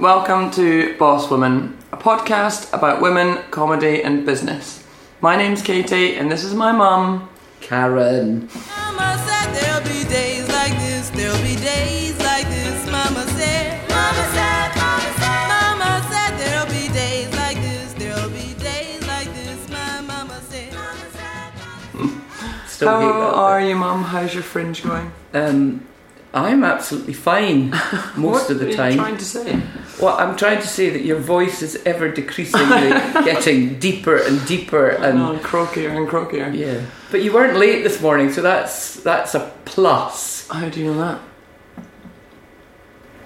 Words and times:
welcome 0.00 0.48
to 0.48 0.96
Boss 0.96 1.28
Woman, 1.28 1.76
a 1.90 1.96
podcast 1.96 2.72
about 2.72 3.02
women, 3.02 3.38
comedy, 3.50 4.00
and 4.04 4.24
business. 4.24 4.84
My 5.20 5.34
name's 5.34 5.60
Katie, 5.60 6.14
and 6.14 6.30
this 6.30 6.44
is 6.44 6.54
my 6.54 6.70
mum. 6.70 7.28
Karen. 7.60 8.48
Mama 8.76 9.20
said 9.26 9.52
there'll 9.54 9.82
be 9.82 10.08
days 10.08 10.48
like 10.50 10.72
this, 10.78 11.10
there'll 11.10 11.36
be 11.42 11.56
days 11.56 12.16
like 12.20 12.48
this. 12.48 12.86
Mama 12.86 13.26
said, 13.30 13.88
Mama 13.88 14.24
said, 14.34 14.76
Mama 14.76 15.12
said, 15.18 15.48
Mama 15.48 16.06
said 16.08 16.38
there'll 16.38 16.66
be 16.66 16.92
days 16.92 17.34
like 17.34 17.56
this, 17.56 17.92
there'll 17.94 18.30
be 18.30 18.54
days 18.62 19.04
like 19.08 19.26
this. 19.34 19.68
My 19.68 20.00
mama 20.02 20.40
said, 20.48 20.72
Mama 20.74 21.10
said. 21.10 22.68
Still 22.68 22.88
How 22.88 23.00
that 23.00 23.34
are 23.34 23.60
you, 23.60 23.74
mum? 23.74 24.04
How's 24.04 24.32
your 24.32 24.44
fringe 24.44 24.84
going? 24.84 25.10
Um, 25.34 25.87
I'm 26.34 26.62
absolutely 26.62 27.14
fine 27.14 27.70
most 28.16 28.16
what 28.16 28.50
of 28.50 28.56
are 28.60 28.64
the 28.64 28.70
you 28.70 28.76
time. 28.76 28.94
trying 28.96 29.16
to 29.16 29.24
say? 29.24 29.60
Well, 30.00 30.16
I'm 30.18 30.36
trying 30.36 30.60
to 30.60 30.66
say 30.66 30.90
that 30.90 31.02
your 31.02 31.18
voice 31.18 31.62
is 31.62 31.76
ever 31.86 32.08
decreasingly 32.10 32.90
getting 33.24 33.78
deeper 33.78 34.16
and 34.16 34.46
deeper, 34.46 34.92
oh, 34.98 35.02
and 35.02 35.18
Oh, 35.18 35.38
croakier 35.42 35.90
and 35.96 36.06
croakier. 36.08 36.54
yeah. 36.54 36.82
But 37.10 37.22
you 37.22 37.32
weren't 37.32 37.56
late 37.56 37.82
this 37.82 38.00
morning, 38.02 38.30
so 38.30 38.42
that's 38.42 38.96
that's 39.02 39.34
a 39.34 39.50
plus. 39.64 40.46
How 40.48 40.68
do 40.68 40.78
you 40.80 40.92
know 40.92 40.98
that? 40.98 41.20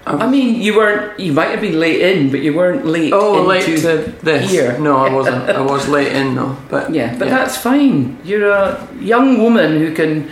I 0.05 0.27
mean, 0.29 0.59
you 0.61 0.75
weren't. 0.75 1.17
You 1.19 1.31
might 1.31 1.49
have 1.49 1.61
been 1.61 1.79
late 1.79 2.01
in, 2.01 2.29
but 2.29 2.41
you 2.41 2.53
weren't 2.53 2.85
late. 2.85 3.13
Oh, 3.13 3.41
late 3.43 3.63
to 3.65 3.97
this. 4.21 4.51
here. 4.51 4.77
No, 4.79 4.97
I 4.97 5.13
wasn't. 5.13 5.49
I 5.49 5.61
was 5.73 5.87
late 5.87 6.11
in 6.11 6.35
though. 6.35 6.57
But 6.69 6.93
Yeah, 6.93 7.17
but 7.17 7.29
that's 7.29 7.57
fine. 7.57 8.17
You're 8.25 8.49
a 8.51 8.87
young 8.99 9.41
woman 9.41 9.77
who 9.77 9.93
can 9.93 10.29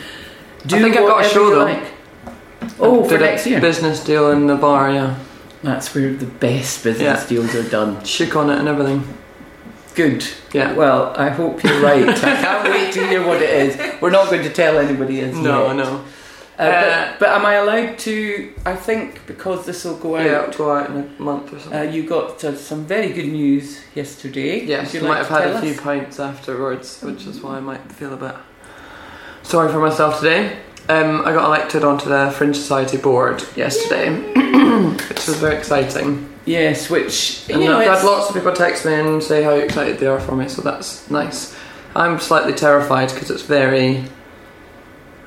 do 0.67 0.76
I 0.78 0.81
think 0.81 0.98
I've 0.98 1.08
got 1.08 1.26
a 1.26 1.30
show, 1.30 1.48
you 1.50 1.56
though. 1.56 1.64
like. 1.66 1.84
Oh, 2.80 3.04
for 3.08 3.18
next 3.18 3.46
year. 3.48 3.60
business 3.60 4.04
deal 4.04 4.32
in 4.32 4.48
the 4.48 4.56
bar. 4.56 4.92
Yeah, 4.92 5.16
That's 5.64 5.94
where 5.94 6.14
the 6.14 6.26
best 6.26 6.84
business 6.84 7.22
Yeah. 7.24 7.28
deals 7.28 7.56
are 7.56 7.68
done. 7.70 8.04
shook 8.04 8.36
on 8.36 8.50
it 8.50 8.58
and 8.60 8.68
everything. 8.68 9.04
Good. 9.95 10.26
Yeah. 10.53 10.73
Well, 10.73 11.14
I 11.18 11.30
hope 11.30 11.64
you're 11.64 11.81
right. 11.81 12.08
I 12.08 12.14
can't 12.42 12.64
wait 12.70 12.94
to 12.94 13.06
hear 13.08 13.26
what 13.28 13.42
it 13.42 13.50
is. 13.50 14.02
We're 14.02 14.09
not 14.09 14.30
going 14.30 14.44
to 14.44 14.50
tell 14.50 14.78
anybody 14.80 15.20
as 15.22 15.36
No, 15.36 15.68
yet. 15.68 15.76
no. 15.76 16.02
Uh, 16.59 16.64
Uh, 16.64 16.81
but, 16.81 17.20
but 17.20 17.30
am 17.30 17.45
I 17.45 17.53
allowed 17.56 17.98
to? 18.00 18.53
I 18.66 18.75
think 18.75 19.25
because 19.25 19.66
this 19.66 19.84
will 19.84 19.98
go 19.98 20.16
out. 20.18 20.25
Yeah, 20.25 20.40
out. 20.42 20.58
go 20.58 20.72
out 20.72 20.90
in 20.92 20.98
a 21.18 21.22
month 21.22 21.52
or 21.53 21.59
something. 21.59 21.80
Uh, 21.80 21.84
you 21.92 22.03
got 22.08 22.44
uh, 22.44 22.56
some 22.56 22.86
very 22.86 23.09
good 23.12 23.28
news 23.28 23.80
yesterday. 23.96 24.64
Yes, 24.66 24.94
you 24.94 25.02
you 25.02 25.08
might 25.08 25.20
like 25.22 25.28
have 25.28 25.42
had 25.44 25.56
a 25.56 25.62
few 25.62 25.72
us? 25.72 25.80
pints 25.81 26.20
afterwards, 26.20 27.02
which 27.02 27.25
is 27.25 27.42
why 27.42 27.58
I 27.58 27.62
might 27.62 27.92
feel 27.92 28.14
a 28.14 28.18
bit 28.18 28.36
sorry 29.44 29.72
for 29.72 29.80
myself 29.80 30.20
today. 30.20 30.58
Um, 30.90 31.22
I 31.22 31.32
got 31.34 31.46
elected 31.46 31.84
onto 31.84 32.10
the 32.10 32.32
Fringe 32.36 32.56
Society 32.56 32.98
board 32.98 33.44
yesterday, 33.56 34.10
which 35.10 35.28
was 35.28 35.38
very 35.38 35.56
exciting. 35.56 36.28
Yes, 36.46 36.90
which 36.90 37.48
you 37.48 37.56
And 37.56 37.64
know, 37.66 37.76
I've 37.78 37.82
it's- 37.84 38.02
had 38.02 38.06
lots 38.08 38.30
of 38.30 38.36
people 38.36 38.52
text 38.54 38.86
me 38.86 38.94
and 38.96 39.22
say 39.24 39.44
how 39.44 39.52
excited 39.52 40.00
they 40.00 40.08
are 40.08 40.20
for 40.20 40.36
me, 40.36 40.48
so 40.50 40.62
that's 40.62 41.09
nice. 41.09 41.56
I'm 41.96 42.20
slightly 42.20 42.54
terrified 42.54 43.09
because 43.14 43.30
it's 43.30 43.44
very. 43.44 44.04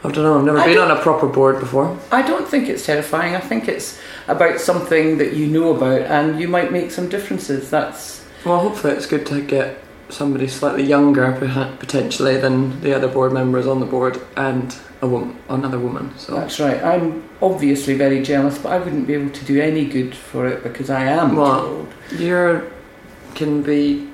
I 0.03 0.11
don't 0.11 0.23
know, 0.25 0.39
I've 0.39 0.45
never 0.45 0.59
I 0.59 0.67
been 0.67 0.79
on 0.79 0.91
a 0.91 1.01
proper 1.01 1.27
board 1.27 1.61
before. 1.61 1.99
I 2.13 2.21
don't 2.21 2.47
think 2.47 2.69
it's 2.69 2.85
terrifying. 2.85 3.35
I 3.35 3.41
think 3.41 3.69
it's 3.69 3.99
about 4.29 4.61
something 4.61 5.17
that 5.17 5.33
you 5.33 5.47
know 5.47 5.75
about, 5.75 6.03
and 6.03 6.39
you 6.39 6.47
might 6.49 6.73
make 6.73 6.91
some 6.91 7.09
differences. 7.09 7.71
That's 7.71 8.23
Well, 8.45 8.59
hopefully 8.61 8.93
it's 8.95 9.07
good 9.07 9.25
to 9.27 9.41
get 9.41 9.79
somebody 10.11 10.47
slightly 10.49 10.83
younger 10.85 11.33
potentially 11.79 12.37
than 12.37 12.81
the 12.83 12.95
other 12.95 13.09
board 13.09 13.33
members 13.33 13.67
on 13.67 13.81
the 13.81 13.87
board 13.87 14.21
and 14.37 14.77
a 15.03 15.07
woman, 15.07 15.37
another 15.49 15.79
woman. 15.79 16.13
So 16.19 16.35
that's 16.35 16.59
right. 16.61 16.83
I'm 16.83 17.23
obviously 17.43 17.95
very 17.95 18.23
jealous, 18.23 18.59
but 18.59 18.73
I 18.73 18.79
wouldn't 18.79 19.07
be 19.07 19.15
able 19.15 19.31
to 19.31 19.45
do 19.45 19.61
any 19.61 19.85
good 19.87 20.15
for 20.15 20.47
it 20.47 20.63
because 20.63 20.91
I 20.91 21.03
am 21.05 21.37
Well- 21.37 21.61
told. 21.61 21.89
you 22.19 22.63
can 23.35 23.63
be 23.63 24.09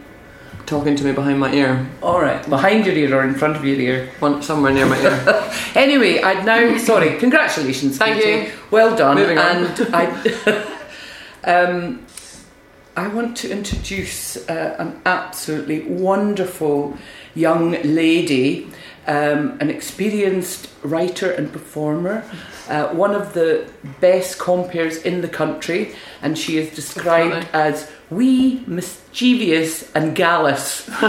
talking 0.67 0.95
to 0.97 1.05
me 1.05 1.13
behind 1.13 1.39
my 1.41 1.53
ear, 1.53 1.87
All 2.01 2.21
right, 2.21 2.49
behind 2.49 2.87
your 2.87 2.95
ear 2.95 3.15
or 3.19 3.25
in 3.25 3.35
front 3.35 3.57
of 3.57 3.65
your 3.65 3.79
ear. 3.81 4.09
one 4.21 4.41
somewhere 4.43 4.73
near 4.73 4.87
my 4.87 4.99
ear. 5.01 5.45
Anyway, 5.75 6.21
I'd 6.23 6.45
now 6.45 6.77
sorry. 6.79 7.17
Congratulations, 7.19 7.97
Thank 7.99 8.23
Katie. 8.23 8.47
you. 8.47 8.53
Well 8.71 8.97
done. 8.97 9.17
Moving 9.17 9.39
on. 9.39 9.57
and 9.67 9.95
I, 9.95 10.65
um, 11.45 12.07
I 12.97 13.09
want 13.09 13.37
to 13.39 13.51
introduce 13.51 14.37
uh, 14.49 14.77
an 14.79 15.01
absolutely 15.07 15.81
wonderful 15.83 16.97
young 17.35 17.73
lady, 17.83 18.69
um, 19.07 19.59
an 19.61 19.71
experienced 19.71 20.69
writer 20.83 21.31
and 21.31 21.53
performer, 21.53 22.25
uh, 22.69 22.89
one 22.89 23.15
of 23.15 23.33
the 23.33 23.69
best 24.01 24.39
compeers 24.39 24.99
in 25.03 25.21
the 25.21 25.29
country, 25.29 25.95
and 26.23 26.39
she 26.39 26.59
is 26.59 26.75
described 26.75 27.47
as 27.53 27.91
wee, 28.11 28.63
mischievous, 28.67 29.91
and 29.95 30.17
gallus. 30.17 30.89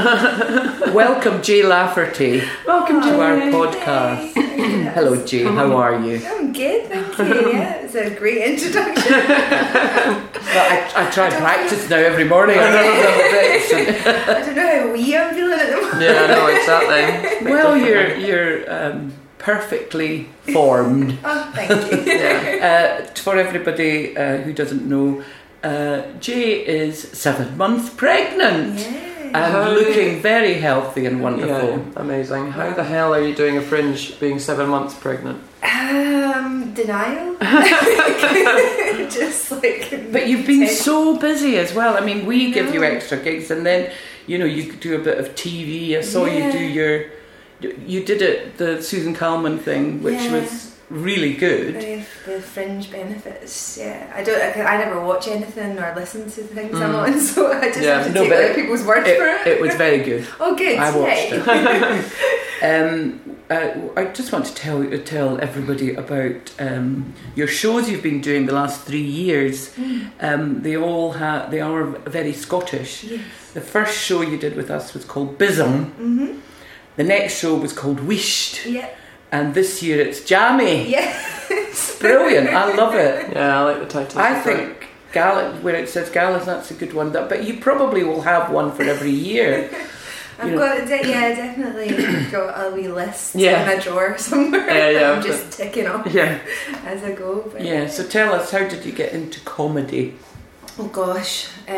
Welcome, 0.93 1.41
Jay 1.41 1.63
Lafferty, 1.63 2.43
Welcome 2.67 3.01
to 3.01 3.19
our 3.19 3.37
podcast. 3.49 4.33
Hello, 4.93 5.25
Jay. 5.25 5.43
How 5.43 5.75
are 5.77 5.99
you? 5.99 6.21
I'm 6.23 6.53
good, 6.53 6.87
thank 6.87 7.17
you. 7.17 7.51
Yeah, 7.51 7.73
it's 7.83 7.95
a 7.95 8.11
great 8.11 8.37
introduction. 8.37 9.13
Well, 9.13 10.29
I, 10.53 10.91
I 10.95 11.09
try 11.11 11.27
and 11.27 11.35
practice 11.35 11.89
now 11.89 11.97
every 11.97 12.23
morning. 12.23 12.57
I 12.59 12.69
know 12.69 12.91
little 12.93 13.31
bits. 13.31 14.07
I 14.27 14.45
don't 14.45 14.55
know 14.55 14.87
how 14.87 14.93
wee 14.93 15.17
I'm 15.17 15.33
feeling 15.33 15.59
at 15.59 15.69
the 15.69 15.75
moment. 15.75 16.01
Yeah, 16.01 16.21
I 16.21 16.27
know 16.27 16.47
exactly. 16.47 17.51
well, 17.51 17.77
you're 17.77 18.15
you're 18.17 18.71
um, 18.71 19.13
perfectly 19.37 20.29
formed. 20.53 21.17
Oh, 21.23 21.51
thank 21.55 21.91
you. 21.91 22.59
Uh, 22.61 23.05
for 23.15 23.37
everybody 23.37 24.15
uh, 24.15 24.37
who 24.37 24.53
doesn't 24.53 24.87
know, 24.87 25.23
uh, 25.63 26.01
Jay 26.19 26.65
is 26.65 26.99
seven 26.99 27.57
months 27.57 27.89
pregnant 27.89 28.79
Yeah. 28.79 29.23
and 29.25 29.35
How- 29.53 29.69
looking 29.71 30.21
very 30.21 30.55
healthy 30.55 31.05
and 31.05 31.21
wonderful. 31.21 31.69
Yeah, 31.77 31.79
amazing. 31.95 32.51
How 32.51 32.73
the 32.73 32.83
hell 32.83 33.13
are 33.13 33.21
you 33.21 33.35
doing 33.35 33.57
a 33.57 33.61
fringe 33.61 34.19
being 34.19 34.39
seven 34.39 34.69
months 34.69 34.93
pregnant? 34.95 35.39
Um, 35.63 36.73
denial. 36.73 37.35
Just 39.09 39.51
like. 39.51 40.11
But 40.11 40.27
you've 40.27 40.47
been 40.47 40.61
Take- 40.67 40.77
so 40.77 41.17
busy 41.17 41.57
as 41.57 41.73
well. 41.73 41.97
I 41.97 42.01
mean, 42.01 42.25
we 42.25 42.51
give 42.51 42.73
you 42.73 42.83
extra 42.83 43.17
gigs, 43.17 43.51
and 43.51 43.65
then 43.65 43.91
you 44.27 44.37
know 44.37 44.45
you 44.45 44.73
do 44.73 44.95
a 44.95 44.99
bit 45.03 45.17
of 45.17 45.35
TV. 45.35 45.97
I 45.97 46.01
saw 46.01 46.25
you 46.25 46.51
do 46.51 46.59
your, 46.59 47.05
you 47.61 48.03
did 48.03 48.21
it 48.21 48.57
the 48.57 48.81
Susan 48.81 49.13
Calman 49.13 49.59
thing, 49.59 50.01
which 50.03 50.15
Yeah. 50.21 50.41
was 50.41 50.70
really 50.91 51.33
good. 51.33 51.75
The, 51.75 52.05
the 52.25 52.41
fringe 52.41 52.91
benefits, 52.91 53.77
yeah. 53.79 54.11
I 54.15 54.23
don't. 54.23 54.41
I, 54.41 54.61
I 54.75 54.77
never 54.83 54.99
watch 55.01 55.27
anything 55.27 55.79
or 55.79 55.93
listen 55.95 56.23
to 56.25 56.41
things 56.43 56.75
I'm 56.75 56.91
Mm. 56.93 57.13
on, 57.13 57.19
so 57.33 57.51
I 57.51 57.67
just 57.69 57.81
Yeah. 57.81 57.97
have 58.03 58.07
to 58.07 58.13
No, 58.13 58.23
take 58.23 58.31
other 58.33 58.43
it- 58.43 58.55
people's 58.55 58.83
word 58.83 59.03
for 59.05 59.09
It, 59.09 59.47
it. 59.47 59.47
it 59.47 59.61
was 59.61 59.73
very 59.75 59.99
good. 60.03 60.27
oh, 60.39 60.55
good. 60.55 60.77
I 60.77 60.89
watched 60.97 61.31
yay. 61.31 62.03
Um, 62.63 63.37
uh, 63.49 63.71
I 63.97 64.05
just 64.13 64.31
want 64.31 64.45
to 64.45 64.53
tell 64.53 64.85
tell 64.99 65.41
everybody 65.41 65.95
about 65.95 66.53
um, 66.59 67.13
your 67.35 67.47
shows 67.47 67.89
you've 67.89 68.03
been 68.03 68.21
doing 68.21 68.45
the 68.45 68.53
last 68.53 68.81
three 68.85 69.01
years. 69.01 69.75
Um, 70.19 70.61
they 70.61 70.77
all 70.77 71.13
ha- 71.13 71.47
they 71.49 71.59
are 71.59 71.83
very 72.07 72.33
Scottish. 72.33 73.03
Yes. 73.05 73.21
The 73.53 73.61
first 73.61 73.97
show 73.97 74.21
you 74.21 74.37
did 74.37 74.55
with 74.55 74.69
us 74.69 74.93
was 74.93 75.03
called 75.05 75.39
Bism. 75.39 75.91
Mhm. 75.99 76.39
The 76.97 77.03
next 77.03 77.39
show 77.39 77.55
was 77.55 77.73
called 77.73 77.97
Wheesht, 78.01 78.71
Yeah. 78.71 78.89
And 79.31 79.53
this 79.53 79.81
year 79.81 80.01
it's 80.01 80.23
Jammy. 80.25 80.89
Yeah. 80.89 81.13
It's 81.49 81.97
brilliant! 81.99 82.49
I 82.49 82.73
love 82.75 82.95
it. 82.95 83.31
Yeah, 83.33 83.59
I 83.59 83.63
like 83.63 83.79
the 83.79 83.85
title. 83.87 84.19
I 84.19 84.39
think 84.41 84.87
Gal 85.13 85.53
where 85.61 85.75
it 85.75 85.89
says 85.89 86.09
Gallus, 86.09 86.45
that's 86.45 86.71
a 86.71 86.73
good 86.73 86.93
one. 86.93 87.11
That, 87.13 87.29
but 87.29 87.43
you 87.45 87.59
probably 87.59 88.03
will 88.03 88.21
have 88.21 88.51
one 88.51 88.71
for 88.71 88.83
every 88.83 89.11
year. 89.11 89.69
I've 90.39 90.49
You 90.49 90.55
know- 90.55 90.61
got 90.79 90.87
de- 90.87 91.07
yeah, 91.09 91.35
definitely 91.35 92.25
got 92.31 92.65
a 92.65 92.71
wee 92.73 92.87
list 92.87 93.35
Yeah. 93.35 93.69
in 93.71 93.77
a 93.77 93.81
drawer 93.81 94.17
somewhere. 94.29 94.65
Yeah, 94.67 94.89
yeah, 94.89 95.11
I'm 95.11 95.19
but- 95.21 95.27
just 95.27 95.57
ticking 95.57 95.87
off 95.87 96.07
Yeah. 96.11 96.39
as 96.85 97.03
I 97.03 97.11
go. 97.13 97.47
But 97.51 97.61
Yeah. 97.61 97.87
So 97.87 98.03
tell 98.07 98.33
us, 98.33 98.49
how 98.51 98.67
did 98.67 98.83
you 98.85 98.91
get 98.91 99.13
into 99.13 99.39
comedy? 99.41 100.15
Oh 100.79 100.87
gosh, 100.87 101.47
uh, 101.67 101.71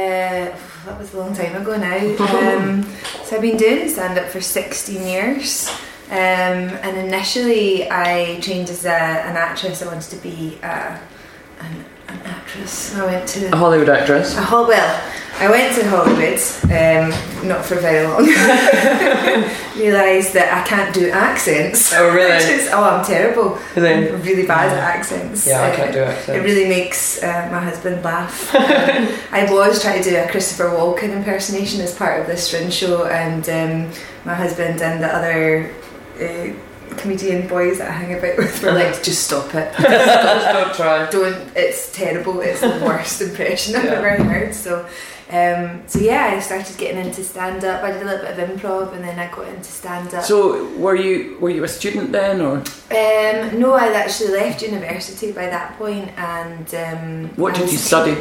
that 0.85 0.97
was 0.99 1.13
a 1.13 1.17
long 1.19 1.33
time 1.35 1.55
ago 1.61 1.75
now. 1.75 1.97
Um, 2.25 2.83
so 3.25 3.35
I've 3.35 3.41
been 3.41 3.57
doing 3.57 3.89
stand 3.89 4.17
up 4.19 4.27
for 4.29 4.39
16 4.39 5.01
years. 5.05 5.69
Um, 6.09 6.17
and 6.83 6.97
initially, 6.97 7.89
I 7.89 8.39
trained 8.41 8.69
as 8.69 8.85
a, 8.85 8.89
an 8.91 9.35
actress. 9.35 9.81
I 9.81 9.87
wanted 9.87 10.09
to 10.11 10.17
be 10.17 10.59
uh, 10.61 10.97
an, 11.59 11.85
an 12.09 12.19
actress. 12.25 12.93
I 12.95 13.05
went 13.05 13.27
to 13.29 13.47
A 13.53 13.55
Hollywood 13.57 13.89
actress. 13.89 14.37
a 14.37 14.41
Hol- 14.43 14.67
well, 14.67 15.11
I 15.39 15.49
went 15.49 15.73
to 15.75 15.89
Hollywood, 15.89 16.39
um, 16.65 17.47
not 17.47 17.65
for 17.65 17.75
very 17.75 18.05
long. 18.05 18.25
Realised 19.75 20.33
that 20.33 20.53
I 20.53 20.67
can't 20.67 20.93
do 20.93 21.09
accents. 21.09 21.91
Oh, 21.95 22.13
really? 22.13 22.31
Is, 22.53 22.69
oh, 22.71 22.83
I'm 22.83 23.03
terrible. 23.05 23.57
Really? 23.75 24.09
I'm 24.09 24.21
really 24.21 24.45
bad 24.45 24.69
at 24.71 24.77
accents. 24.77 25.47
Yeah, 25.47 25.61
I 25.61 25.71
Uh, 25.71 25.75
can't 25.75 25.93
do 25.93 25.99
It 26.01 26.07
accents. 26.09 26.43
really 26.45 26.69
makes 26.69 27.23
uh, 27.23 27.49
my 27.51 27.59
husband 27.59 28.03
laugh. 28.03 28.53
Um, 28.53 28.61
I 29.31 29.47
was 29.49 29.81
trying 29.81 30.03
to 30.03 30.09
do 30.11 30.15
a 30.17 30.27
Christopher 30.29 30.65
Walken 30.69 31.09
impersonation 31.09 31.81
as 31.81 31.95
part 31.95 32.21
of 32.21 32.27
this 32.27 32.51
fringe 32.51 32.73
show, 32.73 33.05
and 33.07 33.49
um, 33.49 33.91
my 34.25 34.35
husband 34.35 34.81
and 34.83 35.01
the 35.01 35.07
other 35.07 35.71
uh, 36.21 36.95
comedian 36.97 37.47
boys 37.47 37.79
that 37.79 37.89
I 37.89 37.93
hang 37.93 38.13
about 38.17 38.37
with 38.37 38.61
were 38.63 38.71
like, 38.71 39.01
just 39.03 39.23
stop 39.23 39.53
it. 39.55 39.73
Just 39.79 40.45
don't 40.53 40.75
try. 40.75 41.09
Don't. 41.09 41.51
It's 41.55 41.91
terrible. 41.95 42.41
It's 42.41 42.61
the 42.61 42.69
worst 42.85 43.21
impression 43.21 43.75
I've 43.75 43.85
Yeah. 43.85 43.91
ever 43.91 44.23
heard. 44.23 44.53
So. 44.55 44.87
Um, 45.31 45.81
so 45.87 45.97
yeah, 45.99 46.33
I 46.35 46.39
started 46.41 46.77
getting 46.77 47.03
into 47.03 47.23
stand 47.23 47.63
up. 47.65 47.81
I 47.83 47.91
did 47.91 48.03
a 48.03 48.05
little 48.05 48.23
bit 48.27 48.37
of 48.37 48.49
improv, 48.49 48.93
and 48.93 49.03
then 49.03 49.17
I 49.17 49.31
got 49.33 49.47
into 49.47 49.63
stand 49.63 50.13
up. 50.13 50.23
So 50.23 50.67
were 50.77 50.95
you 50.95 51.37
were 51.39 51.49
you 51.49 51.63
a 51.63 51.67
student 51.67 52.11
then, 52.11 52.39
or 52.41 52.57
Um, 52.57 53.59
no, 53.59 53.73
I'd 53.73 53.93
actually 53.95 54.29
left 54.33 54.61
university 54.61 55.31
by 55.31 55.47
that 55.47 55.75
point, 55.79 56.11
and 56.17 56.75
um, 56.75 57.29
what 57.35 57.55
did 57.55 57.71
you 57.71 57.79
study? 57.79 58.15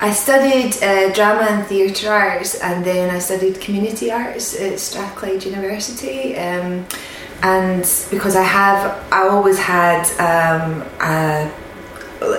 I 0.00 0.12
studied 0.12 0.82
uh, 0.82 1.12
drama 1.12 1.42
and 1.50 1.66
theatre 1.66 2.10
arts, 2.10 2.54
and 2.54 2.82
then 2.82 3.10
I 3.14 3.18
studied 3.18 3.60
community 3.60 4.10
arts 4.10 4.58
at 4.58 4.80
Strathclyde 4.80 5.44
University. 5.44 6.34
Um, 6.38 6.86
and 7.42 7.82
because 8.10 8.36
I 8.36 8.42
have, 8.42 9.04
I 9.12 9.28
always 9.28 9.58
had 9.58 10.04
um, 10.18 10.82
a, 11.00 11.50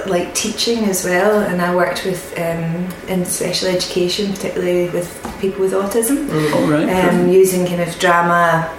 like 0.08 0.34
teaching 0.34 0.86
as 0.86 1.04
well, 1.06 1.42
and 1.42 1.62
I 1.62 1.76
worked 1.76 2.06
with 2.06 2.34
um, 2.38 2.88
in 3.08 3.26
special 3.26 3.70
education, 3.70 4.32
particularly 4.32 4.90
with 4.90 5.10
people 5.40 5.62
with 5.62 5.74
autism 5.74 6.30
All 6.54 6.70
right. 6.70 6.90
um, 6.90 7.30
using 7.30 7.66
kind 7.66 7.82
of 7.82 7.98
drama 8.00 8.74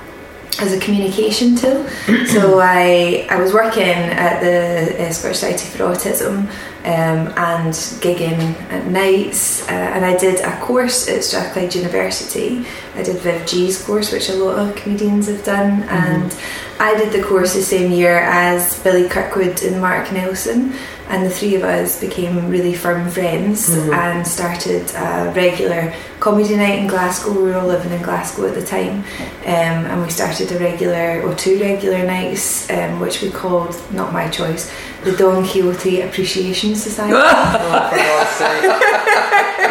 as 0.59 0.73
a 0.73 0.81
communication 0.81 1.55
tool. 1.55 1.87
so 2.27 2.61
I 2.61 3.27
I 3.31 3.37
was 3.41 3.53
working 3.53 3.83
at 3.83 4.41
the 4.41 5.09
uh, 5.09 5.13
Scottish 5.13 5.39
Society 5.39 5.69
for 5.77 5.85
Autism 5.85 6.49
um, 6.85 7.29
and 7.37 7.75
gigging 8.01 8.41
at 8.71 8.87
nights, 8.87 9.69
uh, 9.69 9.73
and 9.73 10.05
I 10.05 10.17
did 10.17 10.41
a 10.41 10.59
course 10.61 11.09
at 11.09 11.25
Strathclyde 11.25 11.75
University. 11.75 12.67
I 12.95 13.03
did 13.03 13.17
Viv 13.19 13.47
Gee's 13.47 13.83
course, 13.85 14.13
which 14.13 14.29
a 14.31 14.35
lot 14.35 14.59
of 14.59 14.77
comedians 14.77 15.27
have 15.29 15.45
done, 15.45 15.83
and 15.85 16.37
I 16.79 16.97
did 16.97 17.13
the 17.13 17.27
course 17.27 17.55
the 17.55 17.63
same 17.63 17.91
year 17.93 18.19
as 18.19 18.83
Billy 18.83 19.09
Kirkwood 19.09 19.63
and 19.63 19.81
Mark 19.81 20.13
Nelson. 20.13 20.75
And 21.09 21.25
the 21.25 21.31
three 21.31 21.55
of 21.55 21.63
us 21.63 22.01
became 22.01 22.51
really 22.51 22.75
firm 22.75 23.09
friends 23.09 23.69
and 23.69 24.27
started 24.27 24.91
a 24.97 25.33
regular 25.37 25.95
comedy 26.27 26.57
night 26.57 26.81
in 26.81 26.89
Glasgow. 26.89 27.31
We 27.31 27.43
were 27.45 27.55
all 27.55 27.69
living 27.69 27.93
in 27.93 28.03
Glasgow 28.03 28.49
at 28.49 28.55
the 28.57 28.67
time, 28.67 29.05
um, 29.45 29.79
and 29.91 30.03
we 30.03 30.11
started 30.11 30.51
a 30.51 30.59
regular 30.59 31.23
or 31.23 31.33
two 31.37 31.57
regular 31.61 32.05
nights, 32.05 32.69
um, 32.69 32.99
which 32.99 33.23
we 33.23 33.31
called, 33.31 33.75
not 33.93 34.13
my 34.13 34.29
choice, 34.29 34.69
the 35.05 35.13
Don 35.17 35.47
Quixote 35.47 36.01
Appreciation 36.01 36.75
Society. 36.75 37.15
Oh, 37.17 37.89
for 37.91 37.97
God's 37.97 38.31
sake. 38.43 38.65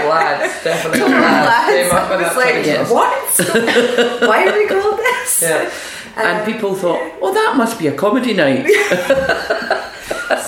lads, 0.07 0.63
definitely 0.63 1.01
lads. 1.01 1.73
Came 1.75 1.91
up 1.91 2.09
I 2.09 2.15
was 2.15 2.25
that 2.27 2.37
like, 2.37 2.65
Yes. 2.65 2.89
what? 2.89 4.21
Why 4.29 4.47
are 4.47 4.53
we 4.57 4.65
called 4.67 4.97
this? 4.97 5.41
Yeah. 5.41 5.71
and 6.15 6.39
Um, 6.39 6.45
people 6.45 6.73
thought, 6.73 7.01
oh, 7.21 7.33
that 7.33 7.55
must 7.57 7.77
be 7.77 7.87
a 7.87 7.95
comedy 8.03 8.33
night. 8.33 8.65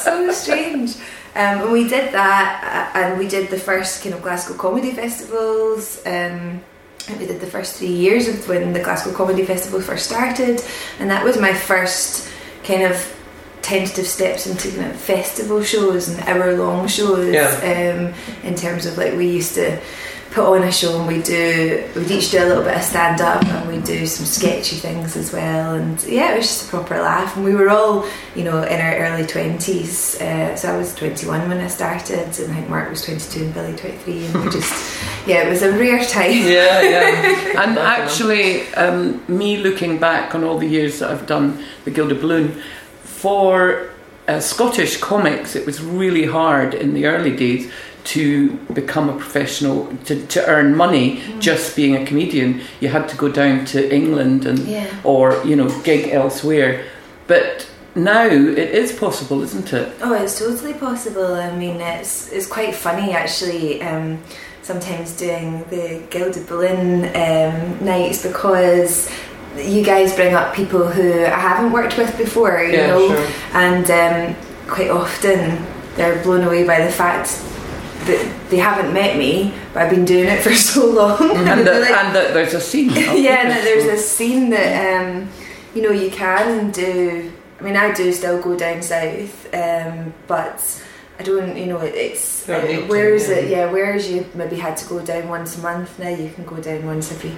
so 0.04 0.32
strange. 0.32 0.96
Um, 1.38 1.62
and 1.62 1.72
we 1.72 1.88
did 1.88 2.14
that, 2.14 2.94
uh, 2.96 3.00
and 3.00 3.20
we 3.20 3.28
did 3.28 3.50
the 3.50 3.60
first 3.60 4.02
kind 4.02 4.16
of 4.16 4.24
Glasgow 4.24 4.56
comedy 4.56 4.92
festivals. 4.92 6.02
Um, 6.04 6.62
we 7.20 7.28
did 7.28 7.40
the 7.40 7.46
first 7.48 7.78
three 7.78 7.94
years 7.94 8.28
of 8.28 8.50
when 8.50 8.74
the 8.74 8.82
Glasgow 8.82 9.14
Comedy 9.14 9.46
Festival 9.46 9.80
first 9.80 10.08
started, 10.08 10.62
and 11.00 11.10
that 11.12 11.24
was 11.24 11.40
my 11.40 11.54
first 11.54 12.28
kind 12.64 12.82
of 12.82 13.14
tentative 13.62 14.08
steps 14.08 14.48
into 14.48 14.76
kind 14.76 14.92
of 14.92 15.00
festival 15.00 15.62
shows 15.62 16.10
and 16.10 16.20
hour 16.28 16.58
long 16.58 16.88
shows. 16.88 17.32
Um, 17.64 18.14
in 18.44 18.56
terms 18.56 18.86
of 18.88 18.98
like 18.98 19.14
we 19.14 19.30
used 19.30 19.54
to 19.56 19.80
put 20.32 20.46
on 20.46 20.64
a 20.64 20.72
show 20.72 20.98
and 21.00 21.08
we 21.08 21.22
do 21.22 21.84
we'd 21.96 22.12
each 22.12 22.32
do 22.32 22.44
a 22.44 22.46
little 22.46 22.64
bit 22.64 22.76
of 22.76 22.84
stand 22.84 23.22
up 23.22 23.44
and 23.46 23.68
we 23.68 23.82
do 23.82 24.06
some 24.06 24.26
sketchy 24.26 24.76
things 24.76 25.16
as 25.16 25.34
well. 25.34 25.76
And 25.76 26.02
yeah 26.04 26.34
it 26.34 26.38
was 26.38 26.48
just 26.48 26.68
a 26.68 26.70
proper 26.70 27.00
laugh. 27.00 27.36
And 27.36 27.46
we 27.46 27.56
were 27.56 27.70
all 27.70 28.06
you 28.36 28.44
know 28.44 28.64
in 28.64 28.80
our 28.82 28.96
early 28.98 29.24
20s 29.24 30.22
uh, 30.22 30.56
so 30.56 30.74
I 30.74 30.78
was 30.78 30.94
21 30.96 31.48
when 31.50 31.60
I 31.60 31.68
started 31.68 32.20
and 32.40 32.52
I 32.52 32.56
think 32.56 32.70
Mark 32.70 32.90
was 32.90 33.04
22 33.06 33.46
and 33.46 33.54
Billy 33.54 33.76
23 33.76 34.26
and 34.26 34.44
we 34.44 34.50
just 34.52 35.00
yeah 35.28 35.48
it 35.48 35.50
was 35.50 35.62
a 35.62 35.72
rare 35.72 36.04
time. 36.06 36.32
Yeah, 36.32 36.82
yeah. 36.82 37.54
And 37.68 37.80
actually, 37.80 38.68
um, 38.76 39.24
me 39.28 39.58
looking 39.58 39.98
back 39.98 40.36
on 40.36 40.44
all 40.44 40.58
the 40.60 40.68
years 40.68 41.00
that 41.00 41.10
I've 41.10 41.26
done 41.26 41.64
the 41.86 41.92
Gilded 41.92 42.22
Balloon, 42.22 42.62
for 43.04 43.90
uh, 44.28 44.40
Scottish 44.40 44.98
comics, 44.98 45.56
it 45.56 45.66
was 45.66 45.82
really 45.82 46.26
hard 46.26 46.74
in 46.74 46.94
the 46.94 47.08
early 47.08 47.36
days 47.36 47.72
to 48.16 48.52
become 48.74 49.10
a 49.10 49.14
professional, 49.18 49.88
to, 50.06 50.26
to 50.28 50.46
earn 50.48 50.76
money 50.76 51.22
just 51.40 51.76
being 51.76 51.96
a 51.96 52.06
comedian. 52.06 52.62
You 52.80 52.88
had 52.90 53.10
to 53.10 53.18
go 53.18 53.28
down 53.30 53.66
to 53.66 53.80
England 53.94 54.46
and 54.46 54.60
Yeah. 54.60 54.88
or 55.04 55.42
you 55.46 55.56
know 55.56 55.70
gig 55.84 56.10
elsewhere. 56.14 56.84
But 57.28 57.68
now 57.96 58.26
it 58.26 58.70
is 58.84 58.92
possible, 58.94 59.42
isn't 59.44 59.74
it? 59.74 59.88
Oh, 60.02 60.14
it's 60.14 60.40
totally 60.40 60.74
possible. 60.74 61.34
I 61.36 61.56
mean, 61.56 61.82
it's 61.82 62.32
it's 62.32 62.48
quite 62.48 62.74
funny 62.76 63.12
actually. 63.12 63.82
Um, 63.82 64.20
sometimes 64.64 65.16
doing 65.18 65.64
the 65.70 66.02
Gilded 66.10 66.46
Balloon 66.48 67.06
um, 67.16 67.86
nights 67.86 68.22
because 68.22 69.10
you 69.58 69.82
guys 69.82 70.14
bring 70.14 70.34
up 70.36 70.54
people 70.54 70.86
who 70.88 71.24
I 71.26 71.40
haven't 71.50 71.72
worked 71.72 71.98
with 71.98 72.18
before, 72.18 72.62
you 72.64 72.74
Yeah, 72.74 72.88
know, 72.88 73.08
sure. 73.16 73.28
and 73.54 73.86
um, 74.02 74.36
quite 74.68 74.90
often 74.92 75.66
they're 75.96 76.22
blown 76.22 76.44
away 76.44 76.64
by 76.66 76.80
the 76.86 76.92
fact 76.92 77.28
that 78.08 78.50
they 78.50 78.58
haven't 78.58 78.94
met 78.94 79.18
me, 79.18 79.54
but 79.74 79.84
I've 79.84 79.90
been 79.90 80.06
doing 80.06 80.28
it 80.28 80.42
for 80.42 80.54
so 80.70 80.90
long. 80.90 81.36
And 81.36 81.48
They're 81.48 81.64
that, 81.64 81.82
like, 81.82 82.06
and 82.06 82.16
that 82.16 82.34
there's 82.34 82.54
a 82.54 82.62
scene. 82.62 82.90
yeah, 82.96 83.42
and 83.42 83.52
that 83.52 83.64
there's 83.64 83.84
this 83.84 84.10
scene 84.10 84.50
that 84.50 85.02
um, 85.02 85.30
you 85.76 85.82
know 85.82 85.92
you 85.92 86.10
can 86.10 86.72
do. 86.72 87.32
I 87.60 87.64
mean, 87.64 87.76
I 87.76 87.94
do 87.94 88.12
still 88.12 88.42
go 88.42 88.58
down 88.58 88.82
south, 88.82 89.54
um, 89.54 90.14
but 90.28 90.84
I 91.20 91.24
don't. 91.24 91.56
You 91.58 91.68
know, 91.68 91.80
it, 91.80 91.96
it's 91.96 92.48
You 92.48 92.54
don't 92.54 92.68
to, 92.68 92.88
whereas 92.88 93.30
yeah. 93.30 93.36
it, 93.36 93.50
yeah, 93.50 93.72
whereas 93.72 94.10
you 94.10 94.26
maybe 94.34 94.58
had 94.58 94.78
to 94.78 94.88
go 94.88 95.04
down 95.04 95.28
once 95.28 95.58
a 95.58 95.62
month. 95.62 96.00
Now 96.00 96.10
you 96.10 96.30
can 96.30 96.46
go 96.46 96.58
down 96.58 96.86
once 96.86 97.12
every 97.12 97.36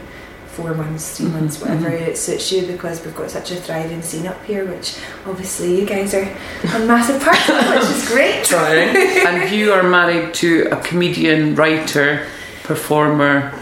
four 0.59 0.73
months, 0.73 1.17
three 1.17 1.27
mm-hmm. 1.27 1.39
months, 1.39 1.61
whatever 1.61 1.89
mm-hmm. 1.89 2.11
it 2.11 2.17
suits 2.17 2.51
you, 2.51 2.67
because 2.67 3.03
we've 3.05 3.15
got 3.15 3.31
such 3.31 3.51
a 3.51 3.55
thriving 3.55 4.01
scene 4.01 4.27
up 4.27 4.43
here, 4.43 4.65
which 4.65 4.97
obviously 5.25 5.79
you 5.79 5.85
guys 5.85 6.13
are 6.13 6.23
a 6.23 6.79
massive 6.85 7.21
part 7.21 7.49
of, 7.49 7.69
which 7.69 7.89
is 7.95 8.07
great. 8.09 8.43
Trying. 8.49 8.95
and 9.25 9.49
you 9.51 9.71
are 9.71 9.83
married 9.83 10.33
to 10.35 10.67
a 10.71 10.75
comedian, 10.81 11.55
writer, 11.55 12.27
performer. 12.63 13.53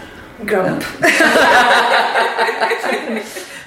Grump. 0.44 0.82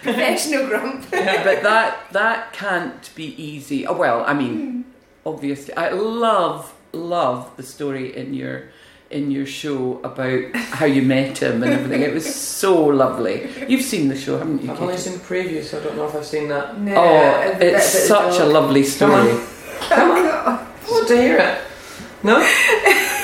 Professional 0.01 0.67
grump. 0.67 1.05
but 1.11 1.61
that 1.61 2.07
that 2.11 2.51
can't 2.53 3.11
be 3.15 3.35
easy. 3.41 3.85
Oh, 3.85 3.95
well, 3.95 4.23
I 4.25 4.33
mean, 4.33 4.55
hmm. 4.57 4.81
obviously, 5.25 5.75
I 5.75 5.89
love 5.91 6.73
love 6.91 7.55
the 7.55 7.63
story 7.63 8.15
in 8.15 8.33
your 8.33 8.71
in 9.11 9.31
your 9.31 9.45
show 9.45 9.99
about 10.03 10.55
how 10.55 10.86
you 10.86 11.01
met 11.01 11.38
him 11.39 11.63
and 11.63 11.71
everything. 11.74 12.01
It 12.01 12.13
was 12.13 12.33
so 12.33 12.86
lovely. 12.86 13.50
You've 13.67 13.83
seen 13.83 14.07
the 14.07 14.15
show, 14.17 14.38
haven't 14.38 14.63
you? 14.63 14.71
I've 14.71 14.81
only 14.81 14.97
seen 14.97 15.13
the 15.13 15.19
preview, 15.19 15.63
so 15.63 15.79
I 15.79 15.83
don't 15.83 15.95
know 15.97 16.07
if 16.07 16.15
I've 16.15 16.25
seen 16.25 16.47
that. 16.50 16.77
No, 16.79 16.95
Oh, 16.95 17.57
it's 17.59 18.07
about 18.09 18.31
such 18.33 18.41
a 18.41 18.45
lovely 18.45 18.83
story. 18.83 19.38
Come 19.81 20.12
on. 20.12 20.25
I 20.25 20.67
want 20.89 21.07
to 21.09 21.15
hear 21.17 21.38
it. 21.38 21.62
No? 22.24 22.38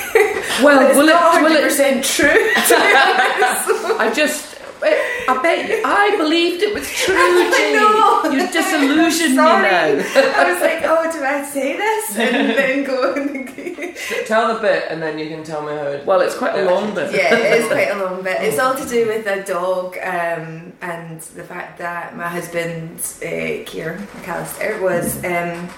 Well, 0.63 0.87
It's 0.87 0.97
will 0.97 1.05
not 1.05 1.35
it? 1.37 1.43
Will 1.43 1.51
100% 1.51 1.97
it? 1.97 2.03
true. 2.03 2.29
I 3.99 4.11
just. 4.15 4.55
I 4.81 5.39
bet 5.43 5.67
you, 5.69 5.81
I 5.85 6.15
believed 6.17 6.63
it 6.63 6.73
was 6.73 6.87
true, 6.89 7.15
Jane. 7.57 7.75
know. 7.75 8.23
You 8.31 8.51
disillusioned 8.51 9.31
me 9.31 9.35
now. 9.35 9.63
I 9.65 10.51
was 10.51 10.61
like, 10.61 10.81
oh, 10.85 11.11
do 11.11 11.23
I 11.23 11.43
say 11.43 11.75
this? 11.77 12.17
And 12.17 12.49
then 12.57 12.83
go 12.85 13.13
and 13.13 13.47
Tell 14.25 14.53
the 14.53 14.59
bit 14.59 14.85
and 14.89 15.01
then 15.01 15.19
you 15.19 15.27
can 15.27 15.43
tell 15.43 15.61
me 15.61 15.73
how 15.73 15.83
it 15.87 16.05
Well, 16.05 16.21
it's 16.21 16.37
quite 16.37 16.55
a 16.55 16.65
long 16.65 16.93
bit. 16.93 17.13
Yeah, 17.13 17.35
it 17.35 17.61
is 17.61 17.67
quite 17.67 17.89
a 17.89 17.95
long 18.03 18.23
bit. 18.23 18.41
It's 18.41 18.59
all 18.59 18.75
to 18.75 18.87
do 18.87 19.07
with 19.07 19.25
a 19.27 19.43
dog 19.43 19.97
um, 19.97 20.73
and 20.81 21.19
the 21.21 21.43
fact 21.43 21.77
that 21.79 22.15
my 22.15 22.27
husband, 22.27 22.99
uh, 23.21 23.63
Keir 23.65 23.97
McAllister, 24.15 24.81
was. 24.81 25.23
Um, 25.23 25.69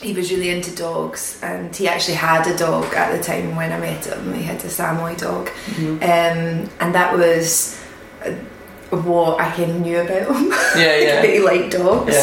he 0.00 0.12
was 0.12 0.30
really 0.30 0.50
into 0.50 0.74
dogs 0.76 1.40
and 1.42 1.74
he 1.74 1.88
actually 1.88 2.14
had 2.14 2.46
a 2.46 2.56
dog 2.56 2.84
at 2.94 3.16
the 3.16 3.22
time 3.22 3.56
when 3.56 3.72
I 3.72 3.80
met 3.80 4.04
him. 4.06 4.32
He 4.32 4.44
had 4.44 4.62
a 4.64 4.68
Samoy 4.68 5.18
dog. 5.18 5.48
Um, 5.76 6.70
and 6.78 6.94
that 6.94 7.12
was 7.16 7.80
uh, 8.24 8.30
what 8.96 9.40
I 9.40 9.50
kind 9.50 9.72
of 9.72 9.80
knew 9.80 9.98
about 9.98 10.36
him. 10.36 10.50
Yeah, 10.76 10.96
yeah. 10.98 11.22
that 11.22 11.30
he 11.30 11.40
liked 11.40 11.72
dogs. 11.72 12.14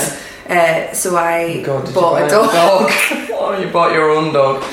Uh, 0.47 0.93
so 0.93 1.17
I 1.17 1.63
God, 1.63 1.85
did 1.85 1.95
you 1.95 2.01
bought 2.01 2.23
a 2.23 2.27
dog. 2.29 2.49
oh, 2.51 3.57
you 3.61 3.71
bought 3.71 3.91
your 3.93 4.09
own 4.11 4.31
dog. 4.31 4.63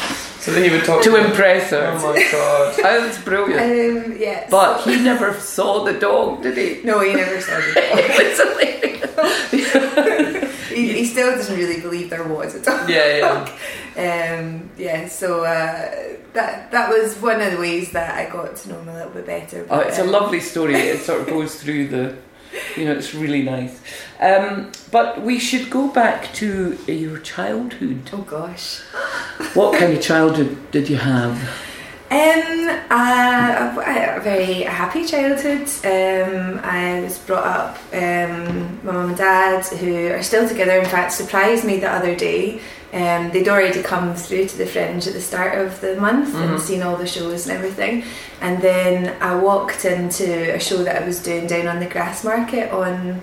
So 0.43 0.51
that 0.53 0.63
he 0.65 0.71
would 0.71 0.85
talk 0.85 1.03
To 1.05 1.11
you. 1.11 1.17
impress 1.19 1.71
her. 1.71 1.93
Oh 1.97 2.13
my 2.13 2.29
god. 2.33 2.75
That's 2.83 3.19
brilliant. 3.23 4.07
Um, 4.13 4.17
yeah. 4.19 4.49
But 4.51 4.83
he 4.83 4.97
never 5.01 5.35
saw 5.35 5.85
the 5.85 5.93
dog, 5.93 6.43
did 6.43 6.57
he? 6.57 6.81
no, 6.85 6.99
he 7.01 7.15
never 7.15 7.41
saw 7.41 7.61
the 7.61 7.73
dog. 7.77 7.85
It's 7.95 8.41
hilarious. 8.41 8.83
he, 10.69 10.93
he 10.95 11.05
still 11.05 11.37
doesn't 11.37 11.57
really 11.57 11.81
believe 11.81 12.11
there 12.11 12.25
was 12.27 12.57
a 12.57 12.61
dog. 12.63 12.89
Yeah, 12.91 13.17
yeah. 13.19 13.49
Um, 13.95 14.71
yeah, 14.79 15.07
so 15.07 15.45
uh, 15.45 15.91
that 16.33 16.71
that 16.71 16.89
was 16.89 17.15
one 17.21 17.43
of 17.43 17.53
the 17.53 17.59
ways 17.59 17.91
that 17.93 18.15
I 18.15 18.25
got 18.33 18.57
to 18.57 18.69
know 18.71 18.79
him 18.81 18.89
a 18.89 18.95
little 18.95 19.13
bit 19.13 19.27
better. 19.27 19.67
Oh, 19.69 19.77
but, 19.77 19.89
it's 19.89 19.99
a 19.99 20.05
um, 20.05 20.11
lovely 20.11 20.41
story. 20.41 20.77
It 20.77 21.01
sort 21.01 21.21
of 21.21 21.27
goes 21.27 21.57
through 21.63 21.89
the 21.89 22.17
You 22.77 22.85
know, 22.87 22.93
it's 22.93 23.15
really 23.15 23.43
nice. 23.43 23.81
Um, 24.21 24.73
but 24.91 25.23
we 25.23 25.39
should 25.39 25.71
go 25.71 25.89
back 25.89 26.33
to 26.35 26.79
your 26.87 27.19
childhood. 27.19 28.11
Oh 28.13 28.23
gosh. 28.23 28.81
What 29.55 29.79
kind 29.79 29.93
of 29.93 30.03
childhood 30.03 30.71
did 30.71 30.89
you 30.89 30.97
have? 30.97 31.37
Um, 32.11 32.69
uh, 32.91 33.75
a 33.75 34.21
very 34.23 34.63
happy 34.65 35.07
childhood. 35.07 35.63
Um, 35.83 36.61
I 36.63 37.01
was 37.03 37.19
brought 37.19 37.47
up. 37.47 37.79
Um, 37.93 38.79
my 38.85 38.93
mum 38.93 39.09
and 39.09 39.17
dad, 39.17 39.65
who 39.65 40.09
are 40.09 40.23
still 40.23 40.47
together, 40.47 40.79
in 40.79 40.85
fact, 40.85 41.13
surprised 41.13 41.65
me 41.65 41.79
the 41.79 41.91
other 41.91 42.15
day. 42.15 42.61
Um, 42.93 43.31
they'd 43.31 43.49
already 43.49 43.83
come 43.83 44.15
through 44.15 44.47
to 44.49 44.59
the 44.59 44.67
Fringe 44.67 45.07
at 45.07 45.15
the 45.15 45.21
start 45.21 45.57
of 45.59 45.81
the 45.81 45.97
month 45.97 46.35
and 46.35 46.61
seen 46.61 46.83
all 46.83 46.97
the 46.97 47.07
shows 47.07 47.49
and 47.49 47.57
everything. 47.57 48.05
And 48.43 48.61
then 48.61 49.17
I 49.23 49.35
walked 49.35 49.85
into 49.87 50.55
a 50.55 50.61
show 50.61 50.79
that 50.85 51.03
I 51.03 51.07
was 51.07 51.23
doing 51.23 51.47
down 51.47 51.69
on 51.69 51.81
the 51.81 51.87
Grassmarket 51.87 52.71
on 52.73 53.23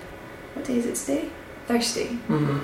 what 0.54 0.64
day 0.64 0.76
is 0.78 0.86
it 0.86 0.96
today? 0.96 1.28
Thursday 1.68 2.18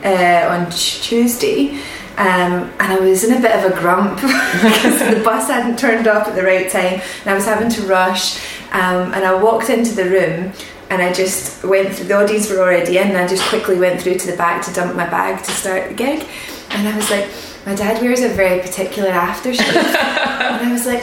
uh, 0.05 0.49
on 0.51 0.69
t- 0.71 0.99
Tuesday, 1.01 1.71
um, 2.17 2.73
and 2.81 2.93
I 2.93 2.99
was 2.99 3.23
in 3.23 3.37
a 3.37 3.41
bit 3.41 3.53
of 3.55 3.71
a 3.73 3.81
grump 3.81 4.17
because 4.21 4.99
the 4.99 5.23
bus 5.25 5.47
hadn't 5.49 5.79
turned 5.79 6.09
up 6.09 6.27
at 6.27 6.35
the 6.35 6.43
right 6.43 6.69
time, 6.69 7.01
and 7.21 7.31
I 7.31 7.35
was 7.35 7.45
having 7.45 7.69
to 7.69 7.83
rush. 7.83 8.39
Um, 8.73 9.15
and 9.15 9.25
I 9.25 9.41
walked 9.41 9.71
into 9.71 9.95
the 9.95 10.07
room, 10.11 10.53
and 10.91 11.01
I 11.01 11.13
just 11.13 11.63
went 11.65 11.95
through. 11.95 12.07
The 12.07 12.15
audience 12.15 12.51
were 12.51 12.59
already 12.59 12.99
in, 12.99 13.07
and 13.07 13.17
I 13.17 13.29
just 13.29 13.45
quickly 13.45 13.79
went 13.79 14.01
through 14.01 14.19
to 14.19 14.27
the 14.33 14.37
back 14.37 14.65
to 14.67 14.73
dump 14.73 14.97
my 14.97 15.07
bag 15.09 15.45
to 15.45 15.51
start 15.53 15.89
the 15.89 15.95
gig. 15.95 16.27
And 16.71 16.89
I 16.89 16.97
was 16.97 17.11
like, 17.11 17.29
my 17.65 17.75
dad 17.75 18.01
wears 18.03 18.21
a 18.21 18.29
very 18.29 18.61
particular 18.61 19.11
aftershave, 19.11 19.75
and 19.77 20.69
I 20.69 20.73
was 20.73 20.87
like. 20.87 21.03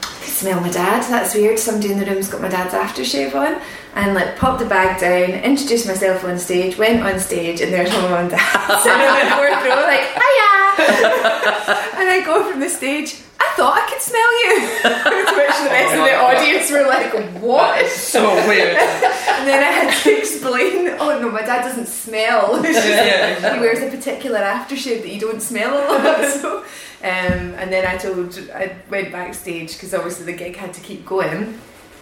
I 0.00 0.30
could 0.30 0.34
smell 0.34 0.60
my 0.60 0.70
dad. 0.70 1.02
That's 1.10 1.34
weird. 1.34 1.58
Somebody 1.58 1.92
in 1.92 1.98
the 1.98 2.06
room's 2.06 2.28
got 2.28 2.40
my 2.40 2.48
dad's 2.48 2.74
aftershave 2.74 3.34
on, 3.34 3.60
and 3.94 4.14
like 4.14 4.36
popped 4.36 4.60
the 4.60 4.66
bag 4.66 5.00
down, 5.00 5.30
introduced 5.42 5.86
myself 5.86 6.24
on 6.24 6.38
stage, 6.38 6.78
went 6.78 7.02
on 7.02 7.18
stage, 7.18 7.60
and 7.60 7.72
there's 7.72 7.90
my 7.90 8.00
mum 8.02 8.12
and 8.12 8.30
dad 8.30 8.80
sitting 8.82 9.08
on 9.08 9.24
the 9.24 9.30
fourth 9.36 9.64
row, 9.64 9.82
like 9.82 10.06
hiya. 10.14 10.58
and 11.98 12.08
I 12.08 12.22
go 12.24 12.50
from 12.50 12.60
the 12.60 12.68
stage. 12.68 13.22
I 13.40 13.52
thought 13.56 13.74
I 13.76 13.88
could 13.90 14.00
smell 14.00 14.32
you, 14.42 14.50
to 14.82 15.36
which 15.36 15.56
the 15.62 15.70
rest 15.70 15.94
of 15.94 16.04
the 16.04 16.14
audience 16.16 16.70
were 16.70 16.86
like, 16.86 17.12
"What?" 17.42 17.86
So 17.90 18.34
weird. 18.48 18.76
And 18.76 19.46
then 19.46 19.62
I 19.62 19.70
had 19.70 20.02
to 20.02 20.18
explain, 20.18 20.88
oh 20.98 21.18
no, 21.20 21.30
my 21.30 21.42
dad 21.42 21.62
doesn't 21.62 21.86
smell. 21.88 22.60
Just 22.62 22.86
Yeah. 22.86 23.54
he 23.54 23.60
wears 23.60 23.80
a 23.80 23.88
particular 23.96 24.38
aftershave 24.40 25.02
that 25.02 25.08
you 25.12 25.20
don't 25.20 25.40
smell 25.40 25.72
a 25.74 25.82
lot. 25.86 26.18
So, 26.40 26.58
um, 27.04 27.54
and 27.60 27.72
then 27.72 27.86
I 27.86 27.96
told, 27.96 28.36
I 28.52 28.74
went 28.90 29.12
backstage 29.12 29.74
because 29.74 29.94
obviously 29.94 30.24
the 30.26 30.32
gig 30.36 30.56
had 30.56 30.74
to 30.74 30.80
keep 30.80 31.06
going. 31.06 31.58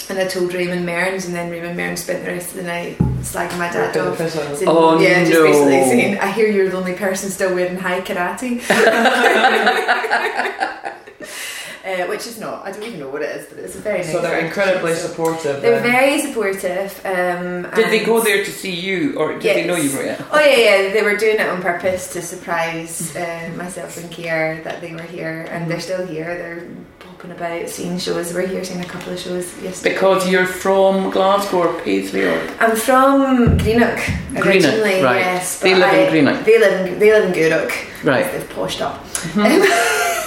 And 0.09 0.19
I 0.19 0.27
told 0.27 0.55
Raymond 0.55 0.87
Mearns, 0.87 1.27
and 1.27 1.35
then 1.35 1.51
Raymond 1.51 1.77
Mearns 1.77 2.01
spent 2.03 2.25
the 2.25 2.31
rest 2.31 2.51
of 2.51 2.57
the 2.59 2.63
night 2.63 2.97
slagging 3.21 3.59
my 3.59 3.69
dad 3.71 3.95
off. 3.97 4.17
piss 4.17 4.37
out. 4.37 4.57
Saying- 4.57 4.69
Oh, 4.71 4.99
yeah, 5.01 5.21
just 5.25 5.33
no. 5.33 5.43
basically 5.43 5.83
saying, 5.91 6.19
I 6.19 6.31
hear 6.31 6.49
you're 6.49 6.69
the 6.71 6.77
only 6.79 6.95
person 6.95 7.29
still 7.29 7.53
wearing 7.55 7.77
Hai 7.77 8.01
Karate. 8.03 8.63
Uh, 11.87 12.05
which 12.09 12.27
is 12.27 12.41
not. 12.41 12.67
I 12.67 12.73
don't 12.73 12.83
even 12.83 12.99
know 12.99 13.09
what 13.09 13.23
it 13.23 13.31
is, 13.37 13.47
but 13.47 13.59
it's 13.61 13.77
a 13.77 13.79
very 13.79 13.99
nice. 13.99 14.11
So 14.11 14.21
they're 14.21 14.45
incredibly 14.45 14.93
supportive. 14.95 15.63
They're 15.63 15.81
then. 15.81 15.93
very 15.93 16.19
supportive. 16.21 16.91
Um, 17.05 17.63
Did 17.77 17.93
they 17.93 18.05
go 18.05 18.21
there 18.21 18.45
to 18.45 18.51
see 18.51 18.75
you, 18.75 19.17
or 19.17 19.35
did 19.39 19.43
they 19.55 19.65
know 19.69 19.77
you 19.77 19.97
were 19.97 20.03
Yes. 20.05 20.19
here? 20.19 20.27
Oh 20.33 20.41
yeah, 20.41 20.57
yeah. 20.67 20.93
They 20.93 21.03
were 21.03 21.17
doing 21.17 21.37
it 21.37 21.49
on 21.49 21.63
purpose 21.63 22.13
to 22.15 22.23
surprise 22.23 23.15
uh, 23.15 23.53
myself 23.57 23.97
and 23.99 24.11
Keir 24.11 24.63
that 24.65 24.81
they 24.81 24.95
were 24.97 25.03
here, 25.17 25.47
and 25.53 25.71
they're 25.71 25.79
still 25.79 26.05
here. 26.05 26.27
They're 26.37 26.67
popping 26.99 27.31
about, 27.31 27.69
seeing 27.69 27.99
shows. 27.99 28.35
We're 28.35 28.49
here 28.49 28.65
seeing 28.65 28.81
a 28.81 28.85
couple 28.95 29.13
of 29.13 29.21
shows 29.21 29.47
yesterday. 29.63 29.95
Because 29.95 30.29
you're 30.29 30.47
from 30.65 31.11
Glasgow 31.11 31.59
or 31.69 31.81
Paisley 31.83 32.25
or 32.25 32.37
I'm 32.59 32.75
from 32.75 33.59
Greenock 33.59 34.01
Greenock, 34.33 34.45
originally. 34.45 35.03
right. 35.05 35.21
Yes, 35.21 35.61
They 35.61 35.77
live 35.77 35.95
in 35.95 36.11
Greenock. 36.11 36.45
They 36.45 36.59
live 36.59 36.75
in 36.87 36.99
they 36.99 37.13
live 37.13 37.25
in 37.27 37.33
Greenock. 37.33 37.71
right. 38.03 38.27
They've 38.33 38.51
poshed 38.51 38.81
up. 38.83 39.05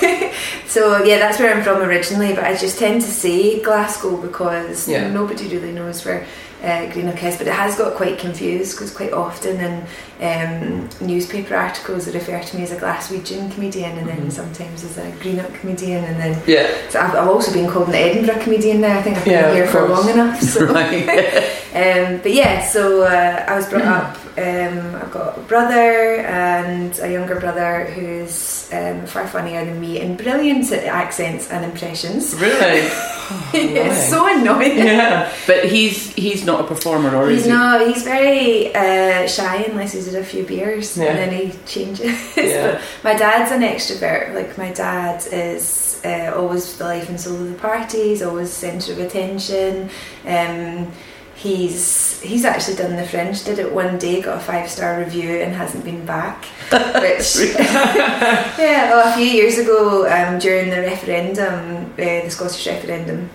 so 0.68 1.04
yeah, 1.04 1.18
that's 1.20 1.40
where 1.40 1.54
I'm 1.56 1.64
from 1.64 1.82
originally. 1.82 2.34
But 2.34 2.44
I 2.44 2.56
just 2.56 2.78
tend 2.80 3.02
to 3.02 3.08
say 3.08 3.62
Glasgow 3.62 4.18
because 4.18 4.88
Yeah. 4.88 5.10
nobody 5.12 5.48
really 5.48 5.72
knows 5.72 6.04
where 6.06 6.26
uh, 6.64 6.92
Greenock 6.92 7.24
is. 7.24 7.38
But 7.38 7.48
it 7.48 7.54
has 7.54 7.78
got 7.78 7.96
quite 7.96 8.20
confused 8.20 8.76
because 8.76 8.94
quite 8.94 9.14
often 9.14 9.56
in 9.60 9.74
um, 10.22 10.90
newspaper 11.00 11.56
articles 11.56 12.06
they 12.06 12.12
refer 12.12 12.42
to 12.44 12.58
me 12.58 12.64
as 12.64 12.72
a 12.72 12.78
Glaswegian 12.78 13.52
comedian, 13.54 13.98
and 13.98 14.08
then 14.08 14.30
sometimes 14.32 14.84
as 14.84 14.98
a 14.98 15.10
Greenock 15.22 15.54
comedian, 15.62 16.04
and 16.04 16.20
then 16.20 16.42
Yeah. 16.46 16.68
so 16.90 17.00
I've, 17.00 17.16
I've 17.16 17.30
also 17.30 17.54
been 17.54 17.70
called 17.70 17.88
an 17.90 17.96
Edinburgh 17.96 18.42
comedian 18.44 18.82
now. 18.82 18.98
I 18.98 19.02
think 19.02 19.18
I've 19.18 19.24
been 19.26 19.34
Yeah, 19.34 19.54
here 19.54 19.68
for 19.68 19.88
long 19.88 20.10
enough. 20.10 20.42
So. 20.42 20.66
Right. 20.74 21.56
Um, 21.70 22.18
but 22.24 22.34
yeah, 22.34 22.66
so 22.68 23.04
uh, 23.04 23.46
I 23.48 23.56
was 23.56 23.70
brought 23.70 23.84
up. 23.86 24.18
Um, 24.38 24.96
I've 24.96 25.12
got 25.12 25.38
a 25.38 25.42
brother 25.42 26.18
and 26.26 26.98
a 27.00 27.12
younger 27.12 27.40
brother 27.40 27.86
who's 27.86 28.72
um, 28.72 29.06
far 29.06 29.28
funnier 29.28 29.66
than 29.66 29.82
me 29.82 30.00
and 30.00 30.18
brilliant 30.18 30.72
at 30.72 30.84
accents 30.86 31.50
and 31.50 31.66
impressions. 31.66 32.34
Really? 32.36 32.88
it's 33.54 34.10
so 34.10 34.28
annoying. 34.28 34.78
yeah. 34.78 35.34
but 35.46 35.66
he's 35.66 36.14
he's 36.16 36.46
not 36.46 36.62
a 36.62 36.64
performer, 36.64 37.16
or 37.16 37.30
He's 37.30 37.40
is 37.42 37.46
he? 37.46 37.52
not. 37.52 37.86
He's 37.88 38.04
very 38.04 38.74
uh, 38.74 39.28
shy 39.28 39.64
unless 39.64 39.94
he's 39.94 40.06
had 40.12 40.22
a 40.22 40.26
few 40.26 40.44
beers, 40.46 40.98
Yeah. 40.98 41.06
and 41.06 41.18
then 41.18 41.32
he 41.52 41.58
changes. 41.66 42.18
Yeah. 42.38 42.74
but 42.74 42.82
my 43.04 43.14
dad's 43.20 43.52
an 43.52 43.62
extrovert. 43.62 44.34
Like 44.34 44.58
my 44.58 44.72
dad 44.72 45.24
is 45.32 46.02
uh, 46.06 46.34
always 46.36 46.78
the 46.78 46.86
life 46.86 47.10
and 47.10 47.20
soul 47.20 47.36
of 47.36 47.50
the 47.50 47.56
party. 47.60 48.10
He's 48.10 48.22
always 48.22 48.52
centre 48.52 48.94
of 48.94 49.00
attention. 49.00 49.90
Um, 50.26 50.92
he's 51.40 52.20
he's 52.22 52.44
actually 52.46 52.76
done 52.76 52.96
the 52.96 53.06
Fringe. 53.06 53.44
Did 53.44 53.60
it 53.60 53.72
one 53.74 53.98
day, 53.98 54.22
got 54.22 54.38
a 54.38 54.42
five 54.42 54.70
star 54.70 55.00
review, 55.00 55.38
and 55.42 55.54
hasn't 55.56 55.86
been 55.86 56.06
back. 56.06 56.46
Which 56.72 57.36
yeah, 57.58 58.90
well, 58.92 59.08
a 59.12 59.16
few 59.16 59.26
years 59.26 59.58
ago 59.58 60.06
um, 60.12 60.38
during 60.40 60.70
the 60.70 60.82
referendum, 60.82 61.92
uh, 61.94 61.96
the 61.96 62.30
Scottish 62.30 62.68
referendum. 62.68 63.30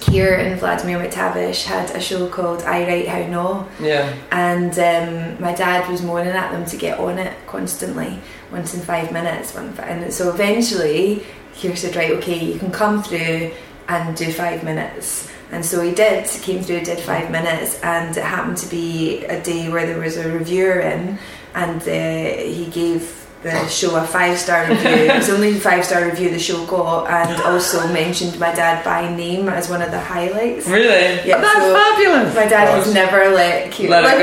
Keir 0.00 0.38
and 0.38 0.58
Vladimir 0.60 0.98
McTavish 0.98 1.64
had 1.64 1.90
a 1.92 2.00
show 2.00 2.28
called 2.28 2.62
I 2.62 2.86
Write 2.86 3.08
How 3.08 3.26
No, 3.26 3.68
Yeah. 3.80 4.12
and 4.32 4.72
um, 4.78 5.40
my 5.40 5.54
dad 5.54 5.88
was 5.90 6.02
moaning 6.02 6.34
at 6.34 6.50
them 6.52 6.66
to 6.66 6.76
get 6.76 6.98
on 6.98 7.16
it 7.18 7.32
constantly, 7.46 8.18
once 8.52 8.74
in 8.74 8.80
five 8.80 9.12
minutes. 9.12 9.54
One, 9.54 9.72
and 9.78 10.12
so 10.12 10.28
eventually, 10.30 11.24
Keir 11.54 11.74
said, 11.76 11.96
"Right, 11.96 12.10
okay, 12.12 12.38
you 12.44 12.58
can 12.58 12.70
come 12.70 13.02
through 13.02 13.52
and 13.88 14.16
do 14.16 14.30
five 14.32 14.62
minutes." 14.62 15.30
And 15.52 15.64
so 15.64 15.80
he 15.80 15.92
did. 15.92 16.26
Came 16.42 16.62
through, 16.62 16.80
did 16.82 16.98
five 16.98 17.30
minutes, 17.30 17.80
and 17.82 18.16
it 18.16 18.24
happened 18.24 18.56
to 18.58 18.66
be 18.68 19.24
a 19.26 19.40
day 19.42 19.68
where 19.70 19.86
there 19.86 19.98
was 20.00 20.16
a 20.16 20.30
reviewer 20.32 20.80
in, 20.80 21.18
and 21.54 21.80
uh, 21.82 22.42
he 22.42 22.66
gave 22.72 23.20
the 23.42 23.68
show 23.68 23.94
a 23.96 24.02
five 24.06 24.38
star 24.38 24.66
review. 24.70 24.88
it 24.88 25.14
was 25.16 25.26
the 25.28 25.54
five 25.60 25.84
star 25.84 26.06
review 26.06 26.30
the 26.30 26.38
show 26.38 26.64
got, 26.66 27.08
and 27.10 27.40
also 27.42 27.86
mentioned 27.92 28.38
my 28.40 28.52
dad 28.54 28.82
by 28.84 29.14
name 29.14 29.48
as 29.50 29.68
one 29.68 29.82
of 29.82 29.90
the 29.90 30.00
highlights. 30.00 30.66
Really? 30.66 31.28
Yeah, 31.28 31.40
That's 31.40 31.58
so- 31.60 31.74
fabulous. 31.74 32.34
my 32.34 32.46
dad 32.46 32.66
Gosh. 32.74 32.86
has 32.86 32.94
never 32.94 33.28
let 33.34 33.70
Keir 33.70 33.90
Let 33.90 34.04
it 34.04 34.06
like, 34.06 34.18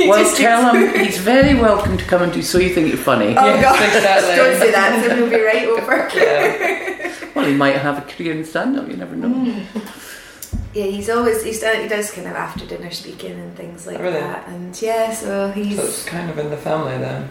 go. 0.00 0.08
Well, 0.08 0.34
tell 0.34 0.74
him 0.74 0.98
he's 1.04 1.18
very 1.18 1.54
welcome 1.54 1.96
to 1.98 2.04
come 2.04 2.22
and 2.22 2.32
do 2.32 2.42
So 2.42 2.58
You 2.58 2.74
Think 2.74 2.88
You're 2.88 2.96
Funny. 2.96 3.36
Oh 3.36 3.44
Yes, 3.54 3.62
god, 3.62 3.96
exactly. 3.96 4.34
don't 4.34 4.58
say 4.58 4.70
that. 4.72 5.04
So 5.06 5.14
he'll 5.14 5.30
be 5.30 5.44
right 5.44 5.66
over. 5.68 6.08
Yeah. 6.16 7.08
Well, 7.34 7.46
he 7.46 7.54
might 7.54 7.76
have 7.76 7.96
a 7.96 8.02
career 8.02 8.32
in 8.32 8.44
stand-up. 8.44 8.88
You 8.88 8.96
never 8.98 9.16
know. 9.16 9.28
Mm. 9.28 9.64
Yeah, 10.74 10.84
he's 10.84 11.10
always 11.10 11.42
he's 11.44 11.60
done, 11.60 11.82
he 11.82 11.88
does 11.88 12.10
kind 12.10 12.26
of 12.26 12.34
after 12.34 12.64
dinner 12.66 12.90
speaking 12.90 13.32
and 13.32 13.54
things 13.54 13.86
like 13.86 13.98
Really? 13.98 14.20
that. 14.20 14.48
And 14.48 14.80
yeah, 14.80 15.12
so 15.12 15.50
he's 15.50 15.76
So 15.76 15.84
it's 15.84 16.04
kind 16.04 16.30
of 16.30 16.38
in 16.38 16.48
the 16.50 16.56
family 16.56 16.96
then. 16.96 17.28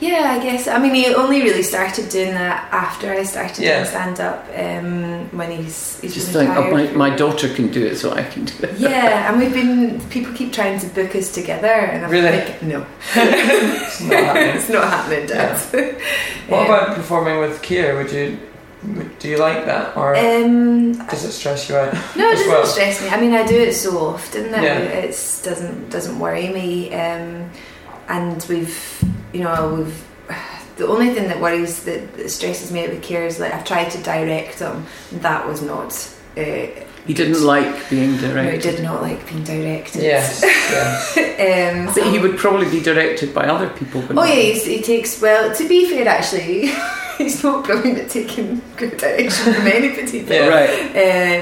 yeah, 0.00 0.36
I 0.36 0.42
guess. 0.42 0.66
I 0.66 0.78
mean, 0.78 0.94
he 0.94 1.14
only 1.14 1.40
really 1.42 1.62
started 1.62 2.08
doing 2.08 2.34
that 2.34 2.68
after 2.72 3.12
I 3.12 3.22
started 3.22 3.62
Yeah. 3.62 3.74
doing 3.76 3.86
stand 3.86 4.18
up. 4.20 4.44
Um, 4.56 5.28
when 5.38 5.50
he's 5.52 6.00
he's 6.00 6.14
Just 6.14 6.32
been 6.32 6.46
think, 6.46 6.56
oh, 6.58 6.62
my, 6.70 6.80
retired 6.80 6.96
my 6.96 7.10
daughter 7.10 7.48
can 7.54 7.70
do 7.70 7.86
it, 7.86 7.96
so 7.96 8.10
I 8.12 8.24
can 8.24 8.44
do 8.46 8.54
it. 8.64 8.76
Yeah, 8.78 9.28
and 9.30 9.38
we've 9.40 9.52
been 9.54 10.00
people 10.10 10.32
keep 10.32 10.52
trying 10.52 10.80
to 10.80 10.86
book 10.88 11.14
us 11.14 11.30
together, 11.32 11.68
and 11.92 12.04
I'm 12.04 12.10
Really? 12.10 12.38
like, 12.38 12.60
no, 12.62 12.84
It's 13.14 14.00
not 14.00 14.12
happening. 14.24 14.56
it's 14.56 14.68
not 14.68 14.84
happening, 14.88 15.26
Dad. 15.26 15.58
What 16.48 16.60
Um, 16.60 16.66
about 16.66 16.96
performing 16.96 17.38
with 17.38 17.62
Keir? 17.62 17.96
Would 17.96 18.10
you, 18.10 18.26
would, 18.30 18.49
do 19.18 19.28
you 19.28 19.36
like 19.36 19.66
that, 19.66 19.96
or 19.96 20.16
Um, 20.16 20.92
does 21.08 21.24
it 21.24 21.32
stress 21.32 21.68
you 21.68 21.76
out? 21.76 21.92
No, 22.16 22.28
it 22.30 22.32
doesn't 22.36 22.48
well? 22.48 22.66
stress 22.66 23.02
me. 23.02 23.08
I 23.08 23.20
mean, 23.20 23.34
I 23.34 23.46
do 23.46 23.56
it 23.56 23.74
so 23.74 23.98
often 23.98 24.50
that 24.52 24.62
Yeah. 24.62 24.78
it 24.78 25.10
doesn't 25.42 25.90
doesn't 25.90 26.18
worry 26.18 26.48
me. 26.48 26.92
Um, 26.94 27.50
and 28.08 28.44
we've, 28.48 29.04
you 29.32 29.42
know, 29.42 29.74
we've. 29.76 30.04
The 30.76 30.86
only 30.86 31.12
thing 31.12 31.28
that 31.28 31.40
worries 31.42 31.82
that, 31.84 32.16
that 32.16 32.30
stresses 32.30 32.72
me 32.72 32.82
out 32.84 32.88
with 32.88 33.02
care 33.02 33.26
is 33.26 33.38
like 33.38 33.52
I've 33.52 33.66
tried 33.66 33.90
to 33.90 33.98
direct. 33.98 34.62
And 34.62 34.86
that 35.12 35.46
was 35.46 35.60
not. 35.60 35.92
Uh, 36.38 36.68
He 37.06 37.14
didn't 37.14 37.42
like 37.42 37.88
being 37.90 38.20
no, 38.20 38.50
he 38.50 38.58
did 38.58 38.82
not 38.82 39.02
like 39.02 39.26
being 39.28 39.42
directed. 39.44 40.02
Yes. 40.02 40.42
yes. 40.42 41.16
um, 41.16 41.94
But 41.94 42.12
he 42.12 42.18
would 42.18 42.36
probably 42.38 42.70
be 42.70 42.80
directed 42.82 43.34
by 43.34 43.46
other 43.46 43.68
people. 43.70 44.00
wouldn't 44.02 44.18
Oh 44.18 44.24
yeah, 44.24 44.34
he? 44.34 44.52
he's, 44.52 44.64
he 44.66 44.82
takes 44.82 45.20
well. 45.20 45.54
To 45.54 45.68
be 45.68 45.88
fair, 45.90 46.06
actually, 46.06 46.70
he's 47.18 47.42
not 47.42 47.64
brilliant 47.64 47.98
at 47.98 48.10
taking 48.10 48.60
good 48.76 48.96
direction 48.96 49.54
from 49.54 49.66
anybody. 49.66 50.22
But, 50.24 50.34
Yeah. 50.34 50.48
Right. 50.48 50.70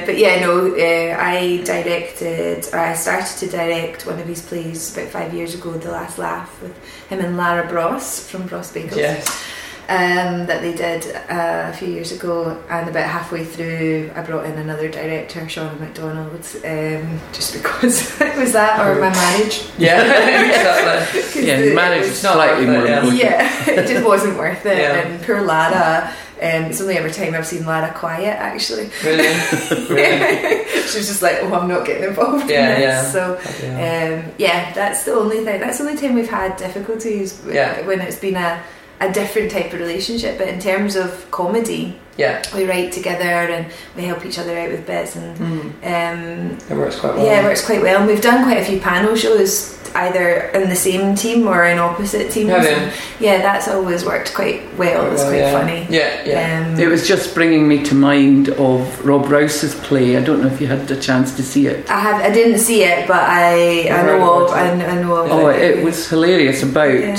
uh, 0.03 0.07
but 0.07 0.17
yeah, 0.17 0.41
no, 0.41 0.69
uh, 0.75 1.17
I 1.21 1.61
directed, 1.65 2.67
or 2.73 2.79
I 2.79 2.95
started 2.95 3.37
to 3.39 3.49
direct 3.49 4.07
one 4.07 4.19
of 4.19 4.27
his 4.27 4.43
plays 4.43 4.97
about 4.97 5.09
five 5.09 5.35
years 5.35 5.55
ago, 5.55 5.73
The 5.73 5.91
Last 5.91 6.19
Laugh, 6.19 6.63
with 6.63 6.77
him 7.09 7.21
and 7.21 7.37
Larah 7.37 7.69
Bross 7.69 8.29
from 8.31 8.47
Bross 8.47 8.73
Bagels. 8.73 8.97
Yes. 8.97 9.45
Um, 9.91 10.45
that 10.45 10.61
they 10.61 10.75
did 10.75 11.07
uh, 11.31 11.71
a 11.71 11.73
few 11.73 11.89
years 11.89 12.13
ago, 12.13 12.63
and 12.69 12.91
about 12.91 13.09
halfway 13.09 13.43
through, 13.43 14.11
I 14.15 14.21
brought 14.21 14.45
in 14.45 14.59
another 14.59 14.87
director, 14.91 15.49
Sean 15.49 15.81
McDonald, 15.81 16.45
um, 16.63 17.19
just 17.33 17.53
because 17.63 18.21
it 18.21 18.37
was 18.37 18.53
that 18.53 18.81
or 18.87 19.01
my 19.01 19.09
marriage. 19.09 19.65
Yeah, 19.79 20.03
exactly. 20.51 21.43
Yeah, 21.47 21.61
the- 21.63 21.75
marriage 21.75 22.03
is 22.05 22.19
slightly 22.19 22.67
more 22.67 22.87
important. 22.87 23.17
yeah, 23.17 23.71
it 23.71 23.87
just 23.89 24.05
wasn't 24.05 24.37
worth 24.37 24.67
it. 24.67 24.77
Yeah. 24.77 24.93
And 24.99 25.23
poor 25.25 25.37
Larah, 25.39 26.09
um, 26.09 26.71
it's 26.71 26.83
only 26.83 26.99
every 26.99 27.11
time 27.11 27.35
I've 27.35 27.47
seen 27.47 27.63
Larah 27.63 27.95
quiet 27.95 28.37
actually. 28.39 28.91
Really? 29.03 29.33
Really? 29.89 30.65
She's 30.83 31.09
just 31.09 31.23
like, 31.23 31.39
oh, 31.41 31.55
I'm 31.55 31.67
not 31.67 31.87
getting 31.87 32.05
involved 32.11 32.51
Yeah, 32.51 32.75
in 32.75 32.81
this. 32.83 32.83
yeah. 32.83 33.11
So 33.11 33.41
Yeah. 33.67 34.25
um, 34.27 34.33
yeah, 34.37 34.73
that's 34.75 35.05
the 35.05 35.13
only 35.15 35.45
thing. 35.47 35.61
That's 35.61 35.79
the 35.79 35.85
only 35.89 35.97
time 35.99 36.15
we've 36.15 36.29
had 36.29 36.59
difficulties 36.59 37.41
Yeah. 37.51 37.87
when 37.87 38.03
it's 38.03 38.17
been 38.19 38.37
a, 38.37 38.63
a 39.01 39.13
different 39.13 39.51
type 39.51 39.73
of 39.73 39.81
relationship. 39.81 40.39
But 40.39 40.49
in 40.49 40.59
terms 40.61 40.97
of 40.97 41.31
comedy, 41.31 41.97
Yeah. 42.17 42.43
we 42.55 42.65
write 42.65 42.91
together 42.93 43.25
and 43.25 43.67
we 43.97 44.03
help 44.05 44.27
each 44.27 44.39
other 44.39 44.57
out 44.59 44.71
with 44.71 44.87
bits, 44.87 45.15
and 45.17 45.37
Mm. 45.39 45.73
um, 45.85 46.59
It 46.71 46.77
works 46.77 46.97
quite 46.97 47.15
well. 47.15 47.25
yeah, 47.25 47.41
it 47.41 47.45
works 47.45 47.65
quite 47.65 47.83
well. 47.83 47.99
And 47.99 48.07
we've 48.09 48.21
done 48.21 48.43
quite 48.45 48.59
a 48.59 48.65
few 48.65 48.79
panel 48.81 49.15
shows. 49.15 49.75
Either 49.95 50.51
in 50.53 50.69
the 50.69 50.77
same 50.77 51.15
team 51.17 51.49
or 51.49 51.65
in 51.65 51.79
opposite 51.79 52.31
teams. 52.31 52.51
Have 52.51 52.63
you? 52.63 52.69
And 52.69 52.93
yeah, 53.21 53.41
that's 53.41 53.67
always 53.69 54.05
worked 54.05 54.35
quite 54.35 54.61
well. 54.77 55.11
It's 55.11 55.23
Well, 55.23 55.31
quite 55.31 55.39
yeah. 55.39 55.53
funny. 55.59 55.87
Yeah, 55.89 56.11
yeah. 56.27 56.59
Um, 56.75 56.79
It 56.79 56.89
was 56.89 57.09
just 57.09 57.35
bringing 57.35 57.67
me 57.67 57.83
to 57.85 57.95
mind 57.95 58.51
of 58.51 58.81
Rob 59.03 59.31
Rouse's 59.31 59.75
play. 59.77 60.19
I 60.19 60.21
don't 60.21 60.43
know 60.43 60.47
if 60.49 60.61
you 60.61 60.67
had 60.67 60.87
the 60.89 60.97
chance 60.97 61.33
to 61.37 61.43
see 61.43 61.69
it. 61.69 61.91
I 61.91 62.01
have. 62.01 62.21
I 62.23 62.29
didn't 62.31 62.59
see 62.59 62.85
it, 62.85 63.09
but 63.09 63.23
I 63.23 63.89
I 63.91 63.99
I've 64.01 64.07
know 64.07 64.21
heard 64.21 64.43
of. 64.45 64.51
I, 64.53 64.67
it. 64.67 64.89
I 64.89 65.03
know 65.03 65.15
of. 65.17 65.33
Oh, 65.33 65.49
it 65.49 65.83
was 65.83 66.07
hilarious 66.07 66.63
about 66.63 66.93
Yeah. 67.01 67.17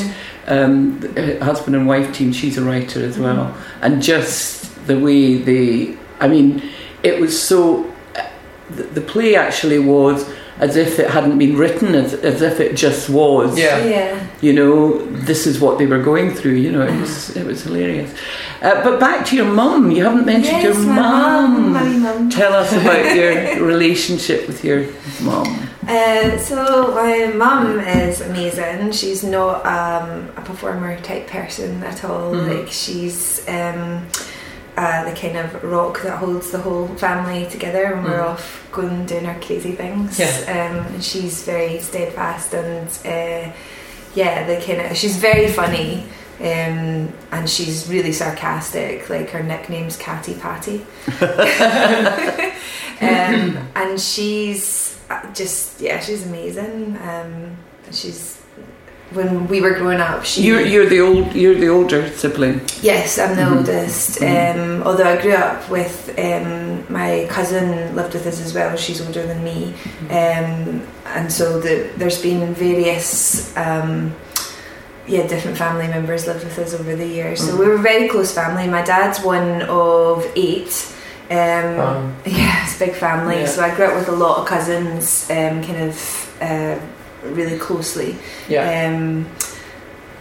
Um, 0.50 1.02
husband 1.42 1.76
and 1.76 1.88
wife 1.88 2.14
team. 2.14 2.32
She's 2.34 2.58
a 2.58 2.64
writer 2.64 3.04
as 3.04 3.18
well, 3.18 3.56
and 3.82 4.02
just 4.02 4.86
the 4.88 5.00
way 5.00 5.38
the, 5.38 5.96
I 6.20 6.28
mean, 6.28 6.62
it 7.04 7.20
was 7.20 7.40
so. 7.42 7.86
The, 8.70 8.84
the 8.84 9.02
play 9.02 9.36
actually 9.36 9.80
was 9.80 10.30
as 10.60 10.76
if 10.76 11.00
it 11.00 11.10
hadn't 11.10 11.38
been 11.40 11.56
written, 11.58 11.96
as, 11.96 12.14
as 12.14 12.42
if 12.42 12.60
it 12.60 12.76
just 12.76 13.10
was. 13.10 13.58
Yeah. 13.58 13.84
Yeah. 13.84 14.28
You 14.42 14.54
know, 14.54 15.06
this 15.06 15.48
is 15.48 15.60
what 15.60 15.78
they 15.80 15.86
were 15.88 16.04
going 16.04 16.34
through. 16.36 16.56
You 16.56 16.72
know, 16.72 16.82
it 16.86 17.00
was 17.00 17.36
it 17.36 17.46
was 17.48 17.64
hilarious. 17.64 18.14
Uh, 18.62 18.84
but 18.84 19.00
back 19.00 19.26
to 19.28 19.36
your 19.36 19.46
mum. 19.46 19.90
You 19.90 20.04
haven't 20.04 20.26
mentioned 20.26 20.62
Yes, 20.62 20.76
your 20.76 20.86
mum, 20.86 21.74
mum. 21.74 21.74
my 21.74 21.84
mum. 21.98 22.30
Tell 22.30 22.54
us 22.54 22.74
about 22.74 23.16
your 23.16 23.66
relationship 23.66 24.48
with 24.48 24.64
your 24.64 24.86
mum. 25.22 25.69
Uh, 25.90 26.38
so 26.38 26.94
my 26.94 27.26
mum 27.36 27.80
is 27.80 28.22
amazing. 28.22 28.92
She's 28.92 29.24
not 29.24 29.66
um, 29.66 30.30
a 30.38 30.42
performer 30.42 31.00
type 31.02 31.26
person 31.28 31.82
at 31.84 32.04
all. 32.04 32.32
Mhm. 32.34 32.48
Like 32.64 32.72
she's 32.72 33.42
um, 33.48 34.06
uh, 34.78 35.04
the 35.10 35.16
kind 35.20 35.36
of 35.38 35.64
rock 35.64 36.04
that 36.04 36.20
holds 36.20 36.52
the 36.52 36.60
whole 36.60 36.88
family 36.98 37.48
together 37.50 37.96
when 37.96 38.04
we're 38.04 38.20
Mhm. 38.20 38.30
off 38.30 38.68
going 38.72 39.08
doing 39.08 39.26
our 39.26 39.40
crazy 39.40 39.72
things. 39.72 40.20
Yeah. 40.20 40.28
Um, 40.48 40.94
and 40.94 41.04
she's 41.04 41.42
very 41.44 41.80
steadfast 41.80 42.54
and 42.54 42.88
uh, 43.06 43.52
yeah, 44.14 44.46
the 44.46 44.58
kind 44.64 44.82
of 44.92 44.96
she's 44.96 45.18
very 45.18 45.48
funny. 45.48 46.06
Um, 46.40 47.12
and 47.32 47.50
she's 47.50 47.90
really 47.90 48.12
sarcastic. 48.14 49.10
Like 49.10 49.32
her 49.32 49.42
nickname's 49.44 49.98
Catty 49.98 50.36
Patty. 50.36 50.86
um, 53.02 53.58
and 53.76 54.00
she's 54.00 54.96
just 55.34 55.82
yeah, 55.82 56.00
she's 56.00 56.26
amazing. 56.26 56.98
Um, 56.98 57.58
she's 57.92 58.38
when 59.12 59.48
we 59.48 59.60
were 59.60 59.74
growing 59.74 60.00
up, 60.00 60.24
she 60.24 60.44
You're 60.44 60.62
you're 60.62 60.86
the 60.86 61.02
old 61.02 61.34
you're 61.34 61.56
the 61.56 61.68
older 61.70 62.08
sibling. 62.10 62.62
yes, 62.82 63.18
I'm 63.18 63.36
the 63.36 63.42
Mhm. 63.42 63.58
oldest. 63.58 64.20
Mhm. 64.20 64.56
Um, 64.56 64.84
although 64.84 65.10
I 65.14 65.18
grew 65.20 65.34
up 65.34 65.68
with 65.70 66.14
um, 66.18 66.84
my 66.90 67.26
cousin 67.30 67.96
lived 67.96 68.14
with 68.14 68.28
us 68.28 68.40
as 68.46 68.54
well. 68.54 68.76
She's 68.78 69.02
older 69.02 69.26
than 69.26 69.44
me, 69.44 69.74
um, 70.12 70.82
and 71.16 71.32
so 71.32 71.60
the, 71.60 71.90
there's 71.98 72.22
been 72.22 72.54
various. 72.54 73.52
Um, 73.58 74.14
yeah, 75.08 75.26
different 75.26 75.58
family 75.58 75.88
members 75.88 76.28
lived 76.28 76.44
with 76.44 76.60
us 76.60 76.76
over 76.76 76.96
the 76.96 77.08
years. 77.08 77.40
So 77.42 77.54
Mhm. 77.54 77.60
we 77.60 77.66
were 77.68 77.74
a 77.74 77.86
very 77.92 78.08
close 78.08 78.32
family. 78.32 78.68
My 78.68 78.84
dad's 78.84 79.20
one 79.24 79.64
of 79.64 80.24
eight. 80.36 80.72
Um, 81.32 81.78
Wow. 81.78 82.02
yeah, 82.26 82.64
it's 82.64 82.69
a 82.69 82.69
big 82.80 82.94
family. 82.96 83.42
Yeah. 83.42 83.46
So 83.46 83.62
I 83.64 83.76
grew 83.76 83.86
up 83.86 83.96
with 83.96 84.08
a 84.10 84.16
lot 84.16 84.40
of 84.40 84.48
cousins, 84.48 85.30
um, 85.30 85.62
kind 85.64 85.78
of 85.90 86.38
uh, 86.42 86.80
really 87.24 87.58
closely. 87.60 88.16
Yeah. 88.48 88.88
Um, 88.88 89.28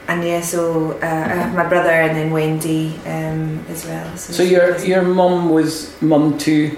and 0.08 0.24
yeah, 0.24 0.40
so 0.40 0.92
uh, 0.92 1.04
I 1.04 1.34
have 1.42 1.54
my 1.54 1.66
brother 1.68 1.90
and 1.90 2.16
then 2.16 2.30
Wendy 2.30 2.98
um, 3.06 3.64
as 3.68 3.84
well. 3.86 4.16
So 4.16 4.42
your 4.42 4.78
your 4.78 5.02
mum 5.02 5.50
was 5.50 5.94
mum 6.02 6.38
to 6.38 6.76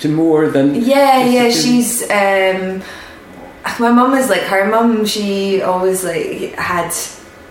to 0.00 0.08
more 0.08 0.48
than 0.50 0.74
yeah, 0.74 1.24
yeah, 1.24 1.50
she's 1.50 2.02
um, 2.10 2.82
my 3.78 3.90
mum 3.92 4.14
is 4.14 4.28
like 4.28 4.42
her 4.42 4.68
mum. 4.68 5.06
She 5.06 5.62
always 5.62 6.02
like 6.04 6.54
had 6.58 6.92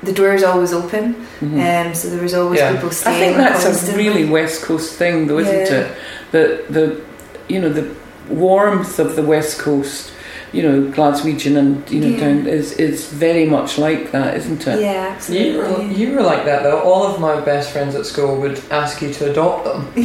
the 0.04 0.12
doors 0.12 0.43
always 0.43 0.74
open, 0.74 1.15
Mhm. 1.39 1.88
um, 1.88 1.96
so 1.96 2.10
there 2.10 2.22
was 2.22 2.34
always 2.34 2.60
Yeah. 2.60 2.74
people 2.74 2.89
I 2.89 3.13
think 3.19 3.38
that's 3.38 3.88
a 3.89 3.96
really 3.96 4.26
West 4.26 4.63
Coast 4.63 4.96
thing, 5.00 5.28
though, 5.28 5.39
isn't 5.39 5.56
Yeah. 5.56 5.80
it? 5.80 5.88
The 6.32 6.43
the 6.69 7.02
you 7.49 7.60
know 7.62 7.69
the 7.69 7.93
warmth 8.29 8.99
of 8.99 9.15
the 9.15 9.21
West 9.23 9.60
Coast, 9.60 10.12
you 10.53 10.62
know 10.63 10.91
Glaswegian 10.91 11.58
and 11.58 11.89
you 11.91 11.99
know 12.01 12.08
Yeah. 12.08 12.19
down 12.19 12.47
is 12.47 12.73
is 12.73 13.08
very 13.12 13.45
much 13.45 13.77
like 13.77 14.12
that, 14.12 14.38
isn't 14.38 14.65
it? 14.67 14.79
Yeah, 14.82 15.17
You 15.29 15.58
were, 15.58 15.65
absolutely. 15.65 15.95
you 15.95 16.15
were 16.15 16.21
like 16.21 16.45
that 16.45 16.63
though. 16.63 16.79
All 16.82 17.03
of 17.06 17.19
my 17.19 17.39
best 17.41 17.71
friends 17.71 17.95
at 17.95 18.06
school 18.06 18.39
would 18.41 18.62
ask 18.71 19.01
you 19.01 19.12
to 19.13 19.32
adopt 19.32 19.65
them. 19.65 19.91
they 19.95 20.01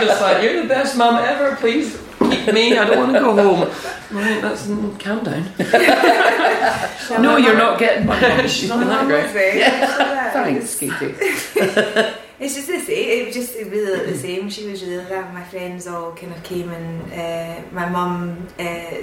were 0.00 0.06
just 0.06 0.20
like, 0.20 0.42
"You're 0.42 0.62
the 0.62 0.68
best 0.68 0.96
mum 0.96 1.16
ever. 1.16 1.56
Please 1.56 1.98
keep 2.18 2.52
me. 2.52 2.76
I 2.78 2.84
don't 2.86 2.98
want 2.98 3.12
to 3.12 3.20
go 3.20 3.34
home." 3.36 3.70
Right, 4.10 4.40
that's 4.40 4.66
mm, 4.66 4.98
calm 5.00 5.24
down. 5.24 5.44
No, 7.20 7.36
you're 7.36 7.56
not 7.56 7.78
getting 7.78 8.06
my 8.06 8.18
mum. 8.20 8.46
She's 8.48 8.68
not 8.68 8.78
been 8.78 8.88
that 8.88 8.98
mum 9.02 9.06
great. 9.08 9.24
was 9.24 9.32
very 9.32 9.58
much 9.60 9.70
like 9.80 9.98
that. 9.98 10.32
Thanks, 10.32 10.78
Katie. 10.78 12.20
It's 12.44 12.54
just 12.54 12.68
the 12.68 12.78
same. 12.80 13.08
It 13.08 13.26
was 13.26 13.34
just 13.34 13.54
really 13.54 13.90
like 13.96 14.06
the 14.06 14.18
same. 14.18 14.50
She 14.50 14.66
was 14.68 14.82
really 14.82 14.98
like 14.98 15.08
that. 15.08 15.32
My 15.32 15.42
friends 15.44 15.86
all 15.86 16.12
kind 16.12 16.32
of 16.32 16.42
came 16.42 16.68
and 16.70 17.12
uh, 17.12 17.62
my 17.72 17.88
mum, 17.88 18.46
uh, 18.58 18.96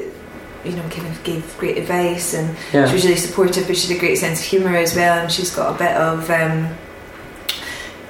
you 0.64 0.74
know, 0.78 0.88
kind 0.90 1.08
of 1.08 1.24
gave 1.24 1.58
great 1.58 1.78
advice 1.80 2.36
and 2.36 2.56
she 2.88 2.94
was 2.94 3.04
really 3.06 3.18
supportive. 3.18 3.66
But 3.66 3.78
she 3.78 3.88
had 3.88 3.98
a 3.98 4.00
great 4.00 4.18
sense 4.18 4.40
of 4.42 4.46
humour 4.46 4.76
as 4.76 4.96
well, 4.96 5.18
and 5.20 5.32
she's 5.32 5.56
got 5.56 5.76
a 5.76 5.78
bit 5.80 5.96
of 5.98 6.30
um, 6.30 6.76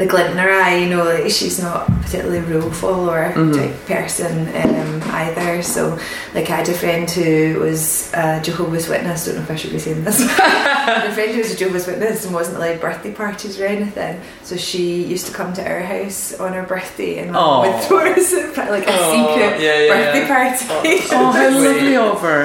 the 0.01 0.07
glint 0.07 0.31
in 0.31 0.37
her 0.37 0.49
eye. 0.51 0.75
You 0.77 0.89
know, 0.89 1.03
like 1.03 1.29
she's 1.31 1.61
not 1.61 1.87
a 1.87 1.91
particularly 2.03 2.39
rule 2.41 2.71
follower 2.71 3.31
Mhm. 3.35 3.53
type 3.55 3.75
person 3.87 4.33
um, 4.63 5.01
either. 5.21 5.61
So, 5.61 5.97
like, 6.33 6.49
I 6.49 6.55
had 6.57 6.69
a 6.69 6.73
friend 6.73 7.09
who 7.09 7.59
was 7.59 8.11
a 8.13 8.41
Jehovah's 8.41 8.87
Witness. 8.89 9.25
Don't 9.25 9.35
know 9.35 9.41
if 9.43 9.51
I 9.51 9.55
should 9.55 9.71
be 9.71 9.79
saying 9.79 10.03
this. 10.03 10.19
My 10.37 11.11
friend 11.11 11.31
who 11.31 11.37
was 11.37 11.53
a 11.53 11.57
Jehovah's 11.57 11.87
Witness 11.87 12.25
and 12.25 12.33
wasn't 12.33 12.57
allowed 12.57 12.81
birthday 12.81 13.11
parties 13.11 13.59
or 13.59 13.65
anything. 13.65 14.19
So 14.43 14.57
she 14.57 15.03
used 15.03 15.27
to 15.27 15.33
come 15.33 15.53
to 15.53 15.63
our 15.71 15.81
house 15.81 16.33
on 16.39 16.53
her 16.53 16.63
birthday 16.63 17.19
and 17.19 17.35
Aw. 17.35 17.61
would 17.61 17.83
throw 17.83 18.11
us 18.11 18.33
like 18.33 18.87
a 18.87 18.91
Aw, 18.93 19.11
secret 19.13 19.61
yeah, 19.61 19.79
yeah, 19.79 19.93
birthday 19.93 20.21
yeah. 20.21 20.27
party. 20.27 20.65
Oh, 21.11 21.31
how 21.31 21.49
Sweet. 21.49 21.67
lovely 21.67 21.95
of 21.97 22.21
her. 22.21 22.43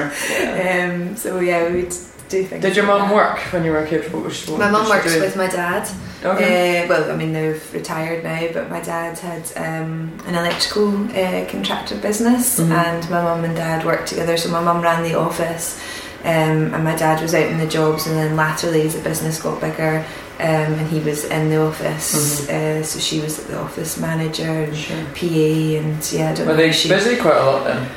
um, 0.91 1.15
so 1.15 1.39
yeah, 1.39 1.67
we 1.71 1.81
would 1.83 1.93
do 2.29 2.43
things. 2.43 2.61
Did 2.61 2.75
your 2.75 2.85
like 2.85 2.99
mum 3.01 3.11
work 3.11 3.39
when 3.51 3.63
you 3.63 3.71
were 3.71 3.79
a 3.79 3.87
kid? 3.87 4.11
What 4.13 4.23
was 4.23 4.47
what 4.47 4.59
My 4.59 4.69
mum 4.69 4.85
she 4.85 5.09
do? 5.15 5.21
with 5.21 5.35
my 5.35 5.47
dad. 5.47 5.89
Okay. 6.23 6.83
Uh, 6.85 6.87
well, 6.89 7.11
I 7.11 7.15
mean 7.15 7.33
they've 7.33 7.73
retired 7.73 8.23
now, 8.23 8.47
but 8.53 8.69
my 8.69 8.81
dad 8.81 9.17
had 9.19 9.43
um, 9.55 10.17
an 10.25 10.35
electrical 10.35 10.89
uh, 11.11 11.45
contractor 11.49 11.95
business, 11.97 12.59
Mhm. 12.59 12.71
and 12.71 13.09
my 13.09 13.21
mum 13.21 13.43
and 13.43 13.55
dad 13.55 13.85
worked 13.85 14.07
together. 14.07 14.37
So 14.37 14.49
my 14.49 14.61
mum 14.61 14.81
ran 14.81 15.03
the 15.03 15.15
office, 15.15 15.79
um, 16.23 16.73
and 16.73 16.83
my 16.83 16.95
dad 16.95 17.21
was 17.21 17.33
out 17.35 17.45
in 17.47 17.57
the 17.59 17.67
jobs. 17.67 18.07
And 18.07 18.17
then 18.17 18.35
latterly, 18.35 18.81
as 18.81 18.95
the 18.95 19.01
business 19.01 19.41
got 19.41 19.61
bigger, 19.61 20.03
um, 20.39 20.45
and 20.79 20.87
he 20.87 20.99
was 20.99 21.23
in 21.25 21.49
the 21.49 21.61
office, 21.61 22.41
Mm-hmm. 22.47 22.81
uh, 22.81 22.83
so 22.83 22.99
she 22.99 23.19
was 23.21 23.37
the 23.45 23.59
office 23.59 23.97
manager 23.97 24.43
and 24.63 24.75
Sure. 24.75 24.97
PA, 25.15 25.77
and 25.79 26.11
yeah, 26.11 26.31
I 26.31 26.33
don't 26.33 26.47
Were 26.47 26.53
know. 26.53 26.57
they 26.57 26.71
she, 26.71 26.89
busy 26.89 27.15
quite 27.15 27.37
a 27.37 27.45
lot 27.45 27.63
then? 27.65 27.87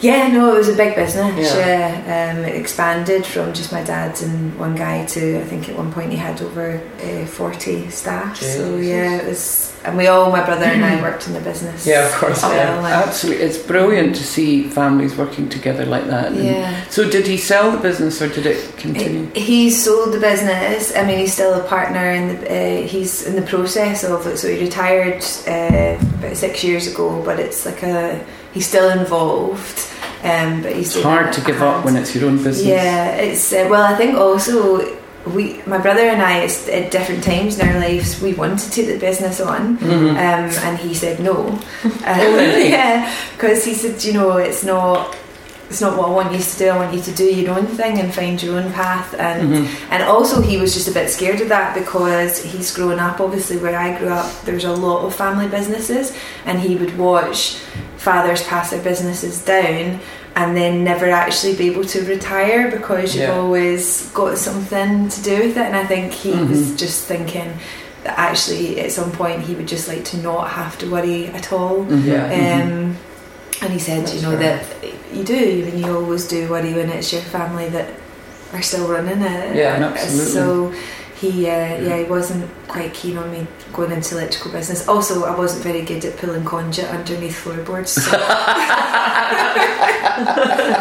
Yeah, 0.00 0.28
no, 0.28 0.54
it 0.54 0.58
was 0.58 0.68
a 0.68 0.76
big 0.76 0.94
business. 0.94 1.54
Yeah. 1.54 1.66
Yeah, 2.06 2.32
um, 2.32 2.44
it 2.44 2.54
expanded 2.54 3.24
from 3.24 3.52
just 3.52 3.72
my 3.72 3.82
dad 3.82 4.20
and 4.22 4.58
one 4.58 4.74
guy 4.74 5.04
to 5.06 5.38
I 5.38 5.44
think 5.44 5.68
at 5.68 5.76
one 5.76 5.92
point 5.92 6.10
he 6.10 6.16
had 6.16 6.40
over 6.42 6.80
uh, 7.02 7.26
forty 7.26 7.90
staff. 7.90 8.36
So 8.36 8.76
yeah, 8.76 9.16
it 9.16 9.26
was 9.26 9.76
and 9.86 9.96
we 9.96 10.08
all, 10.08 10.30
my 10.30 10.44
brother 10.44 10.64
and 10.64 10.84
I, 10.84 11.00
worked 11.08 11.28
in 11.28 11.32
the 11.32 11.40
business. 11.40 11.86
Yeah, 11.86 12.06
of 12.06 12.12
course, 12.14 12.42
yeah. 12.42 12.80
well, 12.82 13.06
Absolutely, 13.06 13.44
it's 13.44 13.58
brilliant 13.58 14.16
to 14.16 14.24
see 14.24 14.64
families 14.64 15.16
working 15.16 15.48
together 15.48 15.86
like 15.86 16.06
that. 16.06 16.32
And 16.32 16.44
Yeah. 16.44 16.84
So, 16.90 17.08
did 17.08 17.26
he 17.26 17.36
sell 17.36 17.70
the 17.70 17.78
business 17.78 18.20
or 18.20 18.28
did 18.28 18.46
it 18.46 18.76
continue? 18.76 19.30
He 19.34 19.70
sold 19.70 20.12
the 20.12 20.18
business. 20.18 20.94
I 20.96 21.04
mean, 21.06 21.18
he's 21.18 21.34
still 21.34 21.54
a 21.54 21.64
partner, 21.68 22.00
and 22.00 22.46
uh, 22.48 22.88
he's 22.88 23.26
in 23.26 23.36
the 23.36 23.46
process 23.46 24.02
of 24.02 24.26
it. 24.26 24.38
So 24.38 24.48
he 24.48 24.60
retired 24.60 25.22
uh, 25.46 26.04
about 26.18 26.36
six 26.36 26.64
years 26.64 26.86
ago, 26.92 27.22
but 27.24 27.38
it's 27.38 27.64
like 27.64 27.82
a 27.84 28.24
he's 28.56 28.66
still 28.66 28.88
involved. 28.90 29.78
Um, 30.24 30.62
but 30.62 30.72
he's 30.74 30.96
It's 30.96 31.04
hard 31.04 31.32
to 31.34 31.40
give 31.42 31.62
up 31.62 31.84
when 31.84 31.94
it's 31.94 32.14
your 32.16 32.24
own 32.28 32.36
business. 32.42 32.64
Yeah, 32.64 33.14
it's 33.16 33.52
uh, 33.52 33.66
well. 33.70 33.82
I 33.82 33.94
think 33.96 34.16
also 34.16 34.96
we, 35.26 35.60
my 35.66 35.78
brother 35.78 36.00
and 36.00 36.22
I, 36.22 36.44
at 36.46 36.90
different 36.90 37.22
times 37.22 37.58
in 37.58 37.68
our 37.68 37.78
lives, 37.78 38.20
we 38.22 38.32
wanted 38.32 38.58
to 38.60 38.70
take 38.70 38.86
the 38.86 38.98
business 38.98 39.40
on, 39.40 39.76
Mhm. 39.78 40.10
um, 40.10 40.50
and 40.66 40.78
he 40.78 40.94
said 40.94 41.20
no. 41.20 41.36
Really? 42.06 42.70
yeah, 42.76 43.12
because 43.36 43.64
he 43.64 43.74
said, 43.74 44.02
you 44.02 44.14
know, 44.14 44.38
it's 44.38 44.64
not. 44.64 45.14
It's 45.68 45.80
not 45.80 45.96
what 45.98 46.08
I 46.08 46.10
want 46.12 46.32
you 46.32 46.38
to 46.38 46.58
do. 46.58 46.68
I 46.68 46.76
want 46.76 46.94
you 46.94 47.02
to 47.02 47.12
do 47.12 47.24
your 47.24 47.50
own 47.58 47.66
thing 47.66 47.98
and 47.98 48.14
find 48.14 48.40
your 48.40 48.58
own 48.60 48.72
path. 48.72 49.14
And 49.18 49.52
Mhm. 49.52 49.68
and 49.90 50.02
also 50.04 50.40
he 50.40 50.58
was 50.58 50.74
just 50.74 50.86
a 50.88 50.92
bit 50.92 51.10
scared 51.10 51.40
of 51.40 51.48
that 51.48 51.74
because 51.74 52.38
he's 52.42 52.70
grown 52.72 52.98
up. 53.00 53.20
Obviously, 53.20 53.56
where 53.56 53.76
I 53.76 53.98
grew 53.98 54.08
up, 54.08 54.30
there's 54.44 54.64
a 54.64 54.72
lot 54.72 55.04
of 55.04 55.14
family 55.14 55.48
businesses, 55.48 56.12
and 56.44 56.60
he 56.60 56.76
would 56.76 56.96
watch 56.96 57.56
fathers 57.96 58.42
pass 58.44 58.70
their 58.70 58.80
businesses 58.80 59.40
down 59.40 59.98
and 60.36 60.56
then 60.56 60.84
never 60.84 61.10
actually 61.10 61.54
be 61.54 61.66
able 61.70 61.82
to 61.84 62.04
retire 62.04 62.70
because 62.70 63.14
you've 63.16 63.24
Yeah. 63.30 63.38
always 63.38 64.02
got 64.14 64.38
something 64.38 65.08
to 65.08 65.20
do 65.22 65.36
with 65.48 65.56
it. 65.56 65.66
And 65.66 65.74
I 65.74 65.84
think 65.84 66.12
he 66.12 66.30
was 66.30 66.58
Mhm. 66.60 66.76
just 66.76 67.04
thinking 67.06 67.54
that 68.04 68.14
actually 68.18 68.78
at 68.78 68.92
some 68.92 69.10
point 69.10 69.40
he 69.42 69.54
would 69.54 69.66
just 69.66 69.88
like 69.88 70.04
to 70.04 70.18
not 70.18 70.50
have 70.50 70.78
to 70.78 70.86
worry 70.88 71.28
at 71.34 71.52
all. 71.52 71.84
Mhm. 71.90 72.04
Yeah. 72.06 72.24
Um, 72.62 72.96
and 73.62 73.72
he 73.72 73.78
said, 73.80 74.02
That's 74.04 74.14
you 74.14 74.22
know, 74.22 74.36
fair. 74.36 74.60
that 74.60 74.62
you 75.16 75.24
do, 75.24 75.68
and 75.70 75.80
you 75.80 75.96
always 75.96 76.28
do 76.28 76.48
worry 76.48 76.78
and 76.80 76.90
it's 76.90 77.12
your 77.12 77.22
family 77.22 77.68
that 77.70 77.88
are 78.52 78.62
still 78.62 78.88
running 78.88 79.20
it. 79.22 79.56
Yeah, 79.56 79.92
absolutely. 79.92 80.32
So 80.32 80.74
he, 81.20 81.46
uh, 81.46 81.80
yeah, 81.80 81.98
he 81.98 82.04
wasn't 82.04 82.50
quite 82.68 82.92
keen 82.94 83.16
on 83.16 83.30
me 83.32 83.46
going 83.72 83.90
into 83.92 84.16
electrical 84.16 84.52
business. 84.52 84.86
Also, 84.86 85.24
I 85.24 85.34
wasn't 85.36 85.64
very 85.64 85.82
good 85.82 86.04
at 86.04 86.16
pulling 86.18 86.44
conduit 86.44 86.88
underneath 86.88 87.36
floorboards. 87.36 87.92
So 87.92 88.00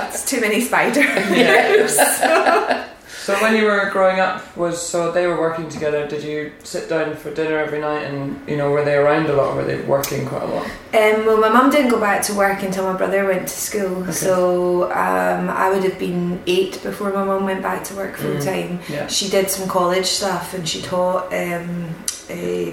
it's 0.10 0.26
too 0.26 0.42
many 0.42 0.62
spiders. 0.62 1.98
So 2.20 2.86
when 3.34 3.56
you 3.56 3.66
were 3.66 3.90
growing 3.92 4.20
up, 4.20 4.56
was 4.58 4.82
so 4.82 5.12
they 5.12 5.26
were 5.28 5.40
working 5.40 5.68
together. 5.70 6.08
Did 6.08 6.24
you 6.24 6.52
sit 6.64 6.88
down 6.90 7.16
for 7.16 7.34
dinner 7.34 7.58
every 7.58 7.80
night, 7.80 8.04
and 8.04 8.48
you 8.48 8.58
know 8.58 8.72
were 8.72 8.84
they 8.86 8.96
around 8.96 9.28
a 9.28 9.34
lot, 9.34 9.54
or 9.54 9.56
were 9.58 9.64
they 9.64 9.82
working 9.82 10.28
quite 10.28 10.44
a 10.44 10.46
lot? 10.46 10.66
Um, 10.66 11.26
well, 11.26 11.38
my 11.38 11.50
mum 11.50 11.70
didn't 11.70 11.92
go 11.92 12.00
back 12.00 12.22
to 12.24 12.34
work 12.34 12.64
until 12.64 12.84
my 12.92 12.98
brother 12.98 13.26
went 13.26 13.48
to 13.48 13.54
school, 13.56 14.04
Okay. 14.04 14.12
so 14.12 14.84
um, 14.92 15.50
I 15.50 15.70
would 15.70 15.84
have 15.84 15.98
been 16.00 16.42
eight 16.48 16.82
before 16.84 17.12
my 17.12 17.24
mum 17.24 17.46
went 17.46 17.62
back 17.62 17.84
to 17.86 17.96
work 17.96 18.16
full 18.18 18.36
Mm. 18.36 18.44
time. 18.46 18.80
Yeah. 18.90 19.08
She 19.08 19.30
did 19.30 19.50
some 19.50 19.68
college 19.68 20.06
stuff 20.06 20.54
and 20.54 20.68
she 20.68 20.82
taught 20.82 21.34
um, 21.34 21.94
uh, 22.30 22.72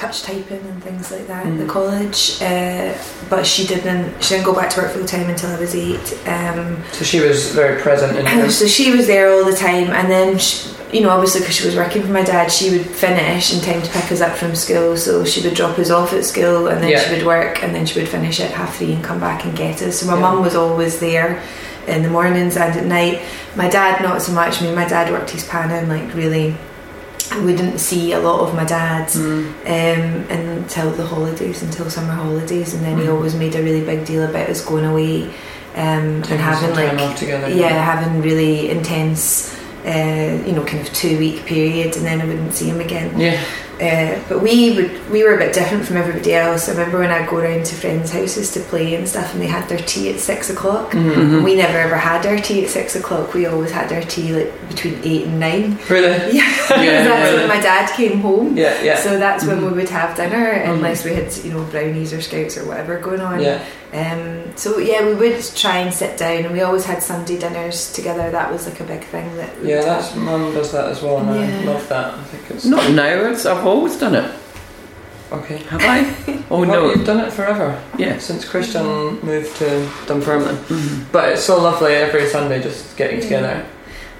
touch 0.00 0.22
typing 0.22 0.64
and 0.70 0.82
things 0.82 1.10
like 1.12 1.26
that 1.28 1.44
at 1.46 1.58
the 1.58 1.64
Mm. 1.64 1.68
college, 1.68 2.20
uh, 2.42 2.92
but 3.28 3.44
she 3.46 3.66
didn't. 3.66 4.04
She 4.24 4.30
didn't 4.34 4.46
go 4.46 4.54
back 4.54 4.70
to 4.70 4.80
work 4.80 4.92
full 4.92 5.04
time 5.04 5.28
until 5.28 5.50
I 5.56 5.58
was 5.60 5.74
eight. 5.74 6.06
Um, 6.26 6.78
So 6.92 7.04
she 7.04 7.20
was 7.20 7.38
very 7.60 7.76
present 7.82 8.16
in 8.18 8.50
so 8.60 8.66
she 8.66 8.86
was 8.96 9.06
there 9.06 9.26
all 9.32 9.44
the 9.44 9.56
time, 9.68 9.88
and 9.98 10.10
then 10.10 10.38
she, 10.38 10.70
you 10.96 11.00
know, 11.02 11.10
obviously 11.10 11.40
because 11.40 11.56
she 11.56 11.66
was 11.66 11.76
working 11.76 12.02
for 12.02 12.12
my 12.20 12.22
dad, 12.22 12.46
she 12.50 12.66
would 12.70 12.86
finish 13.06 13.52
in 13.54 13.60
time 13.60 13.82
to 13.82 13.90
pick 13.96 14.10
us 14.10 14.20
up 14.22 14.34
from 14.40 14.54
school. 14.54 14.96
So 14.96 15.24
she 15.24 15.38
would 15.44 15.54
drop 15.54 15.78
us 15.78 15.90
off 15.90 16.12
at 16.14 16.24
school, 16.24 16.68
and 16.68 16.82
then 16.82 16.90
Yeah. 16.90 17.00
she 17.02 17.14
would 17.14 17.26
work, 17.26 17.62
and 17.62 17.74
then 17.74 17.84
she 17.86 18.00
would 18.00 18.08
finish 18.08 18.40
at 18.40 18.50
half 18.52 18.78
three 18.78 18.92
and 18.94 19.04
come 19.04 19.20
back 19.20 19.44
and 19.44 19.52
get 19.54 19.82
us. 19.82 19.94
So 20.00 20.06
my 20.06 20.14
Yeah. 20.14 20.20
mum 20.26 20.42
was 20.42 20.54
always 20.56 20.98
there 20.98 21.30
in 21.86 22.02
the 22.02 22.08
mornings 22.10 22.56
and 22.56 22.74
at 22.74 22.86
night. 22.86 23.20
My 23.54 23.68
dad 23.68 24.00
not 24.02 24.22
so 24.22 24.32
much. 24.32 24.60
I 24.62 24.64
mean, 24.64 24.74
my 24.74 24.86
dad 24.94 25.10
worked 25.12 25.30
his 25.30 25.44
pan 25.44 25.70
in 25.70 25.88
like 25.94 26.08
really. 26.14 26.56
Wouldn't 27.38 27.78
see 27.78 28.12
a 28.12 28.18
lot 28.18 28.40
of 28.40 28.54
my 28.54 28.64
dad 28.64 29.08
Mm. 29.08 29.46
um, 29.66 30.02
until 30.30 30.90
the 30.90 31.06
holidays, 31.06 31.62
until 31.62 31.88
summer 31.88 32.12
holidays, 32.12 32.74
and 32.74 32.84
then 32.84 32.98
he 32.98 33.04
Mhm. 33.04 33.14
always 33.14 33.34
made 33.34 33.54
a 33.54 33.62
really 33.62 33.82
big 33.82 34.04
deal 34.04 34.24
about 34.24 34.48
us 34.50 34.60
going 34.64 34.84
away 34.84 35.30
um, 35.76 36.22
and 36.28 36.40
having 36.40 36.74
like 36.74 37.16
together. 37.16 37.48
yeah, 37.48 37.68
having 37.92 38.20
really 38.20 38.68
intense, 38.70 39.54
uh, 39.86 40.44
you 40.46 40.52
know, 40.52 40.64
kind 40.64 40.86
of 40.86 40.92
two 40.92 41.18
week 41.18 41.44
period, 41.46 41.96
and 41.96 42.04
then 42.06 42.20
I 42.20 42.24
wouldn't 42.26 42.54
see 42.54 42.66
him 42.68 42.80
again. 42.80 43.18
Yeah. 43.18 43.42
Uh, 43.80 44.22
but 44.28 44.42
we 44.42 44.76
would, 44.76 45.10
we 45.10 45.24
were 45.24 45.34
a 45.36 45.38
bit 45.38 45.54
different 45.54 45.86
from 45.86 45.96
everybody 45.96 46.34
else. 46.34 46.68
I 46.68 46.72
remember 46.72 46.98
when 46.98 47.10
I'd 47.10 47.30
go 47.30 47.38
around 47.38 47.64
to 47.64 47.74
friends' 47.74 48.12
houses 48.12 48.52
to 48.52 48.60
play 48.60 48.94
and 48.94 49.08
stuff, 49.08 49.32
and 49.32 49.40
they 49.40 49.46
had 49.46 49.66
their 49.70 49.78
tea 49.78 50.10
at 50.12 50.20
six 50.20 50.50
o'clock. 50.50 50.90
Mhm. 50.92 51.14
Mhm. 51.14 51.42
We 51.44 51.54
never 51.56 51.78
ever 51.78 51.96
had 51.96 52.26
our 52.26 52.36
tea 52.36 52.62
at 52.64 52.68
six 52.70 52.94
o'clock. 52.94 53.32
We 53.32 53.46
always 53.46 53.70
had 53.70 53.90
our 53.90 54.02
tea 54.02 54.34
like 54.34 54.68
between 54.68 55.00
eight 55.02 55.24
and 55.24 55.40
nine. 55.40 55.78
Really? 55.88 56.10
Yeah, 56.30 56.42
Yeah, 56.82 57.04
that's 57.08 57.30
really. 57.32 57.38
when 57.38 57.48
my 57.48 57.60
dad 57.60 57.90
came 57.96 58.20
home. 58.20 58.54
Yeah. 58.54 58.74
Yeah. 58.82 58.96
So 58.98 59.18
that's 59.18 59.46
when 59.46 59.60
Mhm. 59.62 59.70
we 59.70 59.76
would 59.78 59.88
have 59.88 60.14
dinner, 60.14 60.52
Mhm. 60.62 60.74
unless 60.74 61.02
we 61.02 61.14
had, 61.14 61.34
you 61.42 61.52
know, 61.54 61.62
brownies 61.62 62.12
or 62.12 62.20
scouts 62.20 62.58
or 62.58 62.64
whatever 62.66 62.98
going 62.98 63.22
on. 63.22 63.40
yeah. 63.40 63.60
Um, 63.92 64.56
so 64.56 64.78
yeah, 64.78 65.04
we 65.04 65.14
would 65.14 65.42
try 65.56 65.78
and 65.78 65.92
sit 65.92 66.16
down, 66.16 66.44
and 66.44 66.52
we 66.52 66.60
always 66.60 66.84
had 66.84 67.02
Sunday 67.02 67.38
dinners 67.38 67.92
together. 67.92 68.30
That 68.30 68.52
was 68.52 68.66
like 68.68 68.78
a 68.80 68.84
big 68.84 69.02
thing 69.04 69.36
that. 69.36 69.50
Yeah. 69.62 69.78
would 69.78 69.84
That's 69.86 70.08
have. 70.10 70.22
mum 70.22 70.54
does 70.54 70.70
that 70.72 70.86
as 70.90 71.02
well, 71.02 71.18
and 71.18 71.30
I 71.30 71.64
love 71.64 71.88
that. 71.88 72.14
I 72.14 72.22
think 72.24 72.50
it's 72.50 72.64
Not 72.64 72.90
now, 72.92 73.24
it's, 73.30 73.46
I've 73.46 73.66
always 73.66 73.96
done 73.98 74.14
it. 74.14 74.30
okay. 75.32 75.58
Have 75.70 75.80
I? 75.82 76.14
Oh 76.52 76.60
Well, 76.62 76.68
no. 76.68 76.90
you've 76.92 77.06
done 77.06 77.20
it 77.20 77.32
forever 77.32 77.80
Yeah. 77.96 78.18
since 78.18 78.44
Christian 78.44 78.84
moved 79.24 79.54
to 79.58 79.88
Dunfermline. 80.06 80.56
Mhm. 80.56 81.04
But 81.12 81.28
it's 81.28 81.44
so 81.44 81.60
lovely 81.62 81.92
every 81.94 82.28
Sunday 82.28 82.60
just 82.60 82.96
getting 82.96 83.18
Yeah. 83.18 83.22
together. 83.22 83.66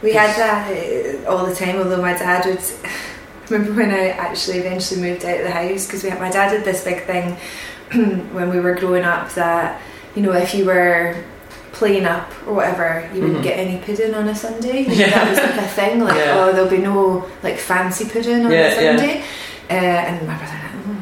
We 0.00 0.12
had 0.12 0.36
that 0.36 0.70
uh, 0.70 1.28
all 1.28 1.44
the 1.44 1.54
time. 1.54 1.76
Although 1.78 2.00
my 2.02 2.12
dad 2.14 2.46
would. 2.46 2.60
Remember 3.50 3.72
when 3.80 3.90
I 3.90 4.10
actually 4.10 4.58
eventually 4.58 5.00
moved 5.00 5.24
out 5.24 5.38
of 5.38 5.42
the 5.42 5.50
house 5.50 5.86
because 5.86 6.04
we 6.04 6.10
my 6.10 6.30
dad 6.30 6.50
did 6.50 6.64
this 6.64 6.84
big 6.84 7.02
thing 7.04 7.36
when 8.32 8.50
we 8.50 8.60
were 8.60 8.74
growing 8.74 9.04
up 9.04 9.30
that 9.34 9.80
you 10.14 10.22
know 10.22 10.32
if 10.32 10.54
you 10.54 10.64
were 10.64 11.16
playing 11.72 12.04
up 12.04 12.30
or 12.46 12.54
whatever 12.54 13.08
you 13.14 13.20
wouldn't 13.22 13.40
Mhm. 13.40 13.44
get 13.44 13.58
any 13.58 13.78
pudding 13.78 14.12
on 14.14 14.28
a 14.28 14.34
Sunday. 14.34 14.82
You 14.82 14.88
know, 14.88 14.94
Yeah. 14.94 15.10
That 15.10 15.30
was 15.30 15.38
like 15.38 15.56
a 15.56 15.68
thing. 15.68 16.00
Like 16.04 16.16
Yeah. 16.24 16.34
oh 16.44 16.52
there'll 16.52 16.68
be 16.70 16.78
no 16.78 17.24
like 17.42 17.58
fancy 17.58 18.04
pudding 18.06 18.44
on 18.46 18.50
Yeah, 18.52 18.66
a 18.66 18.74
Sunday. 18.96 19.22
Uh, 19.70 19.74
and 19.74 20.26
my 20.26 20.34
brother, 20.36 20.59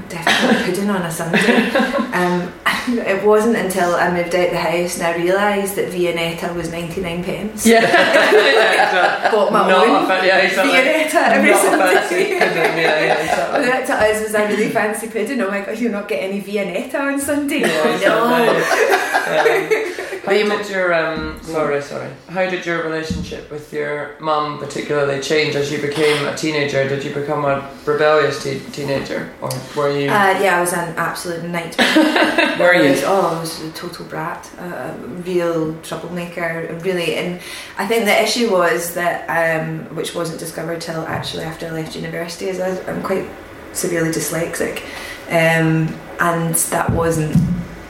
definitely 0.09 0.65
pudding 0.73 0.91
on 0.91 1.03
a 1.03 1.11
Sunday. 1.11 1.71
Um, 2.19 2.51
it 2.89 3.23
wasn't 3.25 3.57
until 3.57 3.95
I 3.95 4.11
moved 4.11 4.35
out 4.35 4.51
the 4.51 4.57
house 4.59 4.99
and 4.99 5.07
I 5.07 5.15
realised 5.17 5.77
that 5.77 5.93
Viennetta 5.93 6.53
was 6.55 6.73
99 6.73 7.23
pence. 7.23 7.67
Yeah. 7.67 7.83
yeah 7.83 9.31
Bought 9.39 9.53
my 9.53 9.69
Not 9.69 9.87
own 9.87 10.07
fa- 10.07 10.27
yeah, 10.27 10.39
exactly. 10.39 10.75
Viennetta 10.75 11.29
every 11.29 11.51
Not 11.51 11.67
a 11.67 11.77
fancy 11.79 12.09
Sunday. 12.09 12.39
pudding, 12.39 12.57
yeah, 12.57 13.05
yeah, 13.05 13.23
exactly. 13.23 13.65
That 13.67 13.87
to 13.87 13.95
us 13.95 14.23
was 14.23 14.35
a 14.35 14.47
really 14.49 14.71
fancy 14.71 15.07
pudding. 15.09 15.41
Oh 15.43 15.51
my 15.51 15.61
god, 15.61 15.79
you're 15.79 15.93
not 15.93 16.09
getting 16.09 16.31
any 16.31 16.41
Viennetta 16.43 16.99
on 16.99 17.21
Sunday. 17.21 17.61
No. 17.61 17.95
exactly. 17.95 19.95
Um, 20.29 20.29
how 20.29 20.35
did 20.59 20.69
your 20.71 20.93
um 20.93 21.41
sorry 21.43 21.81
sorry 21.81 22.11
how 22.29 22.45
did 22.51 22.67
your 22.67 22.83
relationship 22.83 23.51
with 23.51 23.73
your 23.73 24.15
mum 24.21 24.59
particularly 24.59 25.23
change 25.23 25.55
as 25.55 25.73
you 25.73 25.81
became 25.81 26.27
a 26.27 26.37
teenager 26.37 26.87
did 26.87 27.03
you 27.03 27.15
become 27.15 27.47
a 27.47 27.71
rebellious 27.87 28.43
te- 28.43 28.61
teenager 28.73 29.31
or 29.41 29.49
were 29.75 29.91
you 29.91 29.98
Uh, 30.07 30.41
yeah, 30.43 30.59
I 30.59 30.61
was 30.61 30.73
an 30.73 30.95
absolute 30.97 31.45
nightmare. 31.45 32.57
Were 32.59 32.75
you? 32.75 32.95
oh, 33.05 33.35
I 33.37 33.41
was 33.41 33.61
a 33.63 33.71
total 33.73 34.05
brat, 34.07 34.49
a, 34.59 34.95
real 35.25 35.75
troublemaker, 35.83 36.79
really. 36.83 37.17
And 37.17 37.41
I 37.79 37.87
think 37.87 38.05
the 38.05 38.23
issue 38.23 38.51
was 38.53 38.95
that, 38.95 39.27
um, 39.29 39.95
which 39.97 40.15
wasn't 40.15 40.39
discovered 40.39 40.81
till 40.81 41.01
actually 41.07 41.45
after 41.45 41.67
I 41.67 41.71
left 41.71 41.97
university, 41.97 42.49
is 42.49 42.61
I, 42.61 42.79
I'm 42.91 43.03
quite 43.03 43.29
severely 43.73 44.11
dyslexic, 44.11 44.83
um, 45.29 45.95
and 46.21 46.55
that 46.55 46.91
wasn't 46.91 47.37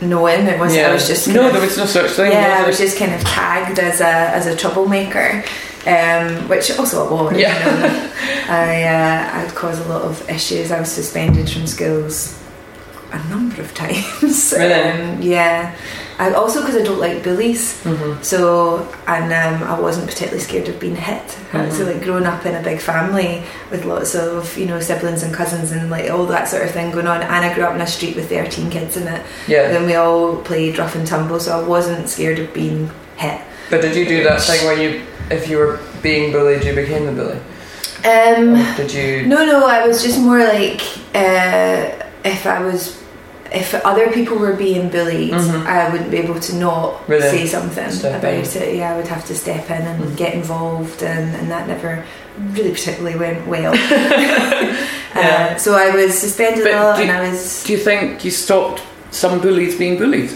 known. 0.00 0.46
It 0.46 0.58
was 0.58 0.74
Yeah. 0.76 0.90
I 0.90 0.92
was 0.92 1.06
just 1.08 1.28
No, 1.28 1.46
of- 1.48 1.52
there 1.52 1.62
was 1.62 1.76
no 1.76 1.86
such 1.86 2.10
thing. 2.12 2.32
yeah, 2.32 2.56
I 2.58 2.66
was 2.66 2.78
was 2.78 2.78
just 2.78 2.98
kind 2.98 3.12
of 3.14 3.20
tagged 3.22 3.78
as 3.78 4.00
a 4.00 4.06
as 4.06 4.46
a 4.46 4.54
troublemaker, 4.56 5.44
um, 5.88 6.48
which 6.48 6.77
also 6.79 7.07
I 7.09 7.11
was. 7.22 7.37
Yeah. 7.37 7.59
You 7.59 7.81
know. 7.81 8.11
I 8.51 8.83
uh, 8.85 9.40
I'd 9.46 9.55
cause 9.55 9.79
a 9.85 9.88
lot 9.88 10.03
of 10.03 10.29
issues. 10.29 10.70
I 10.70 10.81
was 10.81 10.90
suspended 10.92 11.48
from 11.51 11.66
schools 11.66 12.35
a 13.12 13.18
number 13.29 13.61
of 13.62 13.72
times. 13.83 14.53
Really? 14.57 14.72
Um, 14.74 15.22
yeah. 15.22 15.74
I, 16.20 16.33
also 16.33 16.61
because 16.61 16.74
I 16.77 16.83
don't 16.83 16.98
like 16.98 17.22
bullies. 17.22 17.81
Mhm. 17.85 18.22
So 18.24 18.88
and 19.07 19.33
um, 19.33 19.68
I 19.68 19.79
wasn't 19.81 20.09
particularly 20.09 20.40
scared 20.42 20.68
of 20.68 20.81
being 20.81 20.96
hit. 20.96 21.22
Mhm. 21.53 21.70
So 21.72 21.85
like 21.85 22.03
growing 22.03 22.27
up 22.27 22.44
in 22.44 22.55
a 22.57 22.62
big 22.62 22.81
family 22.81 23.42
with 23.70 23.85
lots 23.85 24.14
of 24.16 24.57
you 24.59 24.66
know 24.66 24.81
siblings 24.81 25.22
and 25.22 25.33
cousins 25.33 25.70
and 25.72 25.90
like 25.90 26.11
all 26.11 26.27
that 26.27 26.48
sort 26.48 26.64
of 26.64 26.70
thing 26.72 26.90
going 26.90 27.07
on, 27.07 27.22
and 27.22 27.44
I 27.46 27.55
grew 27.55 27.64
up 27.64 27.74
in 27.74 27.81
a 27.81 27.87
street 27.87 28.16
with 28.16 28.29
thirteen 28.29 28.68
kids 28.70 28.96
in 28.96 29.07
it. 29.07 29.22
yeah 29.46 29.68
Then 29.68 29.87
we 29.87 29.94
all 29.94 30.37
played 30.42 30.77
rough 30.79 30.96
and 30.96 31.07
tumble, 31.07 31.38
so 31.38 31.59
I 31.59 31.62
wasn't 31.66 32.09
scared 32.09 32.38
of 32.40 32.53
being 32.53 32.90
hit. 33.16 33.40
but 33.70 33.81
did 33.81 33.94
you 33.94 34.05
do 34.07 34.24
that 34.24 34.40
thing 34.42 34.66
where 34.66 34.77
you 34.83 35.03
if 35.30 35.48
you 35.48 35.56
were 35.58 35.78
being 36.02 36.32
bullied 36.32 36.64
you 36.64 36.74
became 36.74 37.06
the 37.06 37.12
bully 37.12 37.38
Um, 38.04 38.54
Or 38.54 38.76
did 38.76 38.92
you 38.92 39.26
no, 39.26 39.44
no, 39.44 39.66
I 39.66 39.86
was 39.86 40.02
just 40.02 40.18
more 40.20 40.38
like 40.38 40.80
uh, 41.14 41.90
if 42.24 42.46
I 42.46 42.60
was 42.68 42.80
if 43.50 43.74
other 43.90 44.06
people 44.12 44.36
were 44.36 44.52
being 44.52 44.90
bullied, 44.90 45.32
Mhm. 45.32 45.66
I 45.66 45.88
wouldn't 45.90 46.10
be 46.10 46.18
able 46.18 46.38
to 46.48 46.52
not 46.56 46.86
Really? 47.08 47.30
say 47.30 47.46
something 47.46 47.90
Step 47.90 48.20
about 48.20 48.34
in. 48.34 48.62
it. 48.62 48.74
Yeah, 48.76 48.92
I 48.92 48.96
would 48.98 49.08
have 49.08 49.24
to 49.30 49.34
step 49.34 49.70
in 49.70 49.82
and 49.90 50.00
Mhm. 50.04 50.16
get 50.16 50.34
involved, 50.34 51.02
and, 51.02 51.34
and 51.38 51.50
that 51.50 51.66
never 51.66 52.04
really 52.56 52.72
particularly 52.78 53.16
went 53.18 53.40
well. 53.48 53.72
Yeah. 55.16 55.54
uh, 55.54 55.56
so 55.58 55.74
I 55.74 55.88
was 55.96 56.10
suspended 56.18 56.62
But 56.64 56.74
a 56.74 56.84
lot, 56.84 56.96
do- 56.96 57.02
and 57.04 57.10
I 57.10 57.20
was. 57.30 57.64
Do 57.66 57.72
you 57.72 57.78
think 57.88 58.24
you 58.24 58.30
stopped 58.30 58.80
some 59.10 59.38
bullies 59.40 59.74
being 59.76 59.96
bullies? 59.98 60.32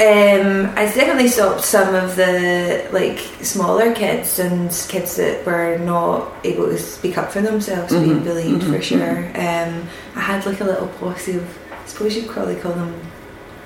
Um, 0.00 0.72
I 0.78 0.86
definitely 0.86 1.28
stopped 1.28 1.62
some 1.62 1.94
of 1.94 2.16
the 2.16 2.88
like 2.90 3.18
smaller 3.44 3.92
kids 3.94 4.38
and 4.38 4.70
kids 4.88 5.16
that 5.16 5.44
were 5.44 5.76
not 5.78 6.32
able 6.42 6.66
to 6.68 6.78
speak 6.78 7.18
up 7.18 7.30
for 7.30 7.42
themselves 7.42 7.92
being 7.92 8.20
Mhm, 8.20 8.24
bullied 8.24 8.62
mhm, 8.62 8.70
for 8.76 8.80
sure. 8.82 9.18
Um, 9.36 9.86
I 10.16 10.20
had 10.20 10.46
like 10.46 10.60
a 10.60 10.64
little 10.64 10.88
posse 10.88 11.34
of, 11.36 11.44
I 11.70 11.86
suppose 11.86 12.16
you'd 12.16 12.28
probably 12.30 12.56
call 12.56 12.72
them 12.72 12.94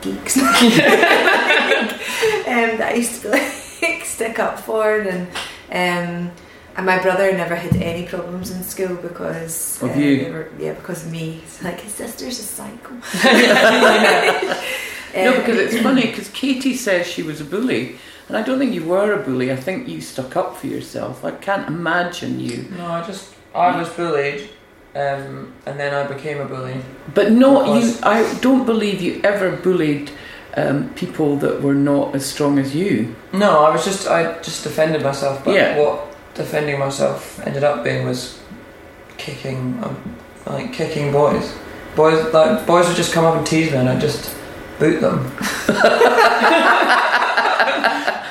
geeks, 0.00 0.36
um, 0.42 0.44
that 2.78 2.88
I 2.92 2.94
used 2.94 3.22
to 3.22 3.28
like 3.30 4.04
stick 4.04 4.38
up 4.40 4.58
for 4.60 5.00
and. 5.00 5.28
Um, 5.70 6.32
and 6.76 6.86
my 6.86 6.98
brother 7.00 7.30
never 7.32 7.54
had 7.54 7.76
any 7.76 8.04
problems 8.04 8.50
in 8.50 8.64
school 8.64 8.96
because 8.96 9.80
Of 9.80 9.90
uh, 9.90 9.94
you? 9.94 10.32
were- 10.32 10.50
yeah, 10.58 10.72
because 10.72 11.04
of 11.06 11.12
me. 11.12 11.40
It's 11.44 11.62
like 11.62 11.78
his 11.80 11.92
sister's 11.94 12.40
a 12.40 12.42
psycho. 12.42 12.94
no, 15.16 15.31
Um, 15.35 15.37
because 15.40 15.59
it's 15.59 15.83
funny 15.88 16.07
because 16.07 16.29
Katie 16.31 16.74
says 16.77 17.07
she 17.07 17.22
was 17.22 17.40
a 17.40 17.44
bully, 17.44 17.96
and 18.29 18.37
I 18.37 18.42
don't 18.42 18.59
think 18.59 18.74
you 18.74 18.85
were 18.85 19.12
a 19.12 19.22
bully. 19.22 19.53
I 19.53 19.57
think 19.57 19.88
you 19.88 20.00
stuck 20.00 20.37
up 20.37 20.57
for 20.57 20.66
yourself. 20.66 21.24
I 21.24 21.31
can't 21.33 21.68
imagine 21.68 22.40
you, 22.40 22.66
No, 22.77 22.87
I 22.87 23.03
just 23.07 23.35
I 23.55 23.79
was 23.79 23.88
bullied, 23.90 24.48
um, 24.94 25.53
and 25.66 25.79
then 25.79 25.94
I 25.94 26.07
became 26.12 26.40
a 26.40 26.44
bully. 26.46 26.77
but 27.14 27.33
not 27.33 27.83
you. 27.83 27.94
I 28.03 28.33
don't 28.40 28.64
believe 28.66 29.00
you 29.00 29.20
ever 29.24 29.53
bullied 29.57 30.11
um, 30.57 30.88
people 30.94 31.37
that 31.37 31.62
were 31.62 31.74
not 31.74 32.14
as 32.14 32.24
strong 32.24 32.59
as 32.59 32.74
you. 32.74 33.14
No, 33.33 33.64
I 33.64 33.70
was 33.70 33.85
just 33.85 34.09
I 34.09 34.40
just 34.42 34.62
defended 34.64 35.03
myself. 35.03 35.44
But 35.44 35.55
Yeah. 35.55 35.79
what 35.79 36.14
defending 36.35 36.79
myself 36.79 37.40
ended 37.46 37.62
up 37.64 37.85
being 37.85 38.07
was 38.07 38.38
kicking, 39.18 39.79
um, 39.85 39.96
like 40.46 40.72
kicking 40.72 41.12
boys. 41.12 41.53
Boys 41.96 42.33
like 42.33 42.66
boys 42.66 42.88
would 42.88 42.96
just 42.96 43.12
come 43.12 43.24
up 43.24 43.37
and 43.37 43.46
tease 43.46 43.70
me, 43.70 43.77
and 43.79 43.88
I 43.88 43.98
just 43.98 44.35
boot 44.78 45.00
them. 45.00 45.18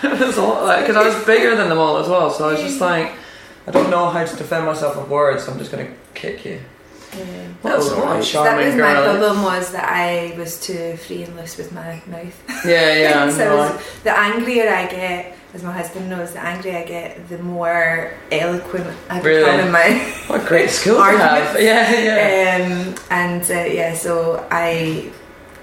it 0.04 0.20
was 0.28 0.38
a 0.38 0.42
lot 0.42 0.64
like 0.66 0.82
because 0.82 0.96
I 0.96 1.04
was 1.06 1.26
bigger 1.26 1.56
than 1.56 1.70
them 1.70 1.78
all 1.78 1.98
as 1.98 2.08
well. 2.08 2.30
So 2.32 2.48
I 2.50 2.52
was 2.54 2.62
just 2.62 2.80
like, 2.82 3.14
I 3.68 3.72
don't 3.72 3.90
know 3.90 4.10
how 4.10 4.24
to 4.26 4.36
defend 4.36 4.66
myself 4.66 4.98
with 4.98 5.08
words. 5.10 5.48
I'm 5.48 5.58
just 5.58 5.72
gonna 5.72 5.92
kick 6.14 6.46
you. 6.46 6.60
Yeah. 7.16 7.26
That 7.62 7.78
was 7.78 7.90
That's 7.92 8.00
what 8.00 8.08
a 8.08 8.44
that 8.44 8.58
was 8.58 8.74
my 8.74 8.80
girl. 8.94 9.04
problem 9.04 9.44
was 9.44 9.72
that 9.72 9.88
I 9.88 10.34
was 10.38 10.60
too 10.60 10.98
free 10.98 11.24
and 11.24 11.36
loose 11.38 11.58
with 11.58 11.72
my 11.72 12.02
mouth. 12.08 12.66
Yeah, 12.66 12.96
yeah. 12.96 13.30
so 13.38 13.50
no, 13.50 13.56
was- 13.58 13.82
the 14.04 14.18
angrier 14.18 14.68
I 14.74 14.88
get, 14.88 15.38
as 15.54 15.62
my 15.62 15.72
husband 15.72 16.10
knows, 16.10 16.34
the 16.34 16.40
angrier 16.44 16.80
I 16.80 16.84
get, 16.86 17.30
the 17.30 17.38
more 17.38 18.12
eloquent 18.32 18.88
I 19.12 19.18
become 19.22 19.26
Really? 19.26 19.60
in 19.62 19.72
my 19.72 19.94
what 20.28 20.42
a 20.44 20.46
great 20.48 20.72
skill 20.72 20.98
to 20.98 21.04
have. 21.04 21.56
Yeah, 21.62 21.92
yeah. 21.94 22.66
um, 22.66 22.96
and 23.12 23.44
uh, 23.44 23.54
yeah, 23.72 23.94
so 23.94 24.46
I. 24.50 25.12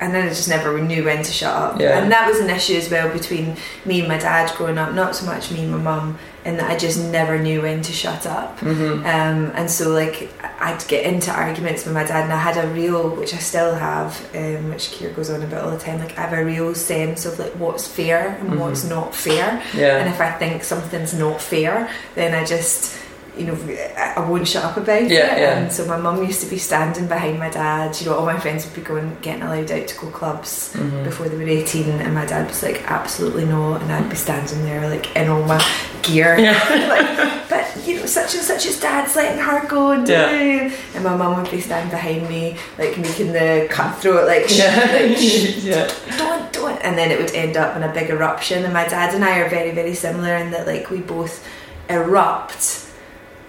And 0.01 0.15
then 0.15 0.25
I 0.27 0.29
just 0.31 0.49
never 0.49 0.81
knew 0.81 1.05
when 1.05 1.23
to 1.23 1.31
shut 1.31 1.55
up. 1.55 1.79
Yeah. 1.79 1.99
And 2.01 2.11
that 2.11 2.27
was 2.27 2.41
an 2.41 2.49
issue 2.49 2.75
as 2.75 2.91
well 2.91 3.13
between 3.13 3.57
me 3.85 4.01
and 4.01 4.09
my 4.09 4.17
dad 4.17 4.51
growing 4.57 4.79
up, 4.79 4.95
not 4.95 5.15
so 5.15 5.27
much 5.27 5.51
me 5.53 5.61
and 5.65 5.73
my 5.73 5.77
mum, 5.79 6.19
in 6.47 6.57
that 6.57 6.71
I 6.71 6.77
just 6.79 6.99
never 6.99 7.39
knew 7.39 7.61
when 7.61 7.83
to 7.83 7.93
shut 7.93 8.25
up. 8.27 8.59
hmm 8.61 9.05
Um, 9.05 9.53
and 9.55 9.71
so, 9.71 9.91
like, 9.91 10.31
I'd 10.59 10.83
get 10.89 11.05
into 11.05 11.31
arguments 11.31 11.85
with 11.85 11.93
my 11.93 12.05
dad, 12.05 12.25
and 12.25 12.33
I 12.33 12.39
had 12.39 12.57
a 12.57 12.67
real, 12.69 13.11
which 13.11 13.35
I 13.35 13.39
still 13.39 13.75
have, 13.75 14.19
um, 14.35 14.71
which 14.71 14.91
Keir 14.91 15.11
goes 15.11 15.29
on 15.29 15.43
about 15.43 15.65
all 15.65 15.71
the 15.71 15.79
time. 15.79 15.99
Like, 15.99 16.17
I 16.19 16.23
have 16.23 16.33
a 16.33 16.45
real 16.45 16.75
sense 16.75 17.27
of 17.27 17.39
like 17.39 17.53
what's 17.53 17.87
fair 17.87 18.39
and 18.41 18.53
Mhm. 18.53 18.59
what's 18.59 18.85
not 18.85 19.15
fair. 19.15 19.63
Yeah. 19.75 19.99
And 19.99 20.09
if 20.09 20.19
I 20.19 20.31
think 20.33 20.65
something's 20.65 21.13
not 21.13 21.43
fair, 21.43 21.91
then 22.15 22.35
I 22.35 22.45
just, 22.45 22.95
you 23.37 23.47
know, 23.47 23.57
I 23.97 24.21
won't 24.29 24.47
shut 24.47 24.65
up 24.65 24.77
about 24.77 25.03
Yeah, 25.09 25.35
it. 25.35 25.41
yeah. 25.41 25.59
And 25.59 25.73
so 25.73 25.87
my 25.87 25.97
mum 25.97 26.23
used 26.25 26.41
to 26.43 26.51
be 26.51 26.59
standing 26.59 27.07
behind 27.07 27.39
my 27.39 27.49
dad. 27.49 27.99
You 28.01 28.07
know, 28.11 28.17
all 28.17 28.27
my 28.27 28.39
friends 28.39 28.65
would 28.67 28.75
be 28.75 28.81
going, 28.83 29.17
getting 29.23 29.43
allowed 29.43 29.71
out 29.71 29.87
to 29.89 29.97
go 29.99 30.07
clubs 30.09 30.73
Mhm. 30.77 31.05
before 31.05 31.29
they 31.29 31.37
were 31.37 31.43
18 31.49 32.01
and 32.01 32.15
my 32.15 32.25
dad 32.27 32.49
was 32.49 32.63
like 32.63 32.83
absolutely 32.91 33.45
no. 33.45 33.75
and 33.75 33.91
I'd 33.93 34.09
be 34.11 34.17
standing 34.17 34.65
there 34.65 34.89
like 34.89 35.15
in 35.17 35.29
all 35.29 35.43
my 35.45 35.65
gear 36.03 36.37
like, 36.71 37.49
but 37.49 37.67
you 37.87 38.01
know 38.01 38.07
such 38.07 38.35
and 38.35 38.43
such 38.43 38.67
as 38.67 38.81
dad's 38.81 39.15
letting 39.17 39.39
her 39.39 39.67
go 39.67 39.91
and 39.93 40.09
Yeah. 40.09 40.71
and 40.95 41.05
my 41.05 41.15
mum 41.17 41.41
would 41.43 41.51
be 41.51 41.61
standing 41.61 41.91
behind 41.91 42.29
me 42.29 42.57
like 42.79 42.97
making 42.99 43.33
the 43.33 43.67
cutthroat 43.71 44.27
like, 44.27 44.47
Yeah. 44.49 44.75
like 44.93 45.17
yeah. 45.63 45.91
don't 46.19 46.53
don't 46.53 46.79
and 46.85 46.97
then 46.99 47.11
it 47.11 47.19
would 47.21 47.35
end 47.35 47.57
up 47.57 47.77
in 47.77 47.83
a 47.83 47.93
big 47.93 48.11
eruption 48.11 48.65
and 48.65 48.73
my 48.73 48.87
dad 48.89 49.15
and 49.15 49.25
I 49.25 49.39
are 49.41 49.49
very 49.49 49.71
very 49.73 49.95
similar 49.95 50.35
in 50.37 50.51
that 50.53 50.67
like 50.67 50.91
we 50.91 50.99
both 50.99 51.45
erupt 51.89 52.87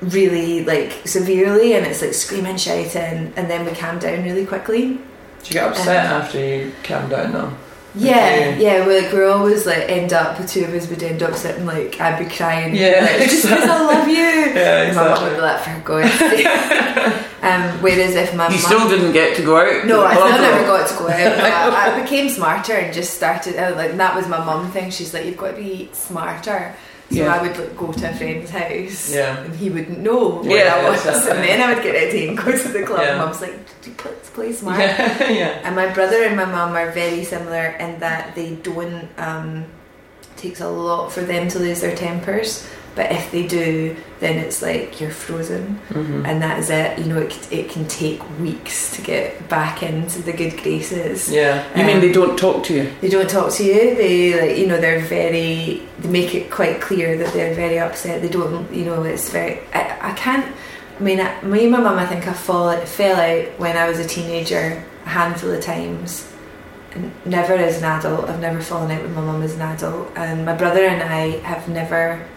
really 0.02 0.66
like 0.66 0.92
severely 1.06 1.74
and 1.74 1.86
it's 1.86 2.02
like 2.02 2.14
screaming 2.14 2.58
shouting 2.58 3.32
and 3.36 3.50
then 3.50 3.66
we 3.66 3.72
calm 3.72 4.00
down 4.00 4.24
really 4.24 4.46
quickly 4.46 4.94
do 5.44 5.48
you 5.48 5.54
get 5.54 5.70
upset 5.70 6.06
Um, 6.08 6.22
after 6.22 6.40
you 6.40 6.72
calm 6.84 7.08
down 7.10 7.32
though? 7.32 7.54
Yeah, 7.94 8.16
Okay. 8.16 8.62
yeah. 8.64 8.86
We're 8.86 9.02
like 9.02 9.12
we're 9.12 9.30
always 9.30 9.66
like 9.66 9.90
end 9.90 10.14
up 10.14 10.38
the 10.38 10.48
two 10.48 10.64
of 10.64 10.74
us 10.74 10.88
would 10.90 11.04
end 11.04 11.22
up 11.22 11.36
sitting 11.36 11.66
like 11.66 12.00
I'd 12.00 12.18
be 12.20 12.34
crying. 12.34 12.74
Yeah, 12.74 13.02
like, 13.20 13.30
just 13.30 13.44
because 13.50 13.68
I 13.70 13.82
love 13.82 14.08
you. 14.08 14.16
Yeah, 14.56 14.84
And 14.84 14.96
my 14.96 15.10
mum 15.10 15.24
would 15.24 15.36
be 15.36 15.42
like, 15.42 15.60
"For 15.60 15.82
God's 15.84 16.14
sake." 16.14 16.46
um, 17.44 17.82
whereas 17.82 18.16
if 18.16 18.34
my 18.34 18.46
You 18.46 18.52
mum, 18.56 18.60
still 18.60 18.88
didn't 18.90 19.12
get 19.12 19.36
to 19.38 19.44
go 19.44 19.58
out. 19.58 19.86
no, 19.86 20.06
I 20.06 20.14
still 20.14 20.30
never 20.30 20.64
or- 20.64 20.68
got 20.68 20.88
to 20.88 20.96
go 21.00 21.10
out. 21.10 21.40
I, 21.40 21.92
I 21.98 22.02
became 22.04 22.30
smarter 22.30 22.74
and 22.74 22.94
just 22.94 23.14
started. 23.14 23.58
Uh, 23.58 23.76
like 23.76 23.98
that 23.98 24.16
was 24.16 24.26
my 24.30 24.38
mum 24.46 24.72
thing. 24.72 24.90
She's 24.90 25.14
like, 25.14 25.26
"You've 25.26 25.36
got 25.38 25.52
to 25.52 25.58
be 25.58 25.90
smarter." 25.92 26.74
So 27.12 27.18
Yeah. 27.18 27.36
I 27.36 27.42
would 27.42 27.58
like, 27.58 27.76
go 27.78 27.92
to 27.92 28.10
a 28.10 28.14
friend's 28.16 28.50
house. 28.52 29.14
Yeah. 29.14 29.44
And 29.44 29.54
he 29.56 29.70
wouldn't 29.70 30.00
know 30.00 30.40
where 30.42 30.66
Yeah, 30.66 30.76
I 30.76 30.90
was, 30.90 31.06
exactly. 31.06 31.32
and 31.32 31.44
then 31.44 31.62
I 31.62 31.74
would 31.74 31.84
get 31.84 31.94
ready 31.94 32.28
and 32.30 32.38
go 32.38 32.52
to 32.52 32.68
the 32.70 32.84
club. 32.84 33.02
Yeah. 33.02 33.10
And 33.10 33.18
Mum's 33.20 33.42
like, 33.42 33.58
"Do 33.82 33.92
play, 34.02 34.12
play 34.34 34.52
smart." 34.54 34.80
Yeah, 34.80 35.30
yeah. 35.42 35.62
And 35.66 35.76
my 35.76 35.88
brother 35.92 36.24
and 36.24 36.36
my 36.38 36.46
mum 36.46 36.72
are 36.76 36.90
very 36.92 37.24
similar 37.24 37.66
in 37.84 38.00
that 38.00 38.34
they 38.36 38.56
don't. 38.56 39.10
Um, 39.18 39.66
takes 40.38 40.62
a 40.62 40.68
lot 40.70 41.12
for 41.12 41.22
them 41.22 41.48
to 41.50 41.60
lose 41.60 41.82
their 41.82 41.96
tempers, 41.96 42.66
but 42.96 43.12
if 43.12 43.32
they 43.32 43.48
do, 43.48 43.96
then 44.20 44.38
it's 44.38 44.62
like 44.62 45.00
you're 45.00 45.12
frozen, 45.12 45.76
hmm 45.94 46.26
and 46.26 46.42
that 46.42 46.60
is 46.60 46.70
it. 46.70 47.00
You 47.00 47.06
know, 47.06 47.20
it, 47.20 47.52
it 47.52 47.70
can 47.70 47.88
take 47.88 48.22
weeks 48.40 48.96
to 48.96 49.02
get 49.02 49.48
back 49.50 49.82
into 49.82 50.22
the 50.22 50.34
good 50.34 50.62
graces. 50.62 51.30
Yeah. 51.32 51.66
You 51.78 51.86
mean 51.86 51.96
Um, 51.96 52.02
they 52.02 52.12
don't 52.12 52.38
talk 52.38 52.64
to 52.66 52.74
you? 52.74 52.92
They 53.02 53.10
don't 53.10 53.30
talk 53.30 53.52
to 53.54 53.64
you. 53.64 53.96
They 53.96 54.40
like 54.42 54.58
you 54.58 54.68
know 54.68 54.80
they're 54.80 55.00
very. 55.00 55.82
They 56.00 56.10
make 56.10 56.36
it 56.36 56.52
quite 56.52 56.82
clear 56.82 57.18
that 57.18 57.32
they're 57.34 57.54
very 57.56 57.80
upset. 57.80 58.22
They 58.22 58.30
don't. 58.30 58.72
You 58.74 58.86
know, 58.86 59.04
it's 59.04 59.30
very. 59.30 59.60
I, 59.74 60.12
I 60.12 60.14
can't. 60.14 60.46
I 61.00 61.04
mean, 61.04 61.20
I, 61.20 61.42
me 61.42 61.64
and 61.64 61.72
my 61.72 61.80
mum, 61.80 61.98
I 61.98 62.06
think 62.06 62.28
I 62.28 62.34
fall, 62.34 62.76
fell 62.86 63.16
out 63.20 63.46
when 63.60 63.76
I 63.76 63.88
was 63.88 63.98
a 64.00 64.06
teenager 64.08 64.84
a 65.06 65.10
handful 65.10 65.50
of 65.52 65.62
times. 65.64 66.28
Never 67.26 67.54
as 67.54 67.78
an 67.78 67.86
adult. 67.86 68.30
I've 68.30 68.42
never 68.42 68.62
fallen 68.62 68.92
out 68.92 69.02
with 69.02 69.16
my 69.16 69.22
mum 69.22 69.42
as 69.42 69.56
an 69.56 69.62
adult. 69.62 70.12
And 70.16 70.46
my 70.46 70.54
brother 70.54 70.86
and 70.86 71.02
I 71.02 71.40
have 71.40 71.70
never 71.70 72.28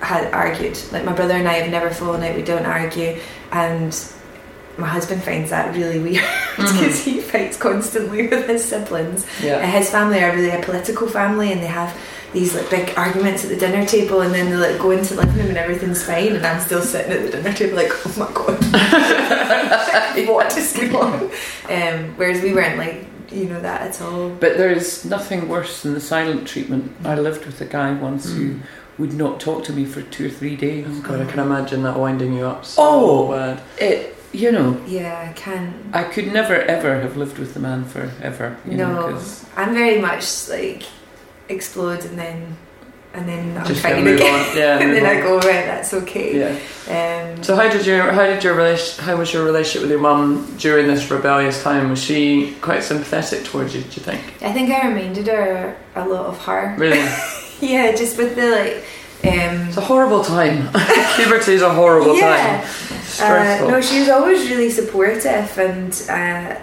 had 0.00 0.32
argued. 0.32 0.78
Like 0.92 1.04
my 1.04 1.12
brother 1.12 1.34
and 1.34 1.48
I 1.48 1.54
have 1.54 1.70
never 1.70 1.90
fallen 1.90 2.22
out. 2.22 2.36
We 2.36 2.42
don't 2.42 2.66
argue. 2.66 3.18
And 3.52 3.94
my 4.78 4.86
husband 4.86 5.22
finds 5.22 5.50
that 5.50 5.74
really 5.74 5.98
weird 5.98 6.24
because 6.56 7.04
he 7.04 7.20
fights 7.20 7.56
constantly 7.56 8.26
with 8.28 8.46
his 8.46 8.64
siblings. 8.64 9.26
Yeah. 9.42 9.64
His 9.66 9.90
family 9.90 10.22
are 10.22 10.34
really 10.34 10.50
a 10.50 10.62
political 10.62 11.08
family, 11.08 11.52
and 11.52 11.60
they 11.60 11.66
have 11.66 11.98
these 12.32 12.54
like 12.54 12.70
big 12.70 12.96
arguments 12.96 13.42
at 13.44 13.50
the 13.50 13.56
dinner 13.56 13.84
table, 13.84 14.20
and 14.20 14.32
then 14.32 14.50
they 14.50 14.56
like 14.56 14.80
go 14.80 14.92
into 14.92 15.14
the 15.14 15.22
living 15.22 15.38
room 15.38 15.48
and 15.48 15.58
everything's 15.58 16.04
fine, 16.04 16.36
and 16.36 16.46
I'm 16.46 16.60
still 16.60 16.82
sitting 16.82 17.12
at 17.12 17.22
the 17.22 17.30
dinner 17.30 17.52
table 17.52 17.76
like, 17.76 17.90
oh 17.90 18.14
my 18.18 18.32
god, 18.32 20.28
what 20.28 20.56
is 20.56 20.72
going 20.72 20.94
on? 20.94 21.24
Um, 21.68 22.14
whereas 22.16 22.42
we 22.42 22.54
weren't 22.54 22.78
like 22.78 23.06
you 23.32 23.46
know 23.46 23.60
that 23.60 23.82
at 23.82 24.00
all. 24.00 24.30
But 24.30 24.56
there 24.56 24.70
is 24.70 25.04
nothing 25.04 25.48
worse 25.48 25.82
than 25.82 25.94
the 25.94 26.00
silent 26.00 26.46
treatment. 26.46 26.94
I 27.04 27.16
lived 27.16 27.44
with 27.46 27.60
a 27.60 27.66
guy 27.66 27.92
once 27.92 28.30
who 28.32 28.60
would 28.98 29.12
not 29.14 29.38
talk 29.40 29.64
to 29.64 29.72
me 29.72 29.84
for 29.84 30.02
two 30.02 30.26
or 30.26 30.30
three 30.30 30.56
days. 30.56 30.86
Oh 30.88 31.00
God, 31.02 31.20
I 31.20 31.24
can 31.30 31.38
imagine 31.40 31.82
that 31.84 31.96
winding 31.98 32.32
you 32.34 32.44
up 32.46 32.64
so 32.64 32.82
Oh. 32.82 33.30
bad. 33.32 33.60
It, 33.78 34.16
you 34.32 34.50
know, 34.52 34.76
Yeah, 34.86 35.26
I 35.28 35.32
can. 35.34 35.72
I 35.92 36.02
could 36.04 36.32
never 36.32 36.54
ever 36.54 37.00
have 37.00 37.16
lived 37.16 37.38
with 37.38 37.54
the 37.54 37.60
man 37.60 37.84
forever. 37.84 38.56
You 38.68 38.76
know, 38.76 38.92
No, 38.92 39.02
'cause- 39.12 39.44
I'm 39.56 39.72
very 39.74 40.00
much 40.00 40.48
like 40.48 40.82
explode 41.48 42.04
and 42.04 42.18
then 42.18 42.56
and 43.14 43.26
then 43.26 43.56
I'm 43.58 43.66
Just 43.66 43.80
fine 43.80 43.92
gonna 43.92 44.04
move 44.04 44.20
again. 44.20 44.34
on. 44.50 44.56
Yeah. 44.56 44.78
and 44.80 44.90
move 44.92 45.00
then 45.02 45.16
I 45.16 45.20
go 45.22 45.34
right, 45.36 45.64
that's 45.64 45.94
okay. 45.94 46.38
Yeah. 46.38 47.32
Um, 47.34 47.42
So 47.42 47.56
how 47.56 47.68
did 47.68 47.86
your 47.86 48.12
how 48.12 48.24
did 48.26 48.44
your 48.44 48.54
relation 48.54 49.02
how 49.04 49.16
was 49.16 49.32
your 49.32 49.44
relationship 49.44 49.82
with 49.82 49.90
your 49.90 50.00
mum 50.00 50.54
during 50.58 50.86
this 50.88 51.10
rebellious 51.10 51.62
time? 51.62 51.88
Was 51.88 52.02
she 52.02 52.54
quite 52.60 52.82
sympathetic 52.84 53.44
towards 53.44 53.74
you? 53.74 53.80
Do 53.80 53.88
you 53.96 54.02
think? 54.02 54.20
I 54.42 54.52
think 54.52 54.70
I 54.70 54.86
reminded 54.88 55.26
her 55.28 55.74
a 55.96 56.04
lot 56.06 56.26
of 56.26 56.38
her. 56.44 56.74
Really? 56.76 57.02
Yeah, 57.60 57.92
just 57.92 58.16
with 58.18 58.36
the 58.36 58.50
like 58.50 58.84
Um, 59.24 59.68
It's 59.68 59.76
a 59.76 59.80
horrible 59.80 60.22
time. 60.22 60.68
Puberty 61.16 61.52
is 61.54 61.62
a 61.62 61.70
horrible 61.74 62.16
yeah. 62.16 62.62
time. 62.62 63.64
Uh, 63.66 63.68
no, 63.70 63.80
she 63.80 63.98
was 64.00 64.08
always 64.08 64.48
really 64.48 64.70
supportive, 64.70 65.58
and 65.58 65.92
uh, 66.08 66.54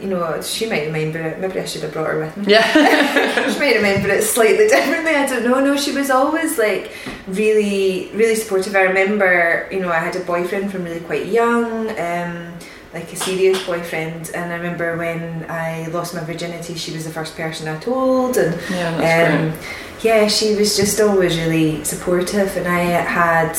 you 0.00 0.08
know, 0.08 0.40
she 0.40 0.64
might 0.66 0.86
remember 0.86 1.18
it. 1.18 1.38
Maybe 1.38 1.60
I 1.60 1.66
should 1.66 1.82
have 1.82 1.92
brought 1.92 2.06
her 2.08 2.18
with 2.20 2.34
me. 2.36 2.52
yeah. 2.54 2.64
she 3.52 3.58
might 3.58 3.76
remember 3.76 4.08
it 4.08 4.22
slightly 4.22 4.68
differently. 4.68 5.12
I 5.14 5.26
don't 5.26 5.44
know. 5.44 5.60
No, 5.60 5.76
she 5.76 5.92
was 5.92 6.08
always 6.10 6.56
like 6.56 6.92
really, 7.26 8.10
really 8.14 8.36
supportive. 8.36 8.74
I 8.74 8.82
remember, 8.82 9.68
you 9.70 9.80
know, 9.80 9.90
I 9.90 9.98
had 9.98 10.16
a 10.16 10.20
boyfriend 10.20 10.72
from 10.72 10.84
really 10.84 11.00
quite 11.00 11.26
young, 11.26 11.90
um, 11.98 12.54
like 12.94 13.12
a 13.12 13.16
serious 13.16 13.62
boyfriend, 13.66 14.30
and 14.34 14.50
I 14.50 14.56
remember 14.56 14.96
when 14.96 15.44
I 15.50 15.88
lost 15.88 16.14
my 16.14 16.24
virginity, 16.24 16.74
she 16.76 16.92
was 16.94 17.04
the 17.04 17.10
first 17.10 17.36
person 17.36 17.68
I 17.68 17.76
told, 17.78 18.38
and 18.38 18.54
Yeah, 18.70 18.96
that's 18.96 19.58
um, 19.58 19.74
yeah, 20.02 20.28
she 20.28 20.54
was 20.56 20.76
just 20.76 21.00
always 21.00 21.36
really 21.38 21.82
supportive, 21.84 22.56
and 22.56 22.66
I 22.68 22.80
had 22.80 23.56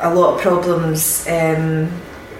a 0.00 0.12
lot 0.14 0.34
of 0.34 0.40
problems, 0.40 1.26
um, 1.28 1.90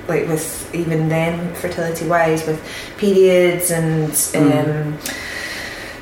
like 0.09 0.27
with 0.29 0.75
even 0.75 1.09
then 1.09 1.55
fertility 1.55 2.07
wise, 2.09 2.45
with 2.47 2.61
periods 2.99 3.71
and 3.71 4.11
um, 4.35 4.99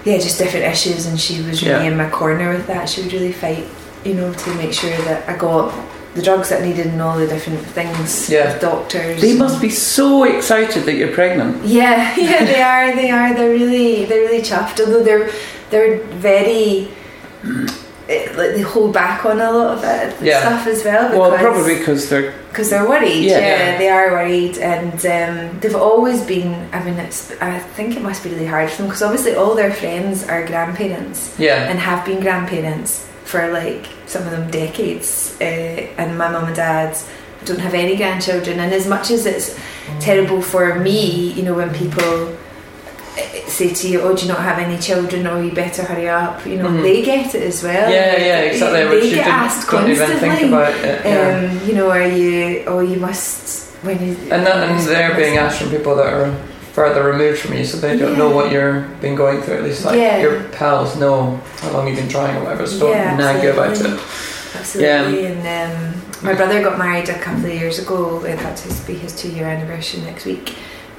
yeah, 0.04 0.16
just 0.16 0.38
different 0.38 0.64
issues. 0.66 1.04
And 1.06 1.20
she 1.20 1.42
was 1.42 1.62
really 1.62 1.84
Yeah. 1.84 1.90
in 1.90 1.96
my 1.98 2.08
corner 2.08 2.48
with 2.50 2.66
that. 2.68 2.88
She 2.88 3.02
would 3.02 3.12
really 3.12 3.32
fight, 3.32 3.66
you 4.04 4.14
know, 4.14 4.32
to 4.32 4.54
make 4.54 4.72
sure 4.72 4.96
that 5.04 5.28
I 5.28 5.36
got 5.36 5.74
the 6.14 6.22
drugs 6.22 6.48
that 6.48 6.62
I 6.62 6.66
needed 6.66 6.86
and 6.86 7.00
all 7.02 7.18
the 7.18 7.26
different 7.26 7.60
things 7.60 8.30
Yeah. 8.30 8.52
with 8.52 8.62
doctors. 8.62 9.20
They 9.20 9.34
must 9.34 9.60
be 9.60 9.68
so 9.68 10.24
excited 10.24 10.84
that 10.84 10.94
you're 10.94 11.12
pregnant. 11.12 11.62
yeah, 11.66 12.16
yeah, 12.16 12.44
they 12.46 12.62
are. 12.62 12.96
They 12.96 13.10
are. 13.10 13.34
They're 13.34 13.50
really, 13.50 14.06
they're 14.06 14.22
really 14.22 14.42
chuffed. 14.42 14.80
Although 14.80 15.02
they're, 15.04 15.30
they're 15.70 15.98
very, 16.18 16.88
like 17.42 18.54
they 18.54 18.60
hold 18.60 18.92
back 18.92 19.24
on 19.24 19.40
a 19.40 19.50
lot 19.52 19.78
of 19.78 19.84
it 19.84 20.20
Yeah. 20.22 20.40
stuff 20.40 20.66
as 20.66 20.84
well. 20.84 21.16
Well, 21.18 21.38
probably 21.38 21.78
because 21.78 22.08
they're. 22.08 22.32
because 22.48 22.70
they're 22.70 22.88
worried. 22.88 23.24
Yeah. 23.24 23.38
Yeah, 23.38 23.78
they 23.78 23.88
are 23.88 24.10
worried, 24.10 24.58
and 24.58 24.92
um, 25.06 25.60
they've 25.60 25.76
always 25.76 26.22
been. 26.26 26.68
I 26.72 26.82
mean, 26.82 26.94
it's. 26.98 27.30
I 27.40 27.58
think 27.76 27.96
it 27.96 28.02
must 28.02 28.24
be 28.24 28.30
really 28.30 28.46
hard 28.46 28.68
for 28.70 28.78
them 28.78 28.86
because 28.86 29.02
obviously 29.02 29.34
all 29.34 29.54
their 29.54 29.72
friends 29.72 30.24
are 30.26 30.44
grandparents 30.46 31.34
Yeah. 31.38 31.68
and 31.70 31.78
have 31.78 32.04
been 32.04 32.20
grandparents 32.20 33.06
for 33.24 33.52
like 33.52 33.86
some 34.06 34.22
of 34.24 34.32
them 34.32 34.50
decades. 34.50 35.36
Uh, 35.40 35.44
and 36.00 36.18
my 36.18 36.28
mum 36.28 36.44
and 36.46 36.56
dad 36.56 36.96
don't 37.44 37.60
have 37.60 37.74
any 37.74 37.96
grandchildren. 37.96 38.58
And 38.58 38.72
as 38.74 38.86
much 38.88 39.10
as 39.12 39.24
it's 39.24 39.56
terrible 40.00 40.42
for 40.42 40.74
me, 40.80 41.32
you 41.32 41.42
know, 41.44 41.54
when 41.54 41.72
people 41.72 42.36
say 43.46 43.70
to 43.74 43.88
you, 43.88 44.00
"Oh, 44.02 44.14
do 44.14 44.22
you 44.22 44.28
not 44.32 44.40
have 44.42 44.58
any 44.58 44.78
children? 44.78 45.26
Or 45.26 45.42
you 45.42 45.50
better 45.52 45.82
hurry 45.82 46.08
up," 46.08 46.44
you 46.46 46.56
know, 46.56 46.68
Mhm. 46.68 46.82
they 46.82 47.02
get 47.02 47.34
it 47.34 47.42
as 47.42 47.62
well. 47.62 47.90
Yeah, 47.90 48.16
yeah, 48.16 48.38
exactly. 48.40 48.84
They 49.00 49.06
you 49.08 49.14
get 49.16 49.26
asked 49.26 49.66
even 49.72 49.96
constantly. 49.96 50.28
think 50.30 50.52
about 50.52 50.74
it. 50.74 51.00
Yeah. 51.04 51.48
Um, 51.50 51.60
you 51.66 51.74
know, 51.74 51.90
are 51.90 52.06
you? 52.06 52.64
Oh, 52.66 52.80
you 52.80 52.98
must 52.98 53.68
when 53.82 53.98
you. 54.06 54.16
and 54.30 54.46
that, 54.46 54.56
and 54.68 54.78
they're 54.86 55.14
being 55.14 55.36
asked 55.38 55.58
from 55.60 55.70
people 55.70 55.94
that 55.96 56.06
are 56.06 56.30
further 56.72 57.02
removed 57.02 57.40
from 57.40 57.54
you, 57.54 57.64
so 57.64 57.76
they 57.78 57.96
don't 57.96 58.16
know 58.16 58.30
what 58.30 58.52
you're 58.52 58.84
been 59.00 59.16
going 59.16 59.42
through. 59.42 59.56
At 59.56 59.64
least 59.64 59.84
like 59.84 59.96
Yeah. 59.98 60.18
your 60.18 60.40
pals 60.52 60.96
know 60.96 61.40
how 61.62 61.70
long 61.72 61.88
you've 61.88 61.96
been 61.96 62.08
trying 62.08 62.36
or 62.36 62.44
whatever. 62.44 62.66
So 62.66 62.78
don't 62.80 62.90
Yeah, 62.92 63.16
nag 63.16 63.42
you 63.42 63.50
about 63.50 63.72
it. 63.80 63.98
Absolutely. 64.58 65.26
And 65.26 65.42
um, 65.46 65.94
my 66.22 66.34
brother 66.34 66.62
got 66.62 66.78
married 66.78 67.08
a 67.08 67.14
couple 67.18 67.46
of 67.46 67.52
years 67.54 67.78
ago. 67.78 68.22
In 68.24 68.36
fact, 68.38 68.62
be 68.86 68.94
his 68.94 69.12
two-year 69.14 69.46
anniversary 69.46 70.00
next 70.02 70.24
week. 70.26 70.54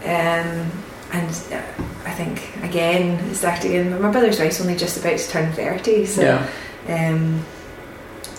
Um, 0.05 0.71
and 1.13 1.29
uh, 1.53 1.61
I 2.05 2.11
think 2.11 2.41
again, 2.63 3.19
it 3.29 3.35
started 3.35 3.65
again. 3.65 4.01
My 4.01 4.11
brother's 4.11 4.39
wife's 4.39 4.61
only 4.61 4.75
just 4.75 4.97
about 4.97 5.17
to 5.17 5.29
turn 5.29 5.51
thirty, 5.53 6.05
so 6.05 6.21
Yeah. 6.21 6.47
um, 6.87 7.43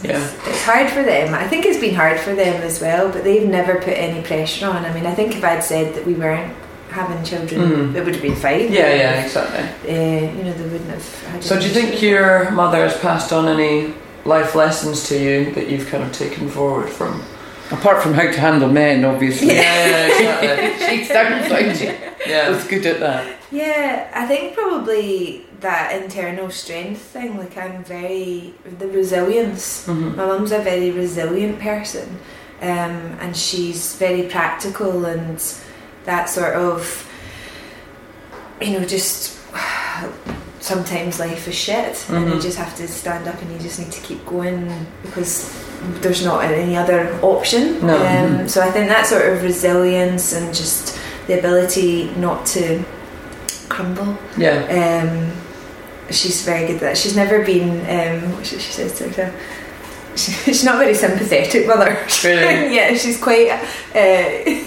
Yeah. 0.03 0.19
it's, 0.19 0.49
it's 0.49 0.65
hard 0.65 0.91
for 0.91 1.03
them. 1.03 1.35
I 1.35 1.47
think 1.47 1.65
it's 1.67 1.79
been 1.79 1.95
hard 1.95 2.19
for 2.19 2.35
them 2.35 2.63
as 2.63 2.81
well, 2.81 3.11
but 3.11 3.23
they've 3.25 3.49
never 3.49 3.77
put 3.77 3.95
any 3.95 4.23
pressure 4.23 4.67
on. 4.67 4.85
I 4.85 4.93
mean, 4.93 5.07
I 5.07 5.15
think 5.15 5.37
if 5.37 5.45
I'd 5.45 5.63
said 5.63 5.95
that 5.95 6.05
we 6.07 6.15
weren't 6.15 6.53
having 6.91 7.23
children, 7.25 7.61
Mm. 7.61 7.95
it 7.95 8.05
would 8.05 8.15
have 8.15 8.23
been 8.23 8.37
fine. 8.37 8.73
Yeah, 8.73 8.93
yeah, 8.95 9.23
exactly. 9.25 9.61
Uh, 9.89 10.33
you 10.37 10.45
know, 10.45 10.53
they 10.53 10.65
wouldn't 10.65 10.91
have. 10.91 11.25
Had 11.27 11.45
So 11.45 11.59
do 11.59 11.67
you 11.67 11.73
think 11.73 12.03
your 12.03 12.51
mother 12.51 12.83
has 12.89 12.97
passed 12.99 13.33
on 13.33 13.49
any 13.49 13.95
life 14.25 14.55
lessons 14.55 15.09
to 15.09 15.17
you 15.19 15.53
that 15.55 15.69
you've 15.69 15.89
kind 15.89 16.03
of 16.05 16.13
taken 16.13 16.49
forward 16.49 16.89
from? 16.91 17.23
Apart 17.71 18.03
from 18.03 18.13
how 18.15 18.23
to 18.31 18.39
handle 18.41 18.69
men, 18.69 19.05
obviously. 19.05 19.49
Yeah, 19.55 20.09
yeah, 20.21 20.55
exactly. 20.55 20.99
she 20.99 21.05
sounds 21.05 21.51
like 21.51 21.77
she 21.77 22.31
Yeah. 22.31 22.51
was 22.51 22.65
good 22.65 22.85
at 22.87 23.01
that. 23.01 23.37
Yeah, 23.51 24.11
I 24.15 24.27
think 24.27 24.55
probably 24.55 25.47
that 25.61 26.03
internal 26.03 26.51
strength 26.51 27.01
thing. 27.01 27.39
Like 27.39 27.57
I'm 27.57 27.83
very 27.85 28.53
the 28.79 28.89
resilience. 28.89 29.87
Mhm. 29.87 30.17
My 30.17 30.27
mum's 30.27 30.53
a 30.53 30.59
very 30.59 30.91
resilient 30.91 31.61
person, 31.61 32.19
um, 32.61 33.17
and 33.21 33.37
she's 33.37 33.95
very 33.97 34.25
practical 34.25 35.05
and 35.07 35.43
that 36.05 36.29
sort 36.29 36.55
of, 36.55 37.09
you 38.61 38.79
know, 38.79 38.85
just 38.85 39.39
sometimes 40.63 41.19
life 41.19 41.47
is 41.49 41.55
shit, 41.57 42.05
and 42.09 42.29
you 42.31 42.35
Mhm. 42.37 42.43
just 42.43 42.57
have 42.57 42.75
to 42.77 42.87
stand 42.89 43.27
up 43.29 43.41
and 43.43 43.53
you 43.53 43.59
just 43.59 43.79
need 43.81 43.91
to 43.93 44.01
keep 44.01 44.25
going 44.25 44.71
because 45.03 45.51
there's 46.01 46.25
not 46.25 46.45
any 46.45 46.77
other 46.77 47.01
option. 47.21 47.85
No. 47.85 47.97
Um, 47.97 48.49
so 48.49 48.61
I 48.63 48.71
think 48.71 48.89
that 48.89 49.05
sort 49.07 49.27
of 49.27 49.43
resilience 49.43 50.33
and 50.33 50.55
just 50.55 50.97
the 51.27 51.39
ability 51.39 52.13
not 52.17 52.47
to 52.55 52.85
crumble. 53.69 54.17
Yeah. 54.37 54.59
Um, 54.81 55.33
she's 56.11 56.43
very 56.43 56.67
good 56.67 56.77
at 56.77 56.81
that. 56.83 56.97
She's 56.99 57.17
never 57.17 57.41
been. 57.45 57.81
Um, 57.97 58.33
what 58.37 58.47
she, 58.47 58.59
she 58.59 58.73
says 58.73 58.93
to 58.99 59.09
herself. 59.09 59.33
She- 60.17 60.33
She's 60.33 60.65
not 60.65 60.79
very 60.79 60.95
sympathetic 60.95 61.67
with 61.67 61.77
her. 61.79 62.07
Really? 62.29 62.75
yeah, 62.77 62.95
she's 62.95 63.21
quite. 63.21 63.51
Uh, 63.95 63.99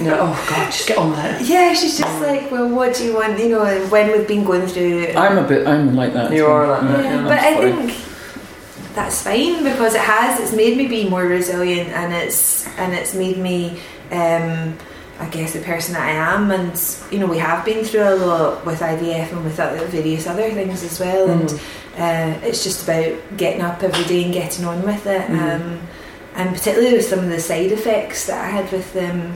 Yeah. 0.06 0.18
Oh 0.20 0.46
God, 0.50 0.66
just 0.72 0.88
get 0.88 0.98
on 0.98 1.12
with 1.12 1.20
it. 1.26 1.48
yeah, 1.48 1.74
she's 1.74 1.98
just 1.98 2.22
like, 2.22 2.50
well, 2.52 2.68
what 2.70 2.96
do 2.96 3.04
you 3.06 3.14
want? 3.16 3.40
You 3.40 3.50
know, 3.50 3.86
when 3.88 4.12
we've 4.12 4.28
been 4.28 4.44
going 4.44 4.68
through. 4.68 5.08
I'm 5.16 5.38
a 5.38 5.48
bit, 5.48 5.66
I'm 5.68 5.96
like 5.96 6.14
that. 6.14 6.32
You 6.32 6.40
too. 6.40 6.46
are 6.48 6.68
like 6.68 6.82
that, 6.82 7.04
yeah, 7.04 7.12
yeah, 7.16 7.22
but 7.24 7.30
that's 7.30 7.46
I 7.46 7.54
fine. 7.72 7.88
think 7.88 8.96
that's 8.96 9.22
fine 9.24 9.64
because 9.64 9.94
it 9.96 10.02
has. 10.02 10.40
It's 10.40 10.54
made 10.54 10.78
me 10.78 10.88
be 10.88 11.10
more 11.10 11.24
resilient, 11.24 11.90
and 11.90 12.14
it's 12.14 12.68
and 12.78 12.94
it's 12.94 13.14
made 13.14 13.38
me. 13.38 13.80
Um, 14.12 14.78
I 15.20 15.28
guess 15.30 15.54
the 15.54 15.62
person 15.62 15.94
that 15.94 16.04
I 16.04 16.12
am, 16.12 16.52
and 16.52 16.74
you 17.12 17.20
know, 17.20 17.26
we 17.28 17.38
have 17.38 17.64
been 17.64 17.86
through 17.86 18.04
a 18.04 18.16
lot 18.16 18.66
with 18.66 18.80
IVF 18.82 19.32
and 19.32 19.44
with 19.46 19.60
other, 19.60 19.86
various 19.88 20.28
other 20.28 20.50
things 20.52 20.84
as 20.84 21.00
well, 21.00 21.30
and 21.30 21.52
uh, 21.98 22.46
it's 22.46 22.64
just 22.64 22.84
about 22.84 23.38
getting 23.38 23.62
up 23.62 23.82
every 23.82 24.04
day 24.06 24.26
and 24.26 24.34
getting 24.34 24.66
on 24.66 24.82
with 24.84 25.06
it. 25.06 25.28
Mhm. 25.30 25.56
Um, 25.56 25.80
and 26.36 26.50
particularly 26.54 26.96
with 26.98 27.06
some 27.08 27.20
of 27.20 27.30
the 27.30 27.40
side 27.40 27.72
effects 27.72 28.28
that 28.28 28.44
I 28.44 28.48
had 28.50 28.70
with 28.72 28.94
um, 28.98 29.34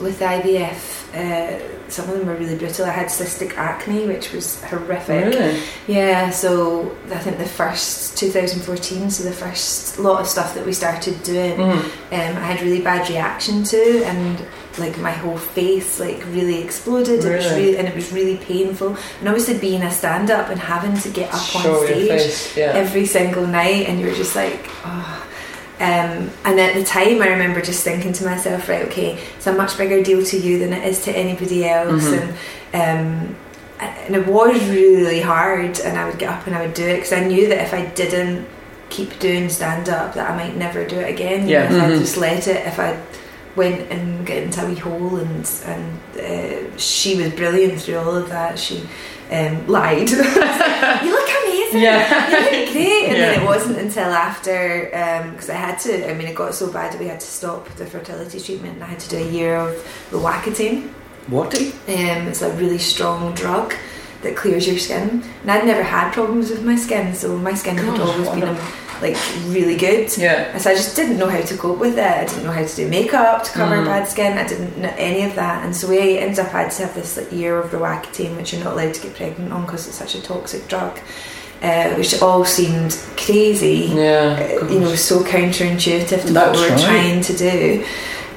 with 0.00 0.20
IVF, 0.20 1.12
uh, 1.16 1.88
some 1.90 2.08
of 2.10 2.18
them 2.18 2.26
were 2.28 2.34
really 2.36 2.54
brutal. 2.56 2.84
I 2.84 2.90
had 2.90 3.06
cystic 3.06 3.56
acne, 3.56 4.06
which 4.06 4.30
was 4.32 4.62
horrific. 4.64 5.24
Really? 5.34 5.58
Yeah, 5.88 6.30
so 6.30 6.94
I 7.10 7.18
think 7.18 7.38
the 7.38 7.46
first 7.46 8.16
2014, 8.18 9.10
so 9.10 9.24
the 9.24 9.32
first 9.32 9.98
lot 9.98 10.20
of 10.20 10.28
stuff 10.28 10.54
that 10.54 10.66
we 10.66 10.72
started 10.74 11.22
doing, 11.22 11.56
Mm. 11.56 11.78
um, 11.78 12.36
I 12.36 12.46
had 12.52 12.60
really 12.60 12.82
bad 12.82 13.08
reaction 13.08 13.64
to, 13.64 14.04
and 14.04 14.38
like 14.78 14.98
my 14.98 15.10
whole 15.12 15.38
face 15.38 15.98
like 16.00 16.22
really 16.32 16.62
exploded. 16.62 17.24
It 17.24 17.36
was 17.36 17.44
Really? 17.46 17.60
really, 17.66 17.78
and 17.78 17.88
it 17.88 17.94
was 17.94 18.12
really 18.12 18.36
painful. 18.36 18.96
And 19.20 19.28
obviously 19.28 19.58
being 19.58 19.82
a 19.82 19.90
stand 19.90 20.30
up 20.30 20.48
and 20.50 20.60
having 20.60 20.96
to 21.00 21.08
get 21.10 21.32
up 21.32 21.40
Show 21.40 21.80
on 21.80 21.86
stage. 21.86 22.56
Yeah. 22.56 22.72
every 22.74 23.06
single 23.06 23.46
night, 23.46 23.88
and 23.88 24.00
you're 24.00 24.14
just 24.14 24.34
like, 24.36 24.60
oh. 24.84 25.22
Um, 25.78 26.30
and 26.46 26.58
at 26.58 26.74
the 26.74 26.84
time, 26.84 27.20
I 27.20 27.28
remember 27.28 27.60
just 27.60 27.84
thinking 27.84 28.14
to 28.14 28.24
myself, 28.24 28.66
right, 28.66 28.86
okay, 28.86 29.18
it's 29.36 29.46
a 29.46 29.52
much 29.52 29.76
bigger 29.76 30.02
deal 30.02 30.24
to 30.24 30.36
you 30.38 30.58
than 30.58 30.72
it 30.72 30.86
is 30.88 31.04
to 31.04 31.12
anybody 31.12 31.68
else, 31.68 32.02
Mhm. 32.04 32.34
and 32.72 33.26
um, 33.28 33.36
and 33.78 34.16
it 34.16 34.26
was 34.26 34.58
really 34.70 35.20
hard. 35.20 35.78
And 35.80 35.98
I 35.98 36.06
would 36.08 36.18
get 36.18 36.30
up 36.30 36.46
and 36.46 36.56
I 36.56 36.62
would 36.62 36.72
do 36.72 36.82
it 36.86 36.94
because 36.96 37.12
I 37.12 37.24
knew 37.24 37.48
that 37.48 37.58
if 37.62 37.74
I 37.74 37.84
didn't 37.84 38.46
keep 38.88 39.18
doing 39.18 39.50
stand 39.50 39.90
up, 39.90 40.14
that 40.14 40.30
I 40.30 40.34
might 40.34 40.56
never 40.56 40.82
do 40.86 40.96
it 40.98 41.10
again. 41.10 41.46
Yeah. 41.46 41.64
If 41.70 41.82
I 41.82 41.88
just 41.98 42.16
let 42.16 42.48
it, 42.48 42.66
if 42.66 42.78
I 42.78 42.96
went 43.56 43.90
and 43.90 44.26
got 44.26 44.36
into 44.36 44.64
a 44.64 44.68
wee 44.68 44.74
hole, 44.74 45.16
and 45.16 45.50
and 45.64 46.00
uh, 46.20 46.76
she 46.76 47.16
was 47.16 47.32
brilliant 47.32 47.80
through 47.80 47.98
all 47.98 48.14
of 48.14 48.28
that. 48.28 48.58
She 48.58 48.82
um, 49.30 49.66
lied. 49.66 50.10
you 50.10 50.16
look 50.16 51.30
amazing. 51.42 51.80
Yeah. 51.80 52.28
you 52.28 52.36
look 52.36 52.72
great. 52.72 53.08
And 53.08 53.16
then 53.16 53.42
it 53.42 53.46
wasn't 53.46 53.78
until 53.78 54.10
after 54.10 54.86
because 55.32 55.50
I 55.50 55.54
had 55.54 55.78
to. 55.80 56.10
I 56.10 56.14
mean, 56.14 56.28
it 56.28 56.34
got 56.34 56.54
so 56.54 56.72
bad 56.72 56.92
that 56.92 57.00
we 57.00 57.08
had 57.08 57.20
to 57.20 57.26
stop 57.26 57.68
the 57.70 57.86
fertility 57.86 58.40
treatment, 58.40 58.74
and 58.74 58.84
I 58.84 58.88
had 58.88 59.00
to 59.00 59.08
do 59.08 59.16
a 59.16 59.30
year 59.30 59.56
of 59.56 59.74
Roaccutane. 60.10 60.88
What? 61.28 61.56
Um, 61.60 62.28
it's 62.28 62.42
a 62.42 62.52
really 62.54 62.78
strong 62.78 63.34
drug 63.34 63.74
that 64.22 64.36
clears 64.36 64.66
your 64.66 64.78
skin. 64.78 65.22
And 65.42 65.50
I'd 65.50 65.66
never 65.66 65.82
had 65.82 66.12
problems 66.12 66.50
with 66.50 66.64
my 66.64 66.76
skin, 66.76 67.14
so 67.14 67.36
my 67.36 67.54
skin 67.54 67.76
had 67.76 68.00
always 68.00 68.28
been 68.28 68.40
wonderful. 68.40 68.85
Like 69.02 69.16
really 69.46 69.76
good. 69.76 70.16
Yeah. 70.16 70.50
And 70.52 70.60
so 70.62 70.70
I 70.70 70.74
just 70.74 70.96
didn't 70.96 71.18
know 71.18 71.28
how 71.28 71.40
to 71.40 71.56
cope 71.56 71.78
with 71.78 71.98
it. 71.98 72.04
I 72.04 72.24
didn't 72.24 72.44
know 72.44 72.52
how 72.52 72.64
to 72.64 72.76
do 72.76 72.88
makeup 72.88 73.44
to 73.44 73.50
cover 73.52 73.76
Mm. 73.76 73.84
bad 73.84 74.08
skin. 74.08 74.38
I 74.38 74.46
didn't 74.46 74.76
know 74.78 74.92
any 74.96 75.22
of 75.24 75.34
that. 75.36 75.64
And 75.64 75.74
so 75.76 75.88
we 75.88 76.18
ended 76.18 76.38
up 76.38 76.54
I 76.54 76.62
had 76.62 76.70
to 76.72 76.86
have 76.86 76.94
this 76.94 77.16
like 77.16 77.30
year 77.32 77.58
of 77.58 77.70
Roaccutane, 77.70 78.36
which 78.36 78.52
you're 78.52 78.64
not 78.64 78.72
allowed 78.74 78.94
to 78.94 79.02
get 79.02 79.14
pregnant 79.14 79.52
on 79.52 79.62
because 79.66 79.86
it's 79.86 79.96
such 79.96 80.14
a 80.14 80.22
toxic 80.22 80.66
drug, 80.68 80.98
uh, 81.62 81.90
which 81.94 82.20
all 82.22 82.44
seemed 82.44 82.98
crazy. 83.16 83.90
Yeah. 83.94 84.58
Uh, 84.62 84.66
you 84.68 84.80
know, 84.80 84.94
so 84.94 85.20
counterintuitive 85.20 86.08
to 86.26 86.32
That's 86.32 86.34
what 86.34 86.52
we 86.56 86.60
were 86.62 86.68
right. 86.76 86.80
trying 86.84 87.20
to 87.22 87.32
do. 87.36 87.84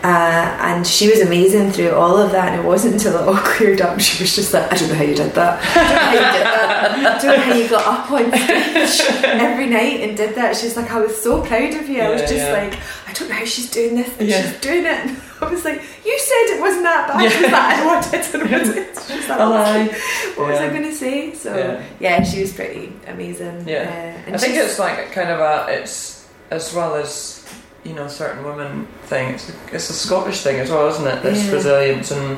Uh, 0.01 0.57
and 0.61 0.87
she 0.87 1.09
was 1.09 1.19
amazing 1.19 1.71
through 1.71 1.91
all 1.91 2.15
of 2.17 2.31
that, 2.31 2.53
and 2.53 2.61
it 2.61 2.65
wasn't 2.65 2.93
until 2.93 3.15
it 3.15 3.27
all 3.27 3.35
cleared 3.43 3.81
up 3.81 3.99
she 3.99 4.23
was 4.23 4.33
just 4.33 4.53
like, 4.53 4.71
I 4.71 4.77
don't 4.77 4.87
know 4.89 4.95
how 4.95 5.03
you 5.03 5.15
did 5.15 5.33
that. 5.33 5.59
I 5.75 5.81
don't 5.81 5.91
know 5.93 5.99
how 5.99 6.13
you 6.13 6.33
did 6.37 6.45
that. 6.45 6.91
I 6.95 7.21
don't 7.21 7.37
know 7.37 7.43
how 7.43 7.53
you 7.53 7.69
got 7.69 7.85
up 7.85 8.11
on 8.11 8.89
stage 8.95 9.23
every 9.25 9.65
night 9.67 9.99
and 10.01 10.15
did 10.15 10.35
that. 10.35 10.55
She's 10.55 10.77
like, 10.77 10.89
I 10.91 11.01
was 11.01 11.21
so 11.21 11.41
proud 11.45 11.73
of 11.73 11.89
you. 11.89 12.01
I 12.01 12.09
was 12.11 12.21
just 12.21 12.35
yeah. 12.35 12.53
like, 12.53 12.79
I 13.07 13.13
don't 13.13 13.27
know 13.27 13.35
how 13.35 13.45
she's 13.45 13.69
doing 13.69 13.95
this, 13.95 14.17
and 14.19 14.29
Yeah. 14.29 14.41
she's 14.41 14.59
doing 14.61 14.85
it. 14.85 15.05
And 15.05 15.21
I 15.41 15.49
was 15.49 15.65
like, 15.65 15.81
You 16.05 16.17
said 16.19 16.55
it 16.55 16.61
wasn't 16.61 16.83
that 16.83 17.07
bad. 17.09 17.31
She 17.31 17.43
was 17.43 17.51
like, 17.51 17.63
I 17.63 17.83
know 17.83 17.89
I 17.89 18.01
did. 18.09 18.35
And 18.35 18.55
I 18.55 18.79
like, 18.79 18.99
She's 19.05 19.29
like, 19.29 20.37
what 20.37 20.47
was 20.49 20.59
I 20.59 20.69
going 20.69 20.83
to 20.83 20.93
say? 20.93 21.33
So, 21.33 21.57
Yeah. 21.57 21.85
yeah. 21.99 22.23
she 22.23 22.39
was 22.41 22.53
pretty 22.53 22.93
amazing. 23.07 23.67
Yeah. 23.67 23.79
Uh, 23.79 24.27
and 24.27 24.35
I 24.35 24.37
think 24.37 24.55
it's 24.55 24.79
like 24.79 25.11
kind 25.11 25.29
of 25.29 25.39
a 25.41 25.65
it's 25.73 26.27
as 26.51 26.73
well 26.73 26.95
as 26.95 27.38
you 27.83 27.93
know 27.93 28.07
certain 28.07 28.43
women 28.43 28.87
thing. 29.03 29.33
It's 29.33 29.51
it's 29.71 29.89
a 29.89 29.93
Scottish 29.93 30.41
thing 30.41 30.59
as 30.59 30.69
well, 30.69 30.87
isn't 30.89 31.07
it? 31.07 31.23
This 31.23 31.45
Yeah. 31.45 31.53
resilience 31.53 32.11
and 32.11 32.37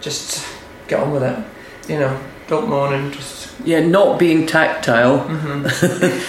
just 0.00 0.46
get 0.88 1.00
on 1.00 1.12
with 1.12 1.22
it. 1.22 1.38
You 1.88 1.98
know, 2.00 2.18
don't 2.48 2.68
moan 2.68 2.92
and 2.94 3.12
just. 3.12 3.40
Yeah, 3.64 3.80
not 3.80 4.18
being 4.18 4.46
tactile. 4.46 5.18
hmm 5.20 5.66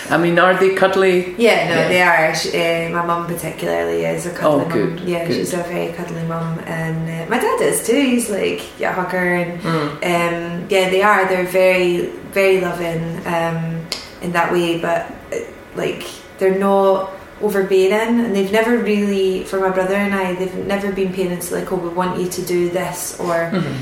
I 0.14 0.18
mean, 0.18 0.38
are 0.38 0.54
they 0.56 0.76
cuddly? 0.76 1.34
Yeah, 1.38 1.68
no, 1.70 1.76
Yeah. 1.76 1.88
they 1.88 2.02
are. 2.02 2.36
She, 2.36 2.50
uh, 2.50 2.90
my 2.92 3.04
mum 3.06 3.26
particularly 3.26 4.06
is 4.06 4.26
a 4.28 4.32
cuddly 4.32 4.66
Oh, 4.66 4.70
good, 4.70 4.96
mum. 5.00 5.08
Yeah, 5.08 5.26
good. 5.26 5.36
she's 5.38 5.54
a 5.54 5.64
very 5.64 5.94
cuddly 5.94 6.24
mum, 6.24 6.60
and 6.66 7.10
uh, 7.10 7.30
my 7.30 7.40
dad 7.40 7.62
is 7.62 7.86
too. 7.88 8.00
He's 8.00 8.30
like 8.30 8.62
yeah, 8.80 8.92
a 8.92 8.94
hugger, 8.94 9.18
and 9.42 9.62
Mm. 9.62 9.90
um, 9.96 10.68
yeah, 10.70 10.90
they 10.90 11.02
are. 11.02 11.26
They're 11.28 11.46
very, 11.64 12.08
very 12.34 12.62
loving 12.62 13.26
um, 13.26 13.86
in 14.22 14.32
that 14.34 14.52
way, 14.52 14.80
but 14.80 15.10
uh, 15.32 15.38
like 15.76 16.04
they're 16.38 16.60
not 16.60 17.10
overbearing, 17.44 18.20
and 18.20 18.36
they've 18.36 18.52
never 18.52 18.78
really, 18.78 19.44
for 19.44 19.60
my 19.60 19.70
brother 19.70 19.96
and 19.96 20.14
I, 20.14 20.34
they've 20.36 20.56
never 20.66 20.92
been 20.92 21.14
parents 21.14 21.52
like, 21.52 21.72
oh, 21.72 21.76
we 21.76 21.90
want 21.90 22.20
you 22.20 22.28
to 22.28 22.42
do 22.42 22.70
this 22.70 23.18
or 23.20 23.34
Mhm. 23.52 23.74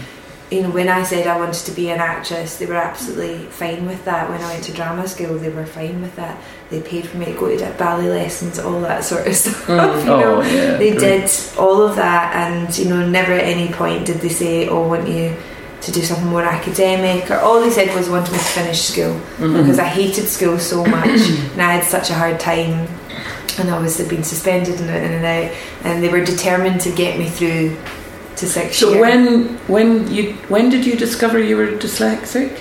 you 0.49 0.61
know, 0.63 0.69
when 0.69 0.89
I 0.89 1.03
said 1.03 1.27
I 1.27 1.37
wanted 1.37 1.63
to 1.65 1.71
be 1.71 1.89
an 1.91 1.99
actress, 2.01 2.57
they 2.57 2.65
were 2.65 2.75
absolutely 2.75 3.37
fine 3.61 3.85
with 3.87 4.03
that. 4.03 4.29
When 4.29 4.41
I 4.41 4.47
went 4.51 4.63
to 4.65 4.73
drama 4.73 5.07
school, 5.07 5.35
they 5.37 5.47
were 5.47 5.65
fine 5.65 6.01
with 6.01 6.13
that. 6.17 6.35
They 6.69 6.81
paid 6.81 7.07
for 7.07 7.15
me 7.17 7.25
to 7.27 7.31
go 7.33 7.55
to 7.57 7.69
ballet 7.77 8.09
lessons, 8.09 8.59
all 8.59 8.81
that 8.81 9.05
sort 9.05 9.27
of 9.27 9.35
stuff. 9.43 9.65
Mm. 9.67 9.99
you 10.01 10.05
know. 10.07 10.35
Oh, 10.35 10.41
yeah. 10.41 10.75
They 10.77 10.91
great. 10.91 10.99
did 10.99 11.31
all 11.57 11.81
of 11.83 11.95
that, 11.95 12.35
and 12.35 12.77
you 12.77 12.85
know, 12.91 12.99
never 13.07 13.31
at 13.31 13.45
any 13.45 13.69
point 13.71 14.05
did 14.05 14.17
they 14.19 14.29
say, 14.43 14.67
"Oh, 14.67 14.83
I 14.83 14.87
want 14.87 15.07
you 15.07 15.35
to 15.85 15.89
do 15.97 16.01
something 16.01 16.27
more 16.35 16.43
academic." 16.43 17.31
Or 17.31 17.37
all 17.39 17.61
they 17.61 17.69
said 17.71 17.95
was, 17.95 18.09
"Want 18.09 18.29
me 18.29 18.37
to 18.37 18.43
finish 18.59 18.81
school," 18.91 19.15
Mhm. 19.39 19.55
because 19.57 19.79
I 19.79 19.85
hated 19.99 20.27
school 20.27 20.59
so 20.59 20.83
much, 20.85 21.21
and 21.53 21.61
I 21.61 21.71
had 21.77 21.85
such 21.85 22.09
a 22.09 22.13
hard 22.13 22.41
time, 22.41 22.87
and 23.59 23.69
I 23.69 23.79
was 23.79 23.97
had 23.97 24.09
been 24.09 24.23
suspended 24.23 24.79
and 24.79 24.89
in 24.89 25.11
and 25.11 25.25
out, 25.25 25.51
and 25.83 26.03
they 26.03 26.09
were 26.09 26.23
determined 26.23 26.81
to 26.81 26.91
get 26.91 27.17
me 27.17 27.29
through 27.29 27.77
to 28.37 28.47
six 28.47 28.77
So 28.77 28.91
year. 28.91 29.01
when 29.01 29.47
when 29.67 30.11
you 30.11 30.33
when 30.47 30.69
did 30.69 30.85
you 30.85 30.95
discover 30.95 31.37
you 31.39 31.57
were 31.57 31.67
dyslexic? 31.67 32.59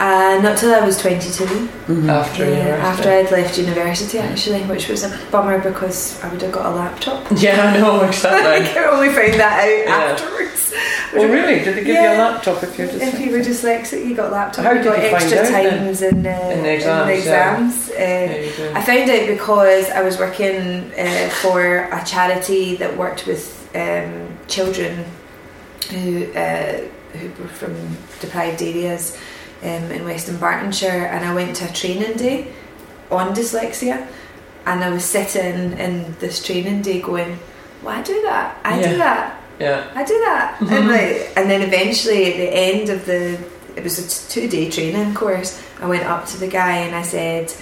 Uh, 0.00 0.38
not 0.42 0.56
till 0.56 0.72
I 0.72 0.78
was 0.86 0.96
22. 0.98 1.44
Mhm. 1.88 2.08
After 2.08 2.44
Yeah, 2.44 2.50
university. 2.50 2.86
after 2.86 3.10
I'd 3.10 3.30
left 3.32 3.58
university, 3.58 4.18
actually, 4.20 4.62
which 4.62 4.86
was 4.86 5.02
a 5.02 5.18
bummer 5.32 5.58
because 5.58 6.22
I 6.22 6.28
would 6.28 6.40
have 6.42 6.52
got 6.52 6.66
a 6.66 6.70
laptop. 6.70 7.26
Yeah, 7.34 7.60
I 7.74 7.78
know 7.80 8.02
exactly. 8.04 8.80
I 8.80 8.84
only 8.92 9.08
found 9.08 9.34
that 9.40 9.58
out 9.64 9.86
Yeah. 9.86 10.12
afterwards. 10.12 10.72
Oh, 11.14 11.26
really? 11.26 11.64
Did 11.64 11.76
they 11.76 11.84
give 11.84 11.94
you 11.96 12.00
a 12.08 12.18
laptop 12.18 12.62
if 12.62 12.78
you're 12.78 12.86
dyslexic? 12.88 13.14
If 13.14 13.20
you 13.20 13.30
were 13.32 13.38
dyslexic, 13.38 14.06
you 14.06 14.14
got 14.14 14.30
laptop. 14.30 14.64
How 14.64 14.72
you 14.72 14.82
did 14.82 14.84
got 14.92 15.02
you 15.02 15.10
find 15.10 15.22
extra 15.32 15.50
times 15.50 16.02
in, 16.02 16.26
uh, 16.26 16.30
In 16.52 16.62
the 16.62 16.72
exams, 16.74 17.00
in 17.00 17.06
the 17.06 17.12
yeah. 17.30 17.56
exams. 17.64 17.90
Uh, 17.90 17.94
Yeah, 17.98 18.34
you. 18.36 18.70
I 18.74 18.82
found 18.82 19.10
out 19.10 19.26
because 19.26 19.90
I 19.90 20.02
was 20.02 20.18
working 20.18 20.92
uh, 20.98 21.28
for 21.42 21.88
a 21.92 22.02
charity 22.04 22.76
that 22.76 22.96
worked 22.96 23.26
with 23.26 23.68
um, 23.74 24.36
children 24.48 25.04
who 25.90 26.30
uh, 26.32 26.80
who 27.14 27.28
were 27.42 27.48
from 27.48 27.74
deprived 28.20 28.60
areas 28.62 29.16
um, 29.62 29.68
in 29.90 30.04
West 30.04 30.28
Dunbartonshire, 30.28 31.08
and 31.10 31.24
I 31.24 31.34
went 31.34 31.56
to 31.56 31.64
a 31.68 31.72
training 31.72 32.16
day 32.18 32.52
on 33.10 33.34
dyslexia, 33.34 34.06
and 34.66 34.84
I 34.84 34.90
was 34.90 35.04
sitting 35.04 35.72
in 35.78 36.14
this 36.20 36.44
training 36.44 36.82
day 36.82 37.00
going, 37.00 37.38
"Well, 37.82 38.02
do 38.02 38.20
that. 38.22 38.58
I 38.62 38.78
Yeah. 38.80 38.90
do 38.90 38.98
that. 38.98 39.37
Yeah. 39.58 39.90
I 39.94 40.04
do 40.04 40.18
that." 40.20 40.58
And 40.60 40.88
like, 40.88 41.32
and 41.36 41.50
then 41.50 41.62
eventually 41.62 42.32
at 42.32 42.36
the 42.36 42.50
end 42.50 42.88
of 42.88 43.06
the, 43.06 43.38
it 43.76 43.82
was 43.82 43.98
a 43.98 44.30
two 44.30 44.48
day 44.48 44.70
training 44.70 45.14
course. 45.14 45.62
I 45.80 45.86
went 45.86 46.04
up 46.04 46.26
to 46.26 46.38
the 46.38 46.48
guy 46.48 46.78
and 46.78 46.94
I 46.94 47.02
said. 47.02 47.52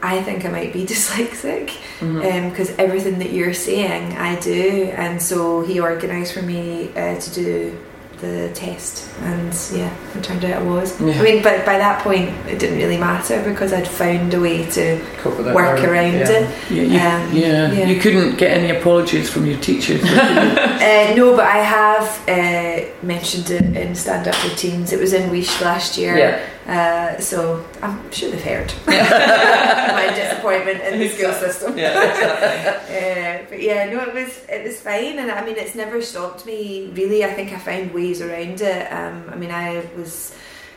I 0.00 0.22
think 0.22 0.44
I 0.44 0.48
might 0.48 0.72
be 0.72 0.86
dyslexic 0.94 1.72
because 1.98 2.70
everything 2.78 3.18
that 3.18 3.32
you're 3.32 3.52
saying 3.52 4.16
I 4.16 4.38
do, 4.38 4.92
and 4.96 5.20
so 5.20 5.62
he 5.62 5.80
organised 5.80 6.34
for 6.34 6.40
me 6.40 6.90
uh, 6.90 7.18
to 7.18 7.34
do 7.34 7.76
the 8.20 8.50
test, 8.54 9.08
and 9.22 9.52
yeah, 9.72 9.94
it 10.16 10.24
turned 10.24 10.44
out 10.44 10.62
it 10.62 10.66
was. 10.66 11.00
Yeah. 11.00 11.20
I 11.20 11.22
mean, 11.22 11.42
but 11.42 11.64
by 11.64 11.78
that 11.78 12.02
point, 12.02 12.30
it 12.48 12.58
didn't 12.58 12.78
really 12.78 12.96
matter 12.98 13.42
because 13.44 13.72
I'd 13.72 13.86
found 13.88 14.34
a 14.34 14.40
way 14.40 14.64
to 14.70 15.00
Cope 15.18 15.38
work 15.38 15.80
or- 15.82 15.92
around 15.92 16.14
yeah. 16.14 16.30
it. 16.30 16.70
Yeah, 16.70 16.82
you, 16.82 16.98
Um, 16.98 17.32
yeah. 17.36 17.72
yeah. 17.72 17.86
You 17.86 18.00
couldn't 18.00 18.36
get 18.36 18.50
any 18.58 18.76
apologies 18.76 19.30
from 19.30 19.46
your 19.46 19.58
teachers. 19.60 20.02
Uh, 20.78 21.12
no, 21.16 21.36
but 21.36 21.44
I 21.44 21.58
have 21.58 22.28
uh, 22.28 22.88
mentioned 23.02 23.50
it 23.50 23.76
in 23.76 23.94
stand-up 23.94 24.42
routines. 24.44 24.92
It 24.92 24.98
was 25.00 25.12
in 25.12 25.28
Wheesht 25.30 25.60
last 25.60 25.98
year, 25.98 26.16
Yeah. 26.16 26.40
Uh, 26.68 27.18
so 27.18 27.64
I'm 27.82 28.10
sure 28.12 28.30
they've 28.30 28.42
heard 28.42 28.72
my 28.86 30.12
disappointment 30.14 30.80
in 30.82 30.98
the 30.98 31.08
school 31.08 31.32
system. 31.32 31.78
Yeah, 31.78 32.10
exactly. 32.10 32.84
Uh, 32.98 33.44
but 33.48 33.62
yeah, 33.62 33.88
no, 33.90 34.00
it 34.00 34.12
was 34.12 34.44
it 34.48 34.64
was 34.64 34.80
fine, 34.80 35.18
and 35.18 35.30
I 35.30 35.44
mean, 35.44 35.56
it's 35.56 35.74
never 35.74 36.02
stopped 36.02 36.44
me. 36.44 36.90
Really, 36.94 37.24
I 37.24 37.32
think 37.32 37.52
I 37.52 37.58
found 37.58 37.92
ways 37.94 38.20
around 38.20 38.60
it. 38.60 38.92
Um, 38.92 39.24
I 39.30 39.36
mean, 39.36 39.50
I 39.50 39.86
was 39.96 40.34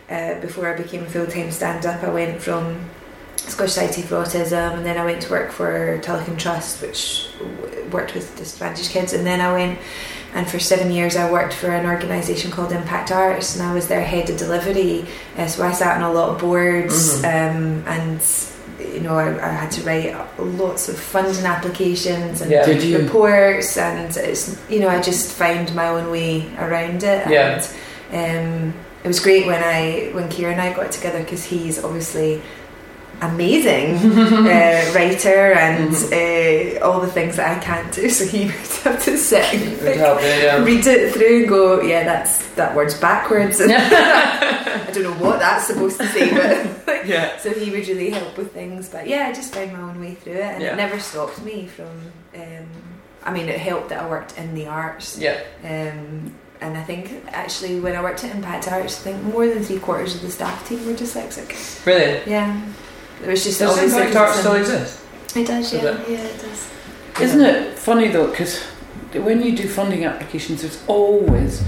uh, 0.09 0.39
before 0.39 0.73
I 0.73 0.77
became 0.77 1.03
a 1.03 1.09
full 1.09 1.25
time 1.27 1.51
stand 1.51 1.85
up. 1.85 2.03
I 2.03 2.09
went 2.09 2.41
from 2.41 2.89
Scottish 3.49 3.73
Society 3.73 4.01
for 4.01 4.15
Autism, 4.15 4.73
and 4.77 4.85
then 4.85 4.97
I 4.97 5.05
went 5.05 5.21
to 5.23 5.29
work 5.31 5.51
for 5.51 5.99
Telecom 5.99 6.37
Trust, 6.37 6.81
which 6.81 7.27
w- 7.39 7.85
worked 7.91 8.13
with 8.13 8.35
disadvantaged 8.37 8.91
kids, 8.91 9.13
and 9.13 9.25
then 9.25 9.41
I 9.41 9.51
went. 9.51 9.79
And 10.33 10.47
for 10.47 10.59
seven 10.59 10.91
years, 10.93 11.17
I 11.17 11.29
worked 11.29 11.53
for 11.53 11.67
an 11.71 11.85
organisation 11.85 12.51
called 12.51 12.71
Impact 12.71 13.11
Arts, 13.11 13.55
and 13.55 13.67
I 13.67 13.73
was 13.73 13.87
their 13.89 14.03
head 14.03 14.29
of 14.29 14.37
delivery. 14.37 15.05
Uh, 15.37 15.45
so 15.47 15.63
I 15.63 15.73
sat 15.73 15.97
on 16.01 16.09
a 16.09 16.13
lot 16.13 16.29
of 16.29 16.39
boards, 16.39 17.21
um, 17.25 17.83
and 17.85 18.21
you 18.79 19.01
know, 19.01 19.15
I, 19.17 19.27
I 19.45 19.51
had 19.51 19.71
to 19.71 19.81
write 19.83 20.15
lots 20.39 20.87
of 20.87 20.97
funding 20.97 21.43
applications 21.45 22.41
and 22.41 22.49
Yeah. 22.49 22.65
Did 22.65 22.81
you? 22.81 22.99
reports, 22.99 23.75
and 23.77 24.15
it's 24.15 24.57
you 24.69 24.79
know, 24.79 24.87
I 24.87 25.01
just 25.01 25.33
found 25.33 25.75
my 25.75 25.89
own 25.89 26.09
way 26.11 26.47
around 26.57 27.03
it. 27.03 27.27
Yeah. 27.29 27.61
And 28.11 28.73
um, 28.73 28.79
it 29.03 29.07
was 29.07 29.19
great 29.19 29.45
when 29.47 29.61
I 29.61 30.11
when 30.13 30.29
Keir 30.29 30.49
and 30.51 30.61
I 30.61 30.71
got 30.73 30.91
together 30.93 31.19
because 31.23 31.43
he's 31.43 31.83
obviously 31.83 32.41
amazing 33.21 33.95
uh, 34.17 34.91
writer 34.95 35.53
and 35.53 35.93
uh, 36.11 36.83
all 36.85 36.99
the 36.99 37.07
things 37.11 37.35
that 37.37 37.57
I 37.57 37.59
can't 37.63 37.91
do. 37.93 38.09
So 38.21 38.25
he 38.25 38.45
would 38.45 38.55
have 38.83 39.03
to 39.05 39.17
sit 39.17 39.53
and 39.53 39.81
would 39.81 39.95
help 39.97 40.21
you, 40.21 40.27
yeah. 40.27 40.63
read 40.63 40.85
it 40.85 41.13
through 41.13 41.39
and 41.41 41.47
go, 41.49 41.81
yeah, 41.81 42.03
that's 42.03 42.49
that 42.55 42.75
word's 42.75 42.99
backwards. 42.99 43.59
And 43.59 43.71
I 43.75 44.89
don't 44.93 45.03
know 45.03 45.13
what 45.25 45.39
that's 45.39 45.67
supposed 45.67 45.99
to 45.99 46.07
say, 46.07 46.29
but 46.85 47.07
Yeah. 47.07 47.37
so 47.37 47.51
he 47.51 47.69
would 47.71 47.87
really 47.87 48.09
help 48.09 48.37
with 48.37 48.51
things. 48.53 48.89
But 48.89 49.07
yeah, 49.07 49.27
I 49.27 49.33
just 49.33 49.53
found 49.53 49.71
my 49.73 49.79
own 49.81 49.99
way 49.99 50.15
through 50.15 50.33
it, 50.33 50.41
and 50.41 50.61
Yeah. 50.61 50.73
it 50.73 50.77
never 50.77 50.99
stopped 50.99 51.41
me 51.43 51.67
from. 51.67 51.87
Um, 52.35 52.65
I 53.23 53.31
mean, 53.31 53.47
it 53.49 53.59
helped 53.59 53.89
that 53.89 54.01
I 54.03 54.09
worked 54.09 54.37
in 54.37 54.55
the 54.55 54.67
arts. 54.67 55.17
Yeah. 55.17 55.39
Um, 55.63 56.33
and 56.59 56.77
I 56.77 56.83
think 56.83 57.23
actually 57.29 57.79
when 57.79 57.95
I 57.95 58.01
worked 58.01 58.23
at 58.23 58.35
Impact 58.35 58.71
Arts, 58.71 58.99
I 58.99 59.03
think 59.03 59.23
more 59.23 59.47
than 59.47 59.63
three 59.63 59.79
quarters 59.79 60.15
of 60.15 60.21
the 60.21 60.29
staff 60.31 60.67
team 60.67 60.85
were 60.85 60.93
dyslexic. 60.93 61.83
Brilliant. 61.83 62.27
Yeah, 62.27 62.61
it 63.23 63.27
was 63.27 63.43
just 63.43 63.59
Does 63.59 63.69
always 63.77 63.93
Impact 63.93 64.13
like 64.15 64.23
Art 64.23 64.35
still 64.35 64.53
exist? 64.55 64.99
It 65.35 65.47
does, 65.47 65.71
Does 65.71 65.83
yeah, 65.83 65.89
it? 66.01 66.09
yeah, 66.09 66.17
it 66.19 66.41
does. 66.41 66.69
Isn't 67.21 67.41
it 67.41 67.77
funny 67.79 68.07
though? 68.09 68.27
Because 68.27 68.59
when 69.13 69.41
you 69.41 69.55
do 69.55 69.67
funding 69.67 70.05
applications, 70.05 70.61
there's 70.61 70.81
always 70.87 71.63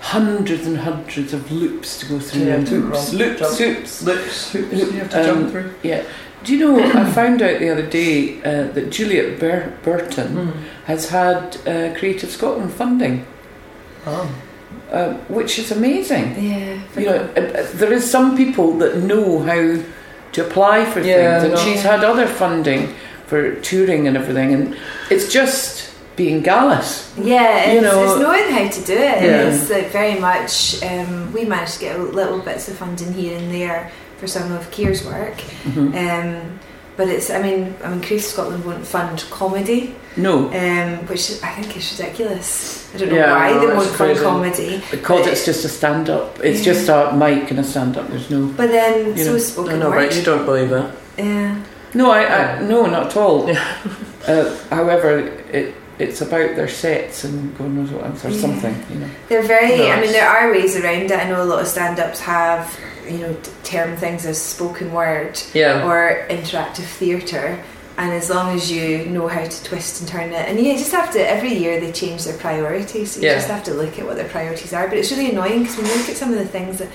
hundreds 0.00 0.66
and 0.66 0.78
hundreds 0.78 1.32
of 1.32 1.50
loops 1.50 1.98
to 2.00 2.06
go 2.06 2.18
through. 2.20 2.42
Yeah, 2.42 2.54
and 2.56 2.66
to 2.68 2.80
hoops, 2.80 3.08
run- 3.14 3.18
loops, 3.18 4.02
Loops. 4.02 4.52
Hoops. 4.52 4.72
You 4.72 4.90
have 4.98 5.10
to 5.10 5.20
Um, 5.20 5.26
jump 5.26 5.50
through. 5.50 5.70
Yeah. 5.82 6.02
Do 6.44 6.54
you 6.54 6.58
know? 6.64 6.78
I 7.00 7.10
found 7.10 7.42
out 7.42 7.58
the 7.58 7.70
other 7.70 7.86
day 7.86 8.38
uh, 8.44 8.68
that 8.72 8.90
Juliet 8.90 9.40
Bur- 9.40 9.72
Burton 9.82 10.28
Mm. 10.36 10.52
has 10.84 11.08
had 11.08 11.56
uh, 11.66 11.98
Creative 11.98 12.30
Scotland 12.30 12.72
funding, 12.72 13.24
Oh. 14.06 14.30
uh, 14.92 15.14
which 15.28 15.58
is 15.58 15.72
amazing. 15.72 16.36
Yeah, 16.38 16.78
You 16.96 17.06
know, 17.06 17.28
uh, 17.36 17.40
uh, 17.40 17.66
there 17.74 17.92
is 17.92 18.08
some 18.08 18.36
people 18.36 18.78
that 18.78 18.98
know 18.98 19.40
how 19.40 19.78
to 20.36 20.46
apply 20.46 20.84
for 20.84 21.00
Yeah, 21.00 21.40
things, 21.40 21.44
and 21.44 21.54
no. 21.54 21.60
she's 21.64 21.82
had 21.82 22.04
other 22.04 22.26
funding 22.26 22.94
for 23.26 23.54
touring 23.60 24.06
and 24.06 24.16
everything, 24.16 24.52
and 24.54 24.76
it's 25.10 25.32
just 25.32 25.90
being 26.14 26.42
gallus. 26.42 27.10
Yeah, 27.18 27.72
You 27.72 27.78
it's, 27.78 27.82
know- 27.82 28.02
it's 28.12 28.20
knowing 28.20 28.50
how 28.50 28.68
to 28.68 28.80
do 28.86 28.92
it. 28.92 29.22
Yeah. 29.22 29.48
It's 29.48 29.70
like 29.70 29.88
very 29.90 30.20
much. 30.20 30.82
Um, 30.82 31.32
we 31.32 31.44
managed 31.44 31.74
to 31.74 31.80
get 31.80 31.98
little 32.00 32.38
bits 32.38 32.68
of 32.68 32.76
funding 32.76 33.12
here 33.14 33.36
and 33.38 33.50
there 33.50 33.90
for 34.18 34.26
some 34.26 34.52
of 34.52 34.70
Keir's 34.70 35.04
work, 35.04 35.36
Mhm. 35.64 35.94
um, 35.96 36.60
but 36.96 37.08
it's. 37.08 37.30
I 37.30 37.40
mean, 37.42 37.74
I 37.84 37.88
mean, 37.90 38.00
Creative 38.00 38.22
Scotland 38.26 38.64
won't 38.64 38.86
fund 38.86 39.24
comedy, 39.30 39.94
No, 40.16 40.48
um, 40.48 41.06
which 41.06 41.42
I 41.42 41.48
think 41.56 41.76
is 41.76 41.98
ridiculous. 41.98 42.88
I 42.94 42.98
don't 42.98 43.08
know 43.10 43.16
Yeah, 43.16 43.32
why 43.36 43.50
no, 43.52 43.60
they 43.60 43.66
it's 43.66 43.76
won't 43.76 43.88
fund 43.96 44.10
crazy. 44.10 44.24
comedy. 44.24 44.82
because 44.90 45.26
it's 45.26 45.44
just 45.44 45.64
a 45.64 45.68
stand 45.68 46.08
up. 46.10 46.38
It's 46.42 46.60
Yeah. 46.66 46.72
just 46.72 46.88
a 46.88 47.12
mic 47.16 47.50
and 47.50 47.60
a 47.60 47.64
stand 47.64 47.96
up. 47.98 48.08
There's 48.08 48.30
no. 48.30 48.46
But 48.56 48.70
then, 48.70 49.16
You 49.16 49.24
so 49.24 49.30
know, 49.30 49.36
is 49.36 49.48
I 49.48 49.52
spoken 49.52 49.78
know, 49.80 49.90
word. 49.90 50.08
but 50.08 50.16
you 50.16 50.22
don't 50.22 50.44
believe 50.46 50.72
it. 50.72 50.90
Yeah. 51.18 51.56
No, 51.94 52.10
I, 52.10 52.22
I 52.24 52.60
no, 52.62 52.86
not 52.86 53.06
at 53.06 53.16
all. 53.16 53.46
Yeah. 53.48 53.64
Uh, 54.26 54.56
however, 54.70 55.18
it 55.52 55.74
it's 55.98 56.20
about 56.20 56.56
their 56.56 56.68
sets 56.68 57.24
and 57.24 57.56
God 57.58 57.70
knows 57.70 57.90
what 57.90 58.04
else 58.04 58.24
or 58.24 58.30
Yeah. 58.30 58.40
something. 58.40 58.76
You 58.90 58.98
know. 59.00 59.08
They're 59.28 59.42
very. 59.42 59.90
I 59.90 60.00
mean, 60.00 60.12
there 60.12 60.28
are 60.28 60.50
ways 60.50 60.76
around 60.76 61.10
it. 61.10 61.12
I 61.12 61.28
know 61.28 61.42
a 61.42 61.44
lot 61.44 61.60
of 61.60 61.66
stand-ups 61.68 62.20
have, 62.20 62.78
you 63.08 63.18
know, 63.18 63.36
term 63.64 63.96
things 63.96 64.26
as 64.26 64.40
spoken 64.40 64.92
word 64.92 65.40
Yeah. 65.54 65.86
or 65.86 66.26
interactive 66.28 66.84
theatre. 66.84 67.58
And 67.98 68.12
as 68.12 68.28
long 68.28 68.54
as 68.54 68.70
you 68.70 69.06
know 69.06 69.26
how 69.26 69.42
to 69.44 69.64
twist 69.64 70.00
and 70.00 70.08
turn 70.08 70.30
it, 70.30 70.46
and 70.48 70.60
you 70.60 70.76
just 70.76 70.92
have 70.92 71.10
to. 71.12 71.30
Every 71.30 71.54
year 71.54 71.80
they 71.80 71.92
change 71.92 72.24
their 72.24 72.36
priorities, 72.36 73.12
so 73.12 73.20
you 73.20 73.28
Yeah. 73.28 73.36
just 73.36 73.48
have 73.48 73.64
to 73.64 73.72
look 73.72 73.98
at 73.98 74.04
what 74.04 74.16
their 74.16 74.28
priorities 74.28 74.74
are. 74.74 74.86
But 74.86 74.98
it's 74.98 75.10
really 75.10 75.30
annoying 75.30 75.60
because 75.62 75.78
when 75.78 75.86
you 75.86 75.94
look 75.94 76.10
at 76.10 76.16
some 76.18 76.30
of 76.30 76.38
the 76.38 76.44
things 76.44 76.76
that 76.76 76.88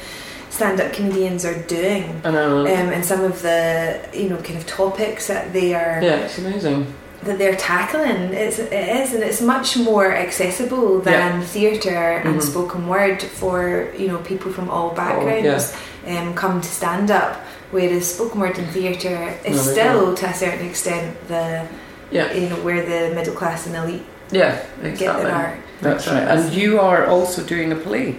stand-up 0.51 0.93
comedians 0.93 1.43
are 1.43 1.55
doing, 1.55 2.21
I 2.23 2.29
know. 2.29 2.59
um, 2.67 2.67
and 2.93 3.03
some 3.03 3.23
of 3.23 3.41
the 3.41 3.99
you 4.13 4.29
know 4.29 4.37
kind 4.37 4.57
of 4.59 4.67
topics 4.67 5.25
that 5.25 5.53
they 5.53 5.73
are 5.73 5.99
yeah, 6.03 6.17
it's 6.17 6.37
amazing. 6.37 6.93
That 7.24 7.38
they're 7.38 7.55
tackling. 7.55 8.34
It's, 8.34 8.57
it 8.59 8.74
is, 8.74 9.13
and 9.13 9.24
it's 9.24 9.41
much 9.41 9.78
more 9.78 10.11
accessible 10.11 10.99
than 10.99 11.41
theatre 11.43 12.22
and 12.26 12.39
Mhm. 12.39 12.43
spoken 12.43 12.88
word 12.88 13.22
for 13.22 13.88
you 13.97 14.07
know 14.07 14.17
people 14.17 14.51
from 14.51 14.69
all 14.69 14.89
backgrounds 14.91 15.74
um, 16.07 16.34
come 16.34 16.61
to 16.61 16.67
stand 16.67 17.11
up. 17.11 17.36
Whereas 17.72 18.15
spoken 18.15 18.41
word 18.41 18.57
and 18.57 18.67
theatre 18.69 19.34
is 19.45 19.55
No, 19.57 19.63
they 19.63 19.72
still, 19.72 20.15
to 20.15 20.26
a 20.28 20.34
certain 20.34 20.65
extent, 20.67 21.15
the 21.28 21.65
Yeah. 22.11 22.34
you 22.34 22.49
know 22.49 22.57
where 22.57 22.82
the 22.84 23.15
middle 23.15 23.34
class 23.34 23.65
and 23.67 23.76
elite 23.76 24.03
Yeah, 24.32 24.57
get 24.82 24.97
their 25.17 25.32
art. 25.32 25.57
That's 25.82 26.07
right. 26.07 26.24
And 26.28 26.51
you 26.53 26.80
are 26.80 27.05
also 27.07 27.41
doing 27.43 27.72
a 27.72 27.76
play. 27.76 28.15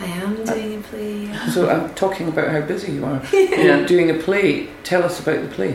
I 0.00 0.06
am 0.06 0.44
doing 0.44 0.78
a 0.78 0.82
play. 0.90 1.28
So 1.52 1.68
I'm 1.70 1.88
talking 1.94 2.28
about 2.28 2.48
how 2.50 2.60
busy 2.60 2.92
you 2.92 3.04
are. 3.04 3.20
Yeah. 3.32 3.62
You're 3.64 3.86
doing 3.86 4.10
a 4.10 4.14
play. 4.14 4.68
Tell 4.82 5.02
us 5.04 5.20
about 5.20 5.40
the 5.42 5.48
play. 5.54 5.74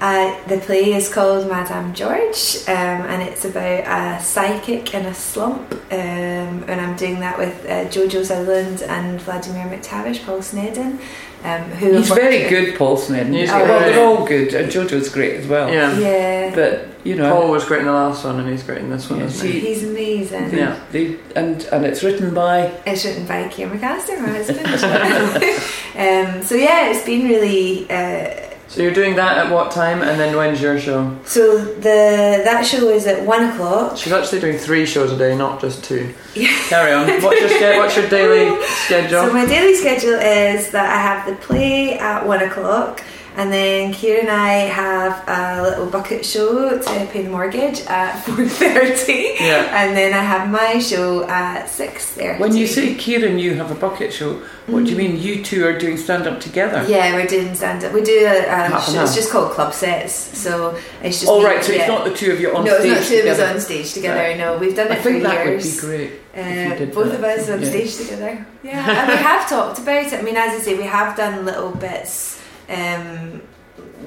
Uh, 0.00 0.34
the 0.48 0.56
play 0.58 0.94
is 0.94 1.12
called 1.12 1.46
Madame 1.46 1.92
George, 1.92 2.56
um, 2.68 3.02
and 3.10 3.22
it's 3.22 3.44
about 3.44 3.84
a 3.86 4.22
psychic 4.22 4.94
in 4.94 5.04
a 5.04 5.12
slump. 5.14 5.72
Um, 5.92 6.64
and 6.68 6.80
I'm 6.80 6.96
doing 6.96 7.20
that 7.20 7.36
with 7.36 7.64
uh, 7.66 7.84
Jojo 7.90 8.24
Sutherland 8.24 8.80
and 8.82 9.20
Vladimir 9.20 9.66
McTavish, 9.66 10.24
Paul 10.24 10.38
Sneddon, 10.38 10.98
um, 11.44 11.62
who 11.72 11.92
He's 11.98 12.08
very 12.08 12.38
with. 12.44 12.48
good, 12.48 12.78
Paul 12.78 12.96
Sneddon. 12.96 13.34
He's 13.34 13.50
well, 13.50 13.66
great. 13.66 13.92
they're 13.92 14.06
all 14.06 14.26
good. 14.26 14.54
And 14.54 14.72
Jojo's 14.72 15.10
great 15.10 15.34
as 15.40 15.46
well. 15.46 15.70
Yeah. 15.70 15.98
Yeah, 15.98 16.54
But 16.54 16.88
you 17.04 17.16
know, 17.16 17.30
Paul 17.34 17.50
was 17.50 17.64
great 17.66 17.80
in 17.80 17.86
the 17.86 17.92
last 17.92 18.24
one, 18.24 18.40
and 18.40 18.48
he's 18.48 18.62
great 18.62 18.78
in 18.78 18.88
this 18.88 19.10
one. 19.10 19.18
Yeah, 19.20 19.26
isn't 19.26 19.50
he? 19.50 19.60
he's 19.60 19.84
amazing. 19.84 20.48
they, 20.50 20.56
Yeah. 20.58 20.80
they, 20.92 21.18
and 21.36 21.62
and 21.64 21.84
it's 21.84 22.02
written 22.02 22.32
by. 22.32 22.72
It's 22.86 23.04
written 23.04 23.26
by 23.26 23.48
Keir 23.48 23.68
McAllister, 23.68 24.18
my 24.18 24.28
husband. 24.30 24.60
um, 26.40 26.42
so 26.42 26.54
yeah, 26.54 26.90
it's 26.90 27.04
been 27.04 27.28
really. 27.28 27.84
Uh, 27.90 28.46
So 28.70 28.82
you're 28.82 28.94
doing 28.94 29.16
that 29.16 29.36
at 29.36 29.52
what 29.52 29.72
time, 29.72 30.00
and 30.00 30.20
then 30.20 30.36
when's 30.36 30.62
your 30.62 30.78
show? 30.78 31.18
so 31.24 31.58
the 31.64 32.40
that 32.44 32.64
show 32.64 32.88
is 32.88 33.04
at 33.04 33.26
one 33.26 33.42
o'clock. 33.50 33.96
She's 33.96 34.12
actually 34.12 34.40
doing 34.40 34.58
three 34.58 34.86
shows 34.86 35.10
a 35.10 35.16
day, 35.18 35.36
not 35.36 35.60
just 35.60 35.82
two. 35.82 36.14
Yeah. 36.36 36.56
Carry 36.68 36.92
on. 36.92 37.08
What's 37.20 37.40
your 37.40 37.76
What's 37.78 37.96
your 37.96 38.08
daily 38.08 38.64
schedule? 38.86 39.22
So 39.26 39.32
my 39.32 39.44
daily 39.44 39.74
schedule 39.74 40.14
is 40.14 40.70
that 40.70 40.86
I 40.88 41.00
have 41.02 41.26
the 41.26 41.34
play 41.44 41.98
at 41.98 42.24
one 42.24 42.42
o'clock, 42.44 43.02
and 43.36 43.52
then 43.52 43.92
Keir 43.92 44.20
and 44.20 44.28
I 44.30 44.52
have 44.68 45.24
a 45.28 45.62
little 45.62 45.86
bucket 45.86 46.24
show 46.24 46.78
to 46.78 47.06
pay 47.12 47.22
the 47.22 47.30
mortgage 47.30 47.80
at 47.82 48.20
four 48.24 48.46
thirty, 48.46 49.34
yeah. 49.40 49.82
and 49.84 49.96
then 49.96 50.12
I 50.12 50.22
have 50.22 50.48
my 50.50 50.78
show 50.78 51.28
at 51.28 51.68
six 51.68 52.06
thirty. 52.06 52.40
When 52.40 52.56
you 52.56 52.66
say 52.66 52.94
Kieran, 52.94 53.38
you 53.38 53.54
have 53.54 53.70
a 53.70 53.74
bucket 53.74 54.12
show. 54.12 54.42
What 54.66 54.84
do 54.84 54.90
you 54.90 54.96
mean? 54.96 55.18
You 55.20 55.42
two 55.42 55.66
are 55.66 55.76
doing 55.76 55.96
stand 55.96 56.26
up 56.28 56.40
together? 56.40 56.84
yeah, 56.88 57.14
we're 57.14 57.26
doing 57.26 57.54
stand 57.54 57.82
up. 57.82 57.92
We 57.92 58.02
do 58.02 58.24
a, 58.24 58.46
a 58.76 58.80
show, 58.82 59.02
it's 59.02 59.14
just 59.16 59.30
called 59.32 59.52
club 59.52 59.74
sets. 59.74 60.12
So 60.14 60.78
it's 61.02 61.18
just 61.20 61.28
All 61.30 61.42
right. 61.42 61.62
So 61.64 61.72
it's 61.72 61.88
not 61.88 62.04
the 62.04 62.14
two 62.14 62.30
of 62.32 62.40
you 62.40 62.54
on 62.54 62.64
no, 62.64 62.78
stage 62.78 62.92
it's 62.92 63.00
not 63.00 63.08
two 63.08 63.14
of 63.16 63.20
together. 63.22 63.42
us 63.44 63.54
on 63.54 63.60
stage 63.60 63.92
together. 63.94 64.20
Right. 64.20 64.38
No, 64.38 64.58
we've 64.58 64.76
done 64.76 64.86
it 64.88 64.92
I 64.92 64.96
think 65.02 65.22
for 65.22 65.28
that 65.28 65.44
years. 65.46 65.64
would 65.64 65.90
be 65.90 65.98
great. 65.98 66.12
Uh, 66.32 66.84
both 66.94 67.10
that. 67.10 67.14
of 67.18 67.24
us 67.24 67.50
on 67.50 67.60
Yeah. 67.62 67.68
stage 67.68 67.96
together. 67.96 68.46
Yeah, 68.62 69.00
and 69.00 69.08
we 69.10 69.16
have 69.30 69.48
talked 69.48 69.78
about 69.80 70.04
it. 70.06 70.12
I 70.14 70.22
mean, 70.22 70.36
as 70.36 70.60
I 70.60 70.62
say, 70.62 70.76
we 70.76 70.84
have 70.84 71.16
done 71.16 71.44
little 71.44 71.72
bits 71.72 72.39
um, 72.70 73.42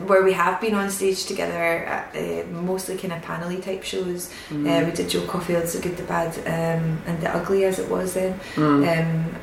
where 0.08 0.24
we 0.24 0.34
have 0.34 0.60
been 0.60 0.76
on 0.76 0.90
stage 0.90 1.26
together, 1.26 1.86
at, 1.86 2.16
uh, 2.16 2.48
mostly 2.48 2.98
kind 2.98 3.14
of 3.14 3.22
panelly 3.22 3.64
type 3.64 3.84
shows. 3.84 4.32
Mm. 4.50 4.68
Uh, 4.68 4.86
we 4.86 4.92
did 4.92 5.10
Jo 5.10 5.26
Caulfield's 5.26 5.74
The 5.74 5.82
Good, 5.82 5.98
the 5.98 6.04
Bad, 6.04 6.38
um, 6.48 7.02
and 7.06 7.22
The 7.22 7.36
Ugly, 7.36 7.66
as 7.66 7.80
it 7.80 7.90
was 7.90 8.14
then. 8.14 8.40
Mm. 8.56 8.88
Um, 8.88 9.36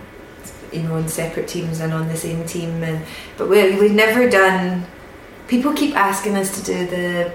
you 0.73 0.83
know, 0.83 0.95
on 0.95 1.09
separate 1.09 1.49
teams 1.49 1.81
and 1.81 1.93
on 1.93 2.09
the 2.09 2.17
same 2.17 2.47
team, 2.47 2.83
and 2.83 3.05
but 3.37 3.49
we 3.49 3.79
we've 3.79 3.93
never 3.93 4.29
done. 4.29 4.87
People 5.49 5.73
keep 5.73 5.97
asking 5.97 6.37
us 6.37 6.57
to 6.59 6.65
do 6.65 6.87
the, 6.87 7.33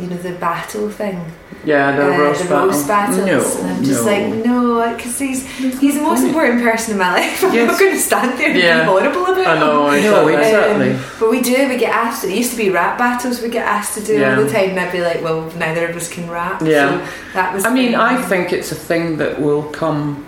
you 0.00 0.06
know, 0.08 0.16
the 0.16 0.32
battle 0.32 0.88
thing 0.90 1.20
Yeah, 1.64 1.96
the 1.96 2.04
uh, 2.14 2.18
roast 2.18 2.42
the 2.42 2.48
battle. 2.48 2.68
roast 2.68 2.86
battles, 2.88 3.18
No, 3.18 3.60
and 3.62 3.70
I'm 3.76 3.84
just 3.84 4.04
no. 4.04 4.10
like, 4.12 4.26
no, 4.44 4.96
because 4.96 5.18
he's 5.18 5.46
he's 5.80 5.94
the 5.94 6.02
most 6.02 6.20
point. 6.20 6.28
important 6.34 6.62
person 6.62 6.92
in 6.92 6.98
my 6.98 7.12
life. 7.12 7.42
I'm 7.44 7.54
Yes. 7.54 7.70
not 7.70 7.78
going 7.80 7.92
to 7.92 8.00
stand 8.10 8.38
there 8.38 8.50
and 8.50 8.58
Yeah. 8.58 8.80
be 8.80 8.84
horrible 8.86 9.26
about 9.32 9.46
I 9.46 9.58
know. 9.60 9.90
him. 9.90 10.02
No, 10.04 10.28
exactly. 10.28 10.34
exactly. 10.34 10.90
Um, 10.92 11.00
but 11.20 11.30
we 11.30 11.40
do. 11.40 11.56
We 11.68 11.76
get 11.78 11.92
asked. 12.04 12.24
It 12.24 12.36
used 12.36 12.50
to 12.50 12.56
be 12.64 12.68
rap 12.70 12.98
battles. 12.98 13.40
We 13.40 13.48
get 13.48 13.66
asked 13.66 13.94
to 13.98 14.02
do 14.04 14.14
Yeah. 14.18 14.36
all 14.36 14.44
the 14.44 14.50
time, 14.50 14.70
and 14.70 14.80
I'd 14.80 14.92
be 14.92 15.00
like, 15.00 15.22
well, 15.22 15.40
neither 15.64 15.86
of 15.88 15.96
us 15.96 16.08
can 16.14 16.28
rap. 16.30 16.60
Yeah. 16.62 16.90
So 16.90 17.32
that 17.34 17.54
was. 17.54 17.64
I 17.64 17.70
mean, 17.72 17.92
fine. 17.92 18.16
I 18.18 18.22
think 18.30 18.52
it's 18.52 18.70
a 18.72 18.80
thing 18.90 19.16
that 19.18 19.40
will 19.40 19.62
come 19.82 20.26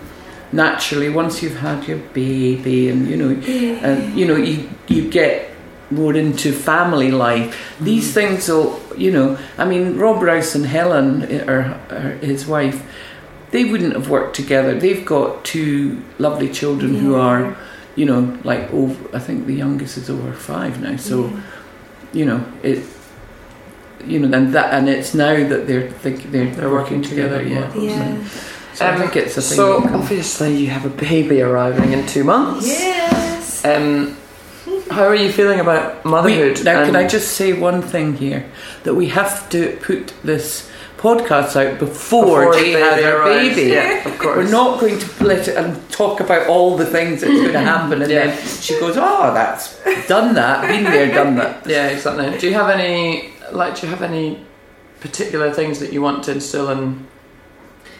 naturally 0.51 1.09
once 1.09 1.43
you've 1.43 1.57
had 1.59 1.87
your 1.87 1.97
baby, 2.13 2.89
and 2.89 3.07
you 3.07 3.17
know, 3.17 3.29
Yeah. 3.41 3.85
and 3.87 4.17
you 4.17 4.25
know, 4.29 4.37
you 4.37 4.69
you 4.87 5.01
get 5.09 5.49
more 5.91 6.15
into 6.15 6.51
family 6.51 7.11
life. 7.11 7.47
These 7.79 8.13
things 8.13 8.49
will, 8.49 8.77
you 8.97 9.11
know, 9.11 9.37
I 9.57 9.65
mean, 9.65 9.97
Rob 9.97 10.21
Rouse 10.21 10.55
and 10.55 10.65
Helen, 10.65 11.23
or, 11.49 11.79
or 11.91 11.99
his 12.21 12.45
wife, 12.45 12.81
they 13.51 13.63
wouldn't 13.65 13.93
have 13.93 14.09
worked 14.09 14.35
together. 14.35 14.77
They've 14.79 15.05
got 15.05 15.43
two 15.45 16.01
lovely 16.19 16.49
children 16.51 16.95
who 16.95 17.15
are, 17.15 17.55
you 17.95 18.05
know, 18.05 18.37
like 18.43 18.71
over. 18.73 19.15
I 19.15 19.19
think 19.19 19.45
the 19.47 19.53
youngest 19.55 19.97
is 19.97 20.09
over 20.09 20.33
five 20.33 20.81
now. 20.81 20.97
So 20.97 21.27
Yeah. 21.27 21.41
you 22.13 22.25
know 22.25 22.43
it. 22.63 22.83
You 24.05 24.19
know, 24.19 24.37
and 24.37 24.53
that, 24.53 24.73
and 24.73 24.87
it's 24.87 25.13
now 25.13 25.35
that 25.49 25.67
they're 25.67 25.89
think 25.89 26.31
they're, 26.31 26.49
They're 26.53 26.69
working 26.69 27.01
together, 27.01 27.41
Yeah. 27.41 27.73
Yeah. 27.75 28.17
So 28.73 28.85
I 28.85 28.89
Um, 28.93 28.99
think 29.01 29.15
it's 29.15 29.35
a 29.37 29.41
thing. 29.41 29.57
So 29.57 29.65
that 29.73 29.81
will 29.81 29.89
come. 29.89 30.01
obviously 30.01 30.55
you 30.55 30.67
have 30.67 30.85
a 30.85 30.89
baby 30.89 31.41
arriving 31.41 31.93
in 31.93 32.05
two 32.05 32.23
months. 32.23 32.67
Yes. 32.67 33.65
Um, 33.65 34.15
how 34.89 35.03
are 35.03 35.15
you 35.15 35.31
feeling 35.31 35.59
about 35.59 36.03
We- 36.03 36.11
motherhood? 36.11 36.63
now, 36.63 36.85
can 36.85 36.95
I 36.95 37.07
just 37.07 37.33
say 37.33 37.53
one 37.53 37.81
thing 37.81 38.17
here? 38.17 38.45
That 38.83 38.95
we 38.95 39.07
have 39.07 39.49
to 39.49 39.77
put 39.81 40.13
this 40.23 40.69
podcast 40.97 41.55
out 41.55 41.77
before, 41.77 42.25
before 42.45 42.53
Jay 42.55 42.73
the 42.73 42.79
has 42.79 42.95
baby 42.95 43.03
her 43.07 43.23
baby. 43.25 43.61
Yeah, 43.71 44.07
of 44.09 44.17
course. 44.17 44.37
We're 44.37 44.51
not 44.51 44.79
going 44.79 44.97
to 44.97 45.23
let 45.23 45.47
it 45.47 45.55
and 45.55 45.77
talk 45.91 46.19
about 46.21 46.47
all 46.47 46.75
the 46.77 46.85
things 46.85 47.21
that's 47.21 47.33
going 47.33 47.53
to 47.59 47.59
happen, 47.59 48.01
and 48.01 48.11
Yeah. 48.11 48.27
then 48.27 48.47
she 48.61 48.79
goes, 48.79 48.95
"Oh, 48.97 49.31
that's 49.33 49.77
done 50.07 50.33
that, 50.35 50.67
been 50.67 50.83
there, 50.85 51.13
done 51.13 51.35
that." 51.35 51.65
Yeah, 51.67 51.87
exactly. 51.87 52.37
Do 52.39 52.47
you 52.47 52.53
have 52.55 52.69
any 52.69 53.29
like? 53.51 53.75
Do 53.79 53.85
you 53.87 53.93
have 53.93 54.01
any 54.01 54.39
particular 54.99 55.51
things 55.53 55.79
that 55.79 55.93
you 55.93 56.01
want 56.01 56.23
to 56.23 56.31
instill 56.31 56.69
in 56.71 57.05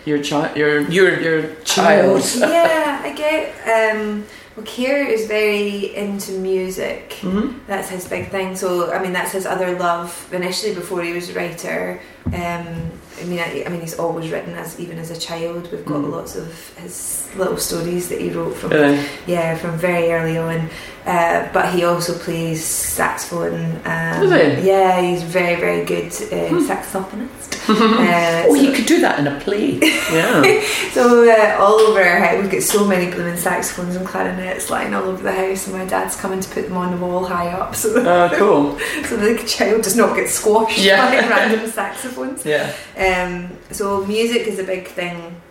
your 0.06 0.18
child? 0.24 0.58
Your 0.58 0.80
Your 0.90 1.20
your 1.22 1.54
child. 1.66 2.24
yeah, 2.38 3.02
I 3.04 3.12
get. 3.14 3.54
Um, 3.96 4.26
well, 4.58 4.66
Keir 4.66 5.06
is 5.06 5.28
very 5.28 5.96
into 5.96 6.32
music. 6.34 7.14
hmm 7.22 7.60
That's 7.68 7.90
his 7.90 8.08
big 8.08 8.30
thing. 8.32 8.56
So, 8.56 8.92
I 8.92 9.02
mean, 9.02 9.14
that's 9.14 9.32
his 9.32 9.46
other 9.46 9.78
love. 9.78 10.10
Initially, 10.34 10.74
before 10.74 11.02
he 11.04 11.14
was 11.14 11.30
a 11.30 11.34
writer, 11.34 12.00
Um, 12.28 12.68
I 13.22 13.24
mean, 13.24 13.40
I, 13.40 13.64
I 13.66 13.70
mean, 13.70 13.80
he's 13.82 13.98
always 13.98 14.30
written 14.32 14.54
as 14.56 14.78
even 14.80 14.98
as 15.00 15.12
a 15.12 15.20
child. 15.20 15.72
We've 15.72 15.86
got 15.86 16.02
Mm. 16.04 16.12
lots 16.12 16.36
of 16.36 16.48
his 16.78 17.30
little 17.38 17.56
stories 17.58 18.10
that 18.10 18.20
he 18.20 18.30
wrote 18.32 18.56
from 18.58 18.72
Really? 18.72 19.00
yeah 19.28 19.56
from 19.56 19.78
very 19.78 20.12
early 20.12 20.38
on. 20.38 20.70
Uh, 21.08 21.48
but 21.54 21.74
he 21.74 21.86
also 21.86 22.18
plays 22.18 22.64
saxophone. 22.66 23.76
Um, 23.86 24.22
Does 24.22 24.32
he? 24.62 24.68
Yeah, 24.68 25.00
he's 25.02 25.24
very 25.24 25.56
very 25.56 25.86
good 25.86 26.08
uh, 26.08 26.52
saxophonist. 26.68 27.70
uh, 27.70 28.44
Oh, 28.48 28.56
so- 28.56 28.62
you 28.62 28.72
could 28.74 28.86
do 28.86 29.00
that 29.02 29.20
in 29.20 29.28
a 29.28 29.40
play. 29.40 29.80
Yeah. 30.12 30.62
so 30.92 31.30
uh, 31.30 31.58
all 31.64 31.80
over 31.80 32.02
our 32.02 32.20
house, 32.20 32.42
we've 32.42 32.52
got 32.52 32.62
so 32.64 32.86
many 32.88 33.12
blooming 33.12 33.38
saxophones 33.38 33.96
and 33.96 34.06
clarinets 34.08 34.70
lying 34.70 34.94
all 34.94 35.04
over 35.04 35.22
the 35.24 35.32
house, 35.34 35.68
and 35.68 35.76
my 35.78 35.86
dad's 35.86 36.16
coming 36.16 36.40
to 36.42 36.50
put 36.50 36.64
them 36.68 36.78
on 36.78 36.92
the 36.98 37.06
wall 37.06 37.26
high 37.26 37.50
up, 37.50 37.76
so 37.76 37.90
Oh, 37.96 38.30
cool. 38.40 38.80
so 39.06 39.18
the 39.18 39.38
child 39.48 39.84
does 39.84 39.96
not 39.98 40.16
get 40.16 40.30
squashed 40.30 40.80
Yeah. 40.80 41.00
by 41.22 41.28
random 41.28 41.70
saxophones. 41.70 42.46
Yeah. 42.46 42.74
Um, 42.98 43.58
so 43.72 44.06
music 44.06 44.48
is 44.48 44.60
a 44.60 44.64
big 44.64 44.88
thing 44.88 45.42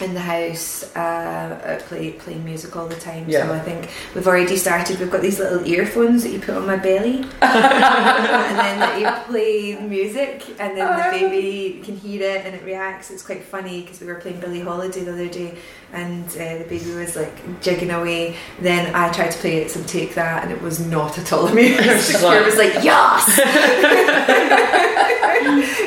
in 0.00 0.14
the 0.14 0.20
house. 0.20 0.84
Uh, 0.96 1.80
play 1.88 2.12
playing 2.12 2.44
music 2.44 2.76
all 2.76 2.86
the 2.86 2.96
time. 2.96 3.24
Yeah. 3.28 3.46
So 3.46 3.52
I 3.54 3.58
think 3.60 3.90
we've 4.14 4.26
already 4.26 4.56
started. 4.56 4.98
We've 5.00 5.10
got 5.10 5.22
these 5.22 5.38
little 5.38 5.66
earphones 5.66 6.22
that 6.22 6.30
you 6.30 6.38
put 6.40 6.56
on 6.56 6.66
my 6.66 6.76
belly, 6.76 7.16
and 7.42 8.58
then 8.58 8.78
that 8.80 9.00
you 9.00 9.10
play 9.30 9.76
music, 9.80 10.44
and 10.60 10.76
then 10.76 10.86
the 10.96 11.10
baby 11.18 11.80
can 11.84 11.96
hear 11.96 12.22
it 12.22 12.46
and 12.46 12.54
it 12.54 12.62
reacts. 12.64 13.10
It's 13.10 13.22
quite 13.22 13.42
funny 13.44 13.82
because 13.82 14.00
we 14.00 14.06
were 14.06 14.16
playing 14.16 14.40
Billie 14.40 14.60
Holiday 14.60 15.00
the 15.04 15.12
other 15.12 15.28
day, 15.28 15.56
and 15.92 16.24
uh, 16.28 16.58
the 16.58 16.66
baby 16.68 16.92
was 16.94 17.16
like 17.16 17.60
jigging 17.60 17.90
away. 17.90 18.36
Then 18.60 18.94
I 18.94 19.10
tried 19.12 19.30
to 19.32 19.38
play 19.38 19.58
it, 19.62 19.70
so 19.70 19.82
take 19.84 20.14
that, 20.14 20.42
and 20.44 20.52
it 20.52 20.60
was 20.62 20.78
not 20.80 21.18
at 21.18 21.32
all 21.32 21.46
amused. 21.52 21.80
It's 21.80 22.18
The 22.20 22.26
like- 22.26 22.38
kid 22.38 22.46
was 22.46 22.56
like, 22.56 22.74
"Yes." 22.84 23.38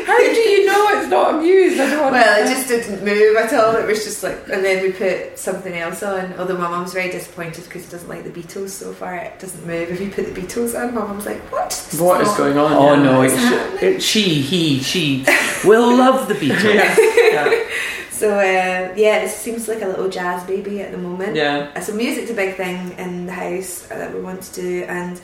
How 0.05 0.17
do 0.17 0.39
you 0.39 0.65
know 0.65 0.87
it's 0.99 1.09
not 1.09 1.35
amused? 1.35 1.79
I 1.79 1.89
don't 1.89 2.11
Well, 2.11 2.43
it 2.45 2.49
just 2.49 2.60
didn't 2.71 3.03
move 3.05 3.35
at 3.37 3.53
all. 3.53 3.75
It 3.75 3.85
was 3.85 4.03
just 4.03 4.23
like, 4.23 4.37
and 4.51 4.63
then 4.65 4.83
we 4.83 4.91
put 4.91 5.37
something 5.37 5.73
else 5.77 6.01
on. 6.03 6.33
Although 6.39 6.57
my 6.57 6.67
mum's 6.69 6.93
very 6.93 7.11
disappointed 7.11 7.63
because 7.65 7.85
he 7.85 7.91
doesn't 7.91 8.09
like 8.09 8.23
the 8.23 8.29
Beatles 8.29 8.69
so 8.69 8.93
far. 8.93 9.15
It 9.17 9.39
doesn't 9.39 9.65
move. 9.65 9.89
If 9.89 9.99
you 10.01 10.09
put 10.09 10.33
the 10.33 10.41
Beatles 10.41 10.79
on, 10.79 10.93
my 10.95 11.01
mum's 11.01 11.25
like, 11.25 11.39
"What? 11.51 11.69
This 11.69 11.99
What 11.99 12.21
is 12.21 12.27
not- 12.29 12.37
going 12.37 12.57
on? 12.57 12.71
Oh 12.73 12.93
Yeah. 12.93 13.03
no, 13.03 13.21
it's, 13.21 13.35
happening? 13.35 13.95
it, 13.95 14.01
she, 14.03 14.41
he, 14.41 14.79
she 14.79 15.25
will 15.65 15.95
love 15.97 16.27
the 16.27 16.33
Beatles. 16.43 16.73
Yeah. 16.73 16.95
Yeah. 17.51 17.63
So 18.21 18.29
uh, 18.37 18.93
yeah, 18.95 19.23
it 19.23 19.29
seems 19.29 19.67
like 19.67 19.81
a 19.81 19.87
little 19.87 20.07
jazz 20.07 20.43
baby 20.43 20.79
at 20.83 20.91
the 20.91 20.97
moment. 20.99 21.35
Yeah. 21.35 21.71
Uh, 21.75 21.81
So 21.81 21.91
music's 21.95 22.29
a 22.29 22.35
big 22.35 22.55
thing 22.55 22.93
in 22.99 23.25
the 23.25 23.31
house 23.31 23.89
uh, 23.89 23.97
that 23.97 24.13
we 24.13 24.21
want 24.21 24.43
to 24.43 24.53
do, 24.61 24.83
and 24.83 25.19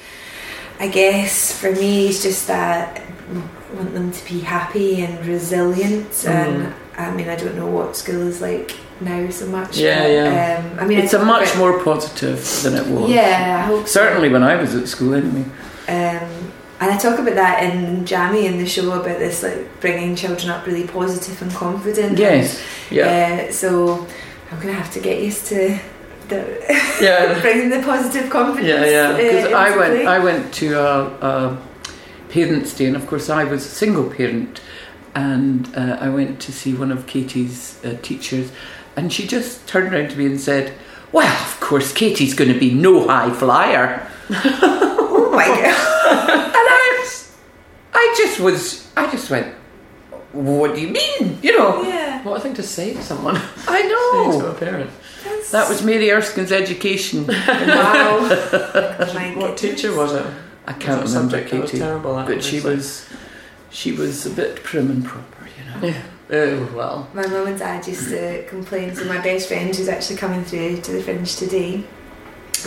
I 0.80 0.88
guess 0.88 1.54
for 1.60 1.72
me, 1.72 2.08
it's 2.08 2.24
just 2.24 2.48
that 2.48 3.00
I 3.00 3.76
want 3.76 3.93
them 3.93 4.12
to 4.12 4.26
be 4.26 4.39
happy 4.39 5.04
and 5.04 5.24
resilient. 5.28 6.10
Mm-hmm. 6.10 6.32
And 6.66 6.74
I 6.98 7.12
mean, 7.12 7.30
I 7.30 7.36
don't 7.36 7.56
know 7.56 7.68
what 7.68 7.95
school 7.95 8.22
is 8.28 8.41
like 8.41 8.76
now 9.02 9.30
so 9.30 9.45
much. 9.48 9.78
Yeah, 9.78 10.02
but, 10.04 10.12
yeah. 10.12 10.72
Um, 10.74 10.80
I 10.80 10.88
mean, 10.88 11.00
It's 11.00 11.14
a 11.14 11.18
I 11.18 11.20
talk 11.20 11.28
much 11.28 11.48
about- 11.50 11.58
more 11.60 11.84
positive 11.84 12.39
than 12.64 12.74
it 12.76 12.88
was. 12.88 13.10
Yeah, 13.10 13.62
I 13.64 13.68
hope 13.68 13.88
so. 13.88 14.00
Certainly 14.02 14.30
when 14.30 14.43
I 14.43 14.56
was 14.56 14.74
at 14.76 14.88
school, 14.88 15.14
anyway. 15.14 15.45
Um, 15.88 16.52
and 16.80 16.91
I 16.91 16.98
talk 16.98 17.18
about 17.20 17.36
that 17.36 17.64
in 17.64 18.06
Jammy 18.06 18.45
in 18.48 18.58
the 18.58 18.66
show 18.66 18.91
about 18.91 19.20
this, 19.20 19.43
like 19.43 19.80
bringing 19.80 20.16
children 20.16 20.50
up 20.50 20.66
really 20.66 20.88
positive 20.88 21.41
and 21.41 21.52
confident. 21.52 22.18
Yes. 22.18 22.62
Yeah. 22.91 23.45
Uh, 23.48 23.52
so 23.52 24.06
I'm 24.52 24.60
gonna 24.60 24.74
have 24.74 24.91
to 24.93 25.00
get 25.00 25.22
used 25.22 25.45
to 25.48 25.80
the 26.30 26.45
Yeah. 27.02 27.39
bringing 27.41 27.70
the 27.70 27.80
positive 27.82 28.30
confidence. 28.30 28.68
Yeah, 28.68 28.86
yeah. 28.86 29.10
uh, 29.14 29.18
Because 29.18 29.54
I 29.54 29.78
went, 29.78 29.93
play. 29.93 30.06
I 30.08 30.20
went 30.20 30.54
to 30.56 30.68
a, 30.80 31.04
a 31.30 31.58
parents' 32.30 32.74
day, 32.76 32.86
and 32.88 32.95
of 32.95 33.06
course 33.08 33.30
I 33.30 33.43
was 33.43 33.66
a 33.66 33.70
single 33.70 34.04
parent, 34.10 34.60
and 35.18 35.76
uh, 35.76 35.97
I 35.99 36.09
went 36.09 36.39
to 36.41 36.51
see 36.51 36.74
one 36.76 36.91
of 36.91 37.07
Katie's 37.07 37.84
uh, 37.84 37.97
teachers, 38.03 38.51
and 38.95 39.11
she 39.11 39.26
just 39.26 39.68
turned 39.68 39.91
around 39.93 40.09
to 40.11 40.18
me 40.18 40.26
and 40.28 40.39
said, 40.39 40.74
"Well, 41.11 41.34
of 41.47 41.59
course 41.59 41.91
Katie's 41.91 42.36
going 42.36 42.53
to 42.53 42.59
be 42.59 42.72
no 42.74 43.07
high 43.07 43.32
flyer," 43.34 44.07
oh 44.30 45.32
my 45.34 45.47
god! 45.47 46.53
and 46.59 46.68
I, 46.80 47.13
I 47.93 48.13
just 48.18 48.39
was, 48.39 48.88
I 48.95 49.09
just 49.09 49.30
went, 49.32 49.47
"What 50.34 50.76
do 50.76 50.82
you 50.82 50.89
mean?" 50.89 51.39
You 51.41 51.57
know, 51.57 51.82
yeah, 51.82 52.22
What 52.24 52.38
a 52.38 52.39
thing 52.41 52.53
to 52.55 52.63
say 52.63 52.93
to 52.93 53.01
someone. 53.01 53.38
I 53.68 53.82
Say 53.82 53.88
know. 53.89 54.41
to 54.41 54.51
a 54.51 54.53
parent. 54.53 54.91
that's 55.24 55.51
That 55.51 55.68
was 55.68 55.82
Mary 55.84 56.09
Erskine's 56.09 56.51
education. 56.51 57.26
wow. 57.26 58.20
My 59.15 59.34
What 59.36 59.57
teacher 59.57 59.95
was 59.97 60.13
it? 60.13 60.26
I 60.68 60.74
can't 60.74 61.01
Was 61.01 61.13
it 61.13 61.18
a 61.18 61.22
remember 61.22 61.38
subject 61.38 61.51
that 61.51 61.61
was 61.61 61.72
Katie, 61.72 61.84
terrible 61.84 62.13
but 62.15 62.43
she 62.43 62.57
obviously? 62.57 62.76
was, 62.76 63.05
she 63.70 63.91
was 63.91 64.26
a 64.26 64.30
bit 64.30 64.63
prim 64.63 64.89
and 64.89 65.05
proper, 65.05 65.47
you 65.57 65.65
know. 65.82 65.88
Yeah. 65.88 66.03
Oh 66.30 66.72
well. 66.76 67.07
My 67.13 67.26
mum 67.28 67.47
and 67.47 67.57
dad 67.57 67.88
used 67.88 68.09
to 68.09 68.43
complain. 68.47 68.95
So 68.95 69.05
my 69.05 69.22
best 69.22 69.47
friend, 69.47 69.74
who's 69.74 69.88
actually 69.88 70.18
coming 70.18 70.43
through 70.43 70.82
to 70.82 70.91
the 70.91 71.01
fringe 71.01 71.36
today, 71.38 71.84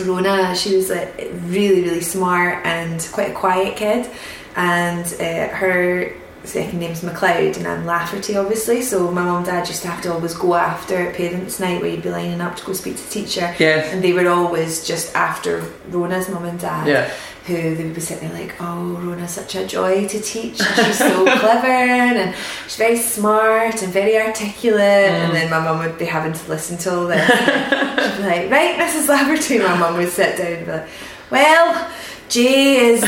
Rona, 0.03 0.55
she 0.55 0.75
was 0.75 0.89
like 0.89 1.15
really, 1.43 1.83
really 1.83 2.01
smart 2.01 2.65
and 2.65 3.07
quite 3.11 3.31
a 3.31 3.33
quiet 3.33 3.77
kid. 3.77 4.09
And 4.55 5.05
uh, 5.19 5.49
her 5.55 6.13
second 6.43 6.79
name's 6.79 7.01
McLeod, 7.01 7.57
and 7.57 7.67
I'm 7.67 7.85
Lafferty, 7.85 8.35
obviously. 8.35 8.81
So 8.81 9.11
my 9.11 9.23
mum 9.23 9.37
and 9.37 9.45
dad 9.45 9.67
used 9.67 9.83
to 9.83 9.89
have 9.89 10.01
to 10.03 10.13
always 10.13 10.33
go 10.33 10.55
after 10.55 10.95
at 11.09 11.15
parents' 11.15 11.59
night, 11.59 11.81
where 11.81 11.91
you'd 11.91 12.01
be 12.01 12.09
lining 12.09 12.41
up 12.41 12.55
to 12.57 12.65
go 12.65 12.73
speak 12.73 12.97
to 12.97 13.03
the 13.03 13.09
teacher. 13.09 13.55
Yes. 13.59 13.93
And 13.93 14.03
they 14.03 14.13
were 14.13 14.27
always 14.27 14.85
just 14.85 15.15
after 15.15 15.61
Rona's 15.89 16.29
mum 16.29 16.45
and 16.45 16.59
dad 16.59 16.87
Yeah. 16.87 17.13
Who 17.47 17.75
they 17.75 17.83
would 17.85 17.95
be 17.95 18.01
sitting 18.01 18.29
there 18.29 18.39
like, 18.39 18.55
oh, 18.61 18.99
Rona's 19.01 19.31
such 19.31 19.55
a 19.55 19.65
joy 19.65 20.07
to 20.07 20.19
teach. 20.21 20.57
She's 20.57 20.97
so 20.97 21.23
clever 21.39 21.67
and 21.67 22.35
she's 22.65 22.75
very 22.75 22.97
smart 22.97 23.81
and 23.81 23.91
very 23.91 24.15
articulate. 24.19 24.79
And 24.79 25.35
then 25.35 25.49
my 25.49 25.59
mum 25.59 25.79
would 25.79 25.97
be 25.97 26.05
having 26.05 26.33
to 26.33 26.49
listen 26.49 26.77
to 26.79 26.93
all 26.95 27.07
this. 27.07 27.27
She'd 27.27 28.17
be 28.17 28.23
like, 28.23 28.51
right, 28.51 28.75
Mrs. 28.77 29.09
Lafferty. 29.09 29.57
My 29.57 29.75
mum 29.75 29.97
would 29.97 30.09
sit 30.09 30.37
down 30.37 30.53
and 30.53 30.65
be 30.67 30.71
like, 30.71 30.87
well, 31.31 31.91
Jay 32.29 32.75
is, 32.91 33.03
uh, 33.03 33.07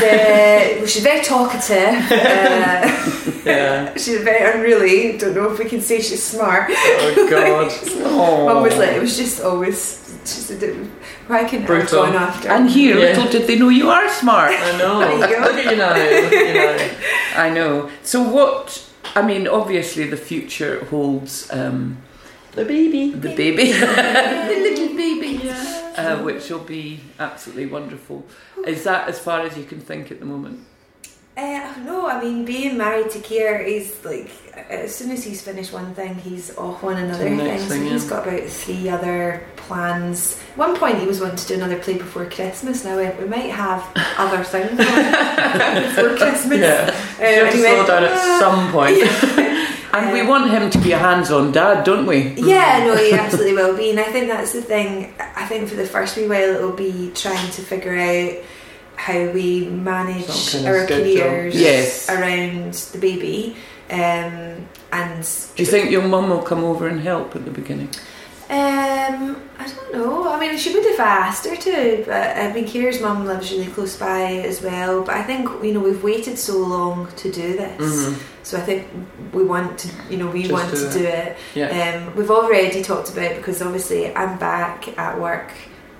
well, 0.78 0.86
she's 0.86 1.02
very 1.02 1.22
talkative. 1.24 1.94
Uh, 3.44 3.50
Yeah. 3.50 3.92
she's 3.94 4.22
very 4.22 4.50
unruly. 4.52 5.18
Don't 5.18 5.34
know 5.34 5.50
if 5.52 5.58
we 5.58 5.66
can 5.66 5.80
say 5.82 6.00
she's 6.00 6.22
smart. 6.24 6.70
Oh 6.70 7.26
God. 7.30 7.70
Mum 8.54 8.62
was 8.62 8.76
like, 8.78 8.90
it 8.96 9.00
was 9.00 9.16
just 9.16 9.42
always, 9.42 10.03
she 10.26 10.40
said, 10.40 10.62
it- 10.62 10.74
why 11.26 11.44
couldn't 11.44 11.68
I 11.70 11.74
have 11.74 11.88
Brutal. 11.88 12.04
gone 12.06 12.16
after 12.16 12.48
And 12.48 12.68
here, 12.70 12.96
Yeah. 12.98 13.06
little 13.08 13.28
did 13.30 13.46
they 13.46 13.56
know 13.58 13.68
you 13.68 13.90
are 13.90 14.08
smart. 14.08 14.50
I 14.52 14.78
know. 14.78 14.98
There 15.00 15.12
you 15.12 15.36
go. 15.36 15.42
Look 15.44 15.56
at 15.56 15.70
you 15.70 15.76
now. 15.76 15.88
Look 15.94 16.32
at 16.32 16.46
you 16.48 16.54
now. 16.54 17.42
I 17.44 17.50
know. 17.50 17.90
So 18.02 18.22
what? 18.22 18.84
I 19.16 19.22
mean, 19.22 19.46
obviously, 19.46 20.04
the 20.10 20.16
future 20.16 20.84
holds 20.86 21.48
um, 21.52 21.98
The 22.52 22.64
baby. 22.64 23.10
the 23.12 23.34
baby, 23.34 23.72
the 24.50 24.58
little 24.68 24.96
baby, 24.96 25.48
uh, 25.96 26.18
which 26.22 26.48
will 26.50 26.60
be 26.78 27.00
absolutely 27.18 27.66
wonderful. 27.66 28.24
Is 28.66 28.82
that 28.84 29.08
as 29.08 29.18
far 29.18 29.40
as 29.46 29.56
you 29.56 29.64
can 29.64 29.80
think 29.80 30.10
at 30.10 30.18
the 30.20 30.26
moment? 30.26 30.60
Uh, 31.36 31.74
no, 31.84 32.06
I 32.06 32.22
mean, 32.22 32.44
being 32.44 32.78
married 32.78 33.10
to 33.10 33.18
Keir 33.18 33.58
is 33.58 34.04
like, 34.04 34.30
as 34.70 34.94
soon 34.94 35.10
as 35.10 35.24
he's 35.24 35.42
finished 35.42 35.72
one 35.72 35.92
thing, 35.94 36.14
he's 36.14 36.56
off 36.56 36.84
on 36.84 36.96
another 36.96 37.28
the 37.28 37.36
thing. 37.36 37.58
So 37.58 37.64
thing, 37.66 37.82
he's 37.86 38.04
yeah. 38.04 38.10
got 38.10 38.28
about 38.28 38.48
three 38.48 38.88
other 38.88 39.44
plans. 39.56 40.40
At 40.52 40.58
one 40.58 40.76
point, 40.76 40.98
he 40.98 41.06
was 41.06 41.20
wanting 41.20 41.36
to 41.38 41.46
do 41.48 41.54
another 41.54 41.78
play 41.80 41.94
before 41.98 42.26
Christmas, 42.26 42.84
Now 42.84 42.98
I 42.98 43.10
we 43.18 43.26
might 43.26 43.50
have 43.50 43.84
other 44.16 44.44
things 44.44 44.70
before 44.76 46.16
Christmas. 46.16 46.60
Yeah. 46.60 46.94
Um, 47.18 47.50
to 47.50 47.58
slow 47.58 47.76
went, 47.76 47.88
down 47.88 48.04
"Ah." 48.04 48.34
at 48.34 48.38
some 48.38 48.70
point. 48.72 49.60
And 49.94 50.12
we 50.12 50.22
Um, 50.22 50.26
want 50.26 50.50
him 50.50 50.70
to 50.70 50.78
be 50.78 50.90
a 50.90 50.98
hands-on 50.98 51.52
dad, 51.52 51.84
don't 51.84 52.04
we? 52.04 52.30
Yeah, 52.36 52.84
no, 52.84 52.96
he 52.96 53.12
absolutely 53.12 53.52
will 53.52 53.76
be, 53.76 53.90
and 53.90 54.00
I 54.00 54.04
think 54.10 54.26
that's 54.26 54.52
the 54.52 54.60
thing. 54.60 55.14
I 55.20 55.46
think 55.46 55.68
for 55.68 55.76
the 55.76 55.86
first 55.86 56.16
wee 56.16 56.26
while, 56.26 56.50
it'll 56.56 56.72
be 56.72 57.12
trying 57.14 57.48
to 57.52 57.62
figure 57.62 57.94
out 57.96 58.42
how 58.96 59.26
we 59.30 59.66
manage 59.66 60.26
kind 60.26 60.66
of 60.66 60.74
our 60.74 60.84
schedule. 60.86 61.20
careers 61.22 61.54
Yes. 61.54 62.08
around 62.08 62.74
the 62.92 62.98
baby, 62.98 63.56
um, 63.90 64.66
and 64.92 65.28
Do 65.56 65.62
you 65.62 65.66
think 65.66 65.90
your 65.90 66.02
mum 66.02 66.30
will 66.30 66.42
come 66.42 66.64
over 66.64 66.86
and 66.88 67.00
help 67.00 67.34
at 67.36 67.44
the 67.44 67.50
beginning? 67.50 67.88
Um, 68.50 69.36
I 69.58 69.66
don't 69.66 69.94
know. 69.94 70.28
I 70.28 70.38
mean, 70.38 70.56
she 70.58 70.74
would 70.74 70.84
if 70.84 71.00
I 71.00 71.04
asked 71.04 71.46
her 71.46 71.56
to, 71.56 72.04
but 72.06 72.36
I 72.36 72.52
mean, 72.52 72.66
Keir's 72.66 73.00
mum 73.00 73.24
lives 73.26 73.50
really 73.50 73.66
close 73.66 73.96
by 73.96 74.22
as 74.22 74.60
well. 74.62 75.02
But 75.02 75.16
I 75.16 75.22
think 75.22 75.48
you 75.62 75.72
know 75.72 75.80
we've 75.80 76.02
waited 76.04 76.38
so 76.38 76.58
long 76.58 77.08
to 77.16 77.32
do 77.32 77.56
this, 77.56 77.80
Mhm. 77.80 78.14
so 78.42 78.58
I 78.58 78.60
think 78.60 78.86
we 79.32 79.42
want 79.44 79.78
to, 79.78 79.88
you 80.10 80.18
know, 80.18 80.26
we 80.28 80.42
Just 80.42 80.52
want 80.52 80.70
do 80.70 80.76
to 80.76 80.86
it. 80.86 80.92
do 80.92 81.04
it. 81.04 81.36
Yeah. 81.54 82.04
Um, 82.06 82.14
we've 82.16 82.30
already 82.30 82.82
talked 82.82 83.08
about 83.10 83.34
because 83.36 83.62
obviously 83.62 84.14
I'm 84.14 84.36
back 84.38 84.96
at 84.98 85.18
work 85.18 85.50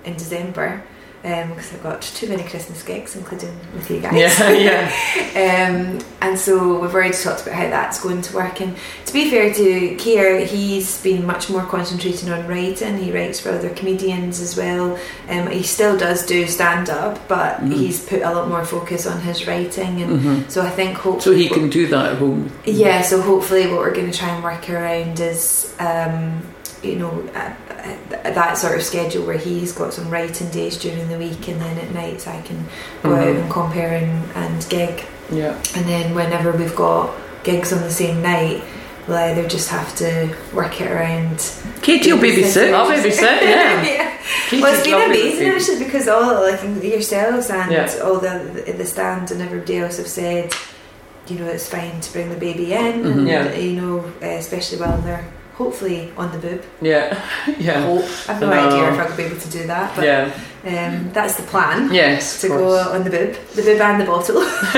in 0.04 0.14
December. 0.14 0.82
Because 1.24 1.72
I've 1.72 1.82
got 1.82 2.02
too 2.02 2.28
many 2.28 2.42
Christmas 2.42 2.82
gigs, 2.82 3.16
including 3.16 3.58
with 3.74 3.90
you 3.90 4.00
guys. 4.00 4.38
Yeah, 4.38 4.50
yeah. 4.52 4.90
Um, 5.34 5.98
and 6.20 6.38
so 6.38 6.78
we've 6.78 6.94
already 6.94 7.12
talked 7.14 7.42
about 7.42 7.54
how 7.54 7.68
that's 7.68 8.00
going 8.00 8.22
to 8.22 8.34
work. 8.34 8.60
And 8.60 8.76
to 9.06 9.12
be 9.12 9.30
fair 9.30 9.52
to 9.52 9.96
Keir, 9.96 10.44
he's 10.46 11.02
been 11.02 11.26
much 11.26 11.50
more 11.50 11.62
concentrating 11.64 12.30
on 12.30 12.46
writing. 12.46 12.98
He 12.98 13.10
writes 13.10 13.40
for 13.40 13.50
other 13.50 13.70
comedians 13.70 14.40
as 14.40 14.56
well. 14.56 14.98
Um, 15.28 15.48
he 15.48 15.62
still 15.64 15.96
does 15.96 16.24
do 16.26 16.46
stand 16.46 16.88
up, 16.90 17.26
but 17.26 17.60
Mm. 17.60 17.72
he's 17.72 18.04
put 18.04 18.22
a 18.22 18.30
lot 18.32 18.48
more 18.48 18.64
focus 18.64 19.06
on 19.06 19.20
his 19.22 19.46
writing. 19.46 20.02
And 20.02 20.20
Mhm. 20.20 20.50
so 20.50 20.62
I 20.62 20.70
think 20.70 20.96
hopefully. 20.98 21.36
So 21.36 21.42
he 21.42 21.48
can 21.48 21.68
do 21.70 21.86
that 21.88 22.12
at 22.12 22.18
home. 22.18 22.50
Yeah, 22.64 23.00
so 23.02 23.20
hopefully 23.20 23.66
what 23.66 23.78
we're 23.78 23.94
going 23.94 24.10
to 24.10 24.16
try 24.16 24.28
and 24.28 24.44
work 24.44 24.68
around 24.70 25.18
is, 25.20 25.72
um, 25.80 26.42
you 26.84 26.96
know, 26.96 27.28
uh, 27.34 27.52
that 28.22 28.56
sort 28.58 28.76
of 28.76 28.82
schedule 28.82 29.24
where 29.26 29.38
he's 29.38 29.72
got 29.72 29.92
some 29.92 30.08
writing 30.10 30.48
days 30.50 30.76
during 30.78 31.08
the 31.08 31.18
week 31.18 31.48
and 31.48 31.60
then 31.60 31.76
at 31.78 31.92
nights 31.92 32.26
I 32.26 32.40
can 32.42 32.64
go 33.02 33.14
out 33.14 33.26
Mhm. 33.26 33.40
and 33.42 33.50
compare 33.50 33.92
and, 33.94 34.24
and 34.34 34.66
gig. 34.68 35.04
Yeah. 35.30 35.54
And 35.76 35.86
then 35.86 36.14
whenever 36.14 36.52
we've 36.52 36.74
got 36.76 37.10
gigs 37.42 37.72
on 37.72 37.80
the 37.82 37.90
same 37.90 38.22
night, 38.22 38.62
we'll 39.06 39.18
either 39.18 39.46
just 39.46 39.68
have 39.68 39.94
to 39.96 40.34
work 40.54 40.80
it 40.80 40.90
around. 40.90 41.38
Katie 41.82 42.12
will 42.12 42.20
babysit. 42.20 42.72
I'll 42.72 42.88
babysit, 42.90 43.20
yeah. 43.42 44.16
Katie's 44.48 44.62
Well, 44.62 44.74
it's 44.74 44.84
been 44.86 45.02
amazing 45.10 45.48
actually 45.48 45.84
because 45.84 46.08
all 46.08 46.40
like 46.42 46.62
yourselves 46.82 47.50
and 47.50 47.70
Yeah. 47.70 47.90
all 48.02 48.18
the 48.18 48.64
the 48.76 48.86
stand 48.86 49.30
and 49.30 49.42
everybody 49.42 49.78
else 49.78 49.98
have 49.98 50.08
said, 50.08 50.52
you 51.28 51.38
know, 51.38 51.46
it's 51.46 51.68
fine 51.68 52.00
to 52.00 52.12
bring 52.12 52.30
the 52.30 52.36
baby 52.36 52.72
in, 52.72 53.02
Mhm. 53.02 53.12
and 53.12 53.28
Yeah. 53.28 53.54
you 53.54 53.72
know, 53.80 54.04
especially 54.22 54.78
while 54.78 54.98
they're 55.04 55.24
hopefully 55.54 56.12
on 56.16 56.30
the 56.32 56.38
boob. 56.38 56.62
Yeah, 56.82 57.20
yeah, 57.58 57.82
Hope 57.86 58.04
I've 58.28 58.40
no 58.40 58.50
I 58.50 58.56
know. 58.56 58.68
idea 58.68 58.92
if 58.92 58.98
I 59.00 59.06
could 59.06 59.16
be 59.16 59.22
able 59.24 59.38
to 59.40 59.50
do 59.50 59.66
that, 59.66 59.94
but 59.96 60.04
yeah. 60.04 60.30
um, 60.64 61.12
that's 61.12 61.36
the 61.36 61.44
plan. 61.44 61.92
Yes, 61.92 62.40
To 62.40 62.48
go 62.48 62.78
on 62.78 63.04
the 63.04 63.10
boob, 63.10 63.34
the 63.54 63.62
boob 63.62 63.80
and 63.80 64.00
the 64.00 64.04
bottle, 64.04 64.36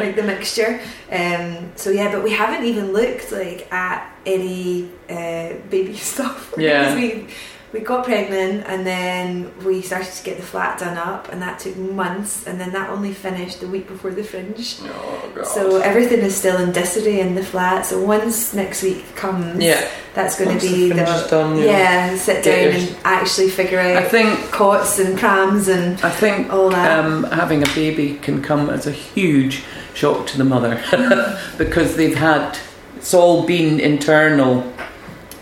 like 0.00 0.16
the 0.16 0.22
mixture. 0.22 0.80
Um, 1.10 1.72
so 1.76 1.90
yeah, 1.90 2.10
but 2.12 2.22
we 2.22 2.30
haven't 2.32 2.64
even 2.66 2.92
looked 2.92 3.32
like 3.32 3.70
at 3.72 4.10
any 4.24 4.88
uh, 5.08 5.54
baby 5.70 5.96
stuff. 5.96 6.54
Yeah. 6.56 6.94
We 6.94 7.26
we 7.72 7.80
got 7.80 8.04
pregnant 8.04 8.64
and 8.66 8.86
then 8.86 9.52
we 9.64 9.82
started 9.82 10.12
to 10.12 10.22
get 10.24 10.36
the 10.36 10.42
flat 10.42 10.78
done 10.78 10.96
up, 10.96 11.28
and 11.30 11.42
that 11.42 11.58
took 11.58 11.76
months, 11.76 12.46
and 12.46 12.60
then 12.60 12.72
that 12.72 12.90
only 12.90 13.12
finished 13.12 13.60
the 13.60 13.66
week 13.68 13.88
before 13.88 14.12
the 14.12 14.22
fringe. 14.22 14.78
Oh 14.84 15.32
god. 15.34 15.46
So 15.46 15.78
everything 15.80 16.20
is 16.20 16.34
still 16.36 16.58
in 16.58 16.72
disarray 16.72 17.20
in 17.20 17.34
the 17.34 17.44
flat. 17.44 17.84
So 17.84 18.02
once 18.02 18.54
next 18.54 18.82
week 18.82 19.04
comes, 19.16 19.62
yeah, 19.62 19.88
that's 20.14 20.38
going 20.38 20.50
Once 20.50 20.62
to 20.62 20.70
be 20.70 20.90
fringe 20.90 21.08
the 21.08 21.14
is 21.24 21.30
done, 21.30 21.56
yeah. 21.58 21.64
yeah. 21.64 22.16
Sit 22.16 22.44
down 22.44 22.62
your- 22.62 22.72
and 22.72 22.96
actually 23.04 23.50
figure 23.50 23.80
out 23.80 23.96
I 23.96 24.08
think 24.08 24.50
cots 24.52 24.98
and 24.98 25.18
prams 25.18 25.68
and 25.68 26.00
I 26.02 26.10
think 26.10 26.52
all 26.52 26.70
that. 26.70 27.04
um, 27.04 27.24
having 27.24 27.62
a 27.62 27.68
baby 27.74 28.14
can 28.22 28.42
come 28.42 28.70
as 28.70 28.86
a 28.86 28.92
huge 28.92 29.64
shock 29.94 30.26
to 30.28 30.38
the 30.38 30.44
mother 30.44 30.80
because 31.58 31.96
they've 31.96 32.14
had 32.16 32.56
it's 32.96 33.12
all 33.14 33.44
been 33.46 33.80
internal 33.80 34.72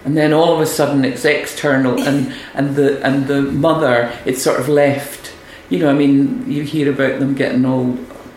and 0.05 0.17
then 0.17 0.33
all 0.33 0.55
of 0.55 0.61
a 0.61 0.67
sudden 0.67 1.05
it's 1.05 1.25
external 1.25 2.01
and, 2.03 2.35
and 2.55 2.77
the 2.77 3.05
and 3.05 3.27
the 3.27 3.43
mother 3.43 4.13
it's 4.25 4.43
sort 4.43 4.61
of 4.61 4.69
left 4.69 5.33
you 5.71 5.79
know 5.79 5.91
I 5.91 5.95
mean 5.95 6.51
you 6.51 6.63
hear 6.63 6.91
about 6.93 7.21
them 7.21 7.35
getting 7.35 7.65
all 7.65 7.97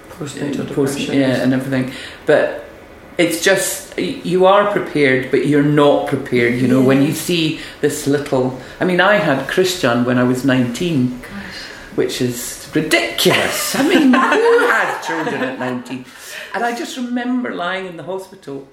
postnatal 0.09 0.69
uh, 0.69 0.73
post- 0.73 0.97
depression. 0.97 1.15
yeah 1.19 1.43
and 1.43 1.53
everything 1.53 1.93
but 2.25 2.63
it's 3.17 3.43
just 3.43 3.97
you 3.97 4.45
are 4.45 4.71
prepared 4.71 5.31
but 5.31 5.47
you're 5.47 5.63
not 5.63 6.07
prepared 6.07 6.55
you 6.61 6.67
know 6.67 6.81
when 6.81 7.01
you 7.01 7.13
see 7.13 7.59
this 7.81 8.07
little 8.07 8.59
I 8.79 8.85
mean 8.85 9.01
I 9.01 9.15
had 9.15 9.47
Christian 9.47 10.05
when 10.05 10.17
I 10.17 10.23
was 10.23 10.45
19 10.45 11.21
which 11.95 12.21
is 12.21 12.69
ridiculous. 12.75 13.75
I 13.75 13.81
mean, 13.87 14.13
who 14.13 14.67
has 14.69 15.07
children 15.07 15.41
at 15.41 15.57
19? 15.57 16.05
And 16.53 16.63
I 16.63 16.77
just 16.77 16.95
remember 16.95 17.55
lying 17.55 17.87
in 17.87 17.97
the 17.97 18.03
hospital 18.03 18.67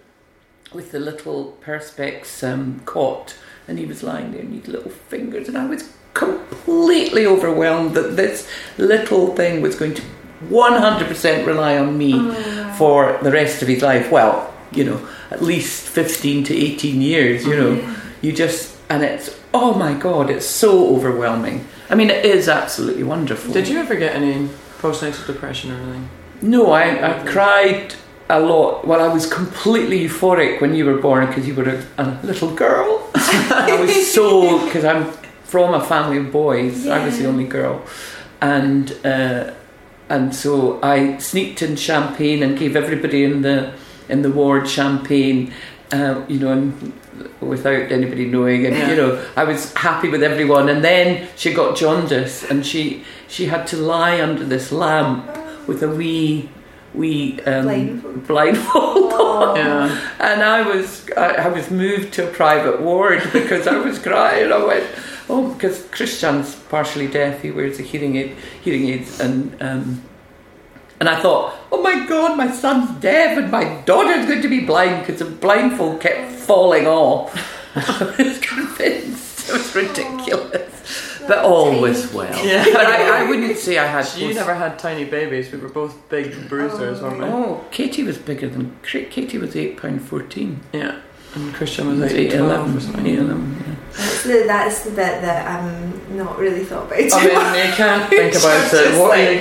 with 0.74 0.92
the 0.92 1.00
little 1.00 1.56
Perspex 1.64 2.46
um, 2.46 2.80
cot, 2.84 3.36
and 3.66 3.78
he 3.78 3.86
was 3.86 4.02
lying 4.02 4.32
there, 4.32 4.40
and 4.40 4.52
he 4.52 4.60
had 4.60 4.68
little 4.68 4.90
fingers, 4.90 5.48
and 5.48 5.56
I 5.56 5.66
was 5.66 5.92
completely 6.14 7.26
overwhelmed 7.26 7.94
that 7.94 8.16
this 8.16 8.48
little 8.78 9.34
thing 9.34 9.62
was 9.62 9.74
going 9.74 9.94
to 9.94 10.02
100% 10.48 11.46
rely 11.46 11.78
on 11.78 11.96
me 11.96 12.12
for 12.76 13.18
the 13.22 13.30
rest 13.30 13.62
of 13.62 13.68
his 13.68 13.82
life. 13.82 14.10
Well, 14.10 14.52
you 14.72 14.84
know, 14.84 15.08
at 15.30 15.42
least 15.42 15.88
15 15.88 16.44
to 16.44 16.56
18 16.56 17.00
years, 17.00 17.46
you 17.46 17.56
know. 17.56 17.96
You 18.20 18.32
just, 18.32 18.78
and 18.88 19.02
it's, 19.02 19.38
oh 19.52 19.74
my 19.74 19.94
God, 19.94 20.30
it's 20.30 20.46
so 20.46 20.94
overwhelming. 20.94 21.66
I 21.90 21.94
mean, 21.94 22.10
it 22.10 22.24
is 22.24 22.48
absolutely 22.48 23.02
wonderful. 23.02 23.52
Did 23.52 23.68
you 23.68 23.78
ever 23.78 23.94
get 23.94 24.14
any 24.14 24.48
postnatal 24.78 25.26
depression 25.26 25.72
or 25.72 25.76
anything? 25.76 26.08
No, 26.42 26.72
I, 26.72 27.20
I 27.20 27.26
cried 27.26 27.94
a 28.28 28.40
lot. 28.40 28.86
Well, 28.86 29.00
I 29.00 29.12
was 29.12 29.26
completely 29.26 30.06
euphoric 30.08 30.60
when 30.60 30.74
you 30.74 30.84
were 30.86 30.98
born 30.98 31.26
because 31.26 31.46
you 31.46 31.54
were 31.54 31.68
a, 31.68 31.84
a 31.98 32.20
little 32.22 32.54
girl. 32.54 33.10
I 33.14 33.76
was 33.80 34.12
so 34.12 34.64
because 34.64 34.84
I'm 34.84 35.10
from 35.44 35.74
a 35.74 35.84
family 35.84 36.18
of 36.18 36.32
boys. 36.32 36.86
I 36.86 37.04
was 37.04 37.18
the 37.18 37.26
only 37.26 37.44
girl, 37.44 37.82
and 38.40 38.96
uh, 39.04 39.52
and 40.08 40.34
so 40.34 40.80
I 40.82 41.18
sneaked 41.18 41.62
in 41.62 41.76
champagne 41.76 42.42
and 42.42 42.58
gave 42.58 42.76
everybody 42.76 43.24
in 43.24 43.42
the 43.42 43.72
in 44.08 44.22
the 44.22 44.30
ward 44.30 44.68
champagne. 44.68 45.52
Uh, 45.92 46.24
you 46.28 46.40
know, 46.40 46.50
and 46.50 46.92
without 47.40 47.92
anybody 47.92 48.24
knowing, 48.24 48.66
and 48.66 48.74
Yeah. 48.74 48.90
you 48.90 48.96
know, 48.96 49.24
I 49.36 49.44
was 49.44 49.72
happy 49.74 50.08
with 50.08 50.22
everyone. 50.24 50.68
And 50.68 50.82
then 50.82 51.28
she 51.36 51.52
got 51.52 51.76
jaundice, 51.76 52.42
and 52.42 52.64
she 52.66 53.04
she 53.28 53.46
had 53.46 53.66
to 53.68 53.76
lie 53.76 54.20
under 54.20 54.44
this 54.44 54.72
lamp 54.72 55.24
with 55.68 55.82
a 55.82 55.88
wee 55.88 56.48
wee 56.94 57.40
um, 57.42 57.64
Blindfold. 57.64 58.26
blindfold 58.26 59.12
on. 59.12 59.56
Yeah. 59.56 60.10
And 60.20 60.42
I 60.42 60.62
was 60.62 61.08
I, 61.16 61.46
I 61.46 61.48
was 61.48 61.70
moved 61.70 62.14
to 62.14 62.28
a 62.28 62.32
private 62.32 62.80
ward 62.80 63.22
because 63.32 63.66
I 63.66 63.78
was 63.78 63.98
crying. 63.98 64.52
I 64.52 64.64
went, 64.64 64.86
oh, 65.28 65.52
because 65.52 65.84
Christian's 65.90 66.54
partially 66.54 67.06
deaf. 67.08 67.42
He 67.42 67.50
wears 67.50 67.78
a 67.78 67.82
hearing 67.82 68.16
aid, 68.16 68.36
hearing 68.62 68.88
aids, 68.88 69.20
and 69.20 69.60
um, 69.62 70.02
and 71.00 71.08
I 71.08 71.20
thought, 71.20 71.54
oh 71.72 71.82
my 71.82 72.06
God, 72.06 72.36
my 72.36 72.50
son's 72.50 72.90
deaf 73.00 73.36
and 73.36 73.50
my 73.50 73.80
daughter's 73.82 74.26
going 74.26 74.42
to 74.42 74.48
be 74.48 74.60
blind 74.60 75.04
because 75.04 75.18
the 75.18 75.26
blindfold 75.26 76.00
kept 76.00 76.32
falling 76.32 76.86
off. 76.86 77.34
I 77.76 78.14
was 78.22 78.38
convinced 78.38 79.48
it 79.48 79.52
was 79.52 79.74
ridiculous, 79.74 80.73
but 81.28 81.38
all 81.38 81.80
was 81.80 82.12
well. 82.12 82.44
Yeah. 82.46 82.64
But 82.64 82.86
I, 82.86 83.24
I 83.24 83.28
wouldn't 83.28 83.56
say 83.58 83.78
I 83.78 83.86
had. 83.86 84.04
You 84.18 84.34
never 84.34 84.54
had 84.54 84.78
tiny 84.78 85.04
babies. 85.04 85.50
We 85.52 85.58
were 85.58 85.68
both 85.68 85.94
big 86.08 86.48
bruisers, 86.48 87.00
weren't 87.02 87.18
we? 87.18 87.24
Oh, 87.24 87.64
Katie 87.70 88.02
was 88.04 88.18
bigger 88.18 88.48
than 88.48 88.76
Katie 88.82 89.38
was 89.38 89.54
eight 89.56 89.76
pound 89.76 90.02
fourteen. 90.02 90.60
Yeah. 90.72 91.00
And 91.34 91.52
Christian 91.52 91.88
was 91.88 91.98
Was 91.98 92.12
like 92.12 92.20
eight 92.20 92.30
12 92.30 92.44
eleven 92.48 92.76
or 92.76 92.80
something. 92.80 93.06
eight 93.06 93.18
eleven. 93.18 93.76
That's 93.92 94.22
the 94.22 94.44
that's 94.46 94.84
the 94.84 94.90
bit 94.90 95.20
that 95.22 95.48
I'm 95.48 96.16
not 96.16 96.38
really 96.38 96.64
thought 96.64 96.86
about. 96.86 96.98
I 96.98 97.02
mean, 97.52 97.66
you 97.66 97.72
can't 97.74 98.08
think 98.08 98.34
about 98.40 98.72
it. 98.72 99.00
What 99.00 99.18
are 99.18 99.32
you 99.32 99.40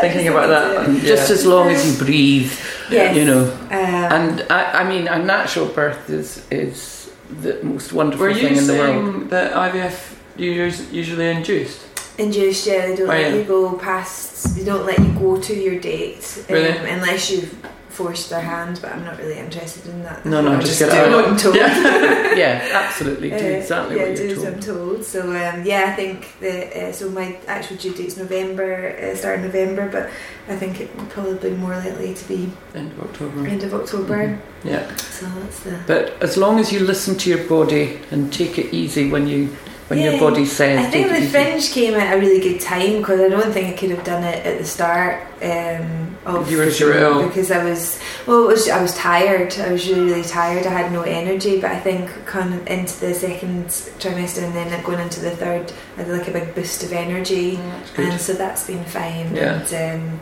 thinking 0.00 0.28
about 0.28 0.48
that? 0.48 0.90
Yeah. 0.92 1.00
Just 1.14 1.30
as 1.30 1.46
long 1.46 1.68
as 1.68 1.80
you 1.86 2.04
breathe, 2.04 2.52
Yes. 2.90 3.16
you 3.16 3.24
know. 3.24 3.44
Um, 3.70 3.70
And 3.70 4.46
I, 4.50 4.80
I 4.80 4.84
mean, 4.88 5.06
a 5.06 5.18
natural 5.18 5.66
birth 5.66 6.10
is 6.10 6.44
is 6.50 7.12
the 7.42 7.58
most 7.62 7.92
wonderful 7.92 8.26
thing 8.34 8.56
in 8.56 8.66
the 8.66 8.74
world. 8.74 9.04
saying 9.12 9.28
that 9.28 9.52
IVF 9.52 9.74
you 9.74 9.80
us- 9.82 10.14
usually 10.36 11.30
induced? 11.30 11.80
induced, 12.18 12.66
yeah, 12.66 12.86
they 12.88 12.96
don't 12.96 13.06
Oh, 13.08 13.12
let 13.12 13.20
yeah. 13.32 13.34
you 13.38 13.44
go 13.44 13.72
past. 13.78 14.54
They 14.56 14.64
don't 14.64 14.84
let 14.86 14.98
you 14.98 15.12
go 15.18 15.40
to 15.40 15.54
your 15.54 15.80
date 15.80 16.44
um, 16.48 16.54
Really? 16.54 16.90
unless 16.90 17.30
you've 17.30 17.54
forced 17.88 18.28
their 18.30 18.40
hand. 18.42 18.78
But 18.82 18.92
I'm 18.92 19.04
not 19.04 19.18
really 19.18 19.38
interested 19.38 19.86
in 19.90 20.02
that. 20.02 20.24
No, 20.26 20.40
no, 20.42 20.52
I'll 20.52 20.60
just 20.60 20.78
just 20.78 20.92
get 20.92 21.08
do 21.08 21.10
it 21.10 21.16
what. 21.16 21.28
I'm 21.30 21.36
told. 21.38 21.56
Yeah. 21.56 22.34
yeah, 22.42 22.68
absolutely. 22.84 23.30
Do 23.30 23.36
Uh, 23.36 23.38
exactly 23.38 23.96
yeah, 23.96 24.08
what 24.08 24.18
you're 24.18 24.30
as 24.30 24.44
I'm 24.44 24.60
told. 24.60 24.76
told. 24.98 25.04
So 25.04 25.20
um, 25.22 25.64
yeah, 25.64 25.86
I 25.88 25.96
think 25.96 26.38
that 26.40 26.76
uh, 26.76 26.92
so 26.92 27.10
my 27.10 27.36
actual 27.48 27.76
due 27.78 27.94
date's 27.94 28.16
November, 28.18 28.94
uh, 29.02 29.16
start 29.16 29.38
of 29.38 29.44
November, 29.46 29.88
but 29.90 30.10
I 30.52 30.56
think 30.56 30.80
it 30.82 30.94
will 30.96 31.06
probably 31.06 31.50
be 31.50 31.56
more 31.56 31.76
likely 31.76 32.12
to 32.14 32.28
be 32.28 32.50
End 32.74 32.92
of 32.92 33.00
October. 33.00 33.46
end 33.46 33.62
of 33.64 33.72
October. 33.74 34.18
Mm-hmm. 34.28 34.68
Yeah. 34.68 34.96
So 34.96 35.26
that's 35.40 35.60
the 35.60 35.78
But 35.86 36.22
as 36.22 36.36
long 36.36 36.58
as 36.60 36.70
you 36.72 36.80
listen 36.80 37.16
to 37.16 37.30
your 37.30 37.44
body 37.48 38.00
and 38.10 38.30
take 38.32 38.58
it 38.58 38.72
easy 38.74 39.10
when 39.10 39.26
you 39.26 39.48
when 39.92 40.02
your 40.04 40.14
Yeah, 40.14 40.20
body 40.20 40.44
says. 40.46 40.78
I 40.78 40.90
think 40.90 41.08
the 41.10 41.26
fringe 41.28 41.70
came 41.70 41.94
at 41.94 42.16
a 42.16 42.20
really 42.20 42.40
good 42.40 42.60
time 42.60 42.98
because 42.98 43.20
I 43.20 43.28
don't 43.28 43.52
think 43.52 43.74
I 43.74 43.76
could 43.78 43.90
have 43.90 44.04
done 44.04 44.24
it 44.24 44.44
at 44.46 44.58
the 44.58 44.64
start 44.64 45.22
um, 45.42 46.16
of 46.24 46.50
You 46.50 46.58
were 46.58 46.70
sure 46.70 47.26
because 47.26 47.50
I 47.50 47.62
was 47.64 48.00
well, 48.26 48.44
it 48.44 48.48
was 48.48 48.68
I 48.68 48.80
was 48.80 48.94
tired. 48.96 49.52
I 49.58 49.72
was 49.72 49.86
really 49.88 50.04
really 50.10 50.22
tired. 50.22 50.66
I 50.66 50.70
had 50.70 50.92
no 50.92 51.02
energy. 51.02 51.60
But 51.60 51.72
I 51.72 51.80
think 51.80 52.08
kind 52.26 52.54
of 52.54 52.66
into 52.66 52.98
the 53.00 53.12
second 53.14 53.66
trimester 54.02 54.42
and 54.44 54.54
then 54.54 54.82
going 54.84 55.00
into 55.00 55.20
the 55.20 55.32
third, 55.32 55.72
I 55.96 56.02
had 56.02 56.08
like 56.08 56.28
a 56.28 56.32
big 56.32 56.54
boost 56.54 56.82
of 56.84 56.92
energy, 56.92 57.56
That's 57.56 57.90
good. 57.90 58.08
and 58.08 58.20
so 58.20 58.32
that's 58.34 58.66
been 58.66 58.84
fine. 58.84 59.34
Yeah. 59.34 59.66
And 59.72 60.00
um, 60.02 60.20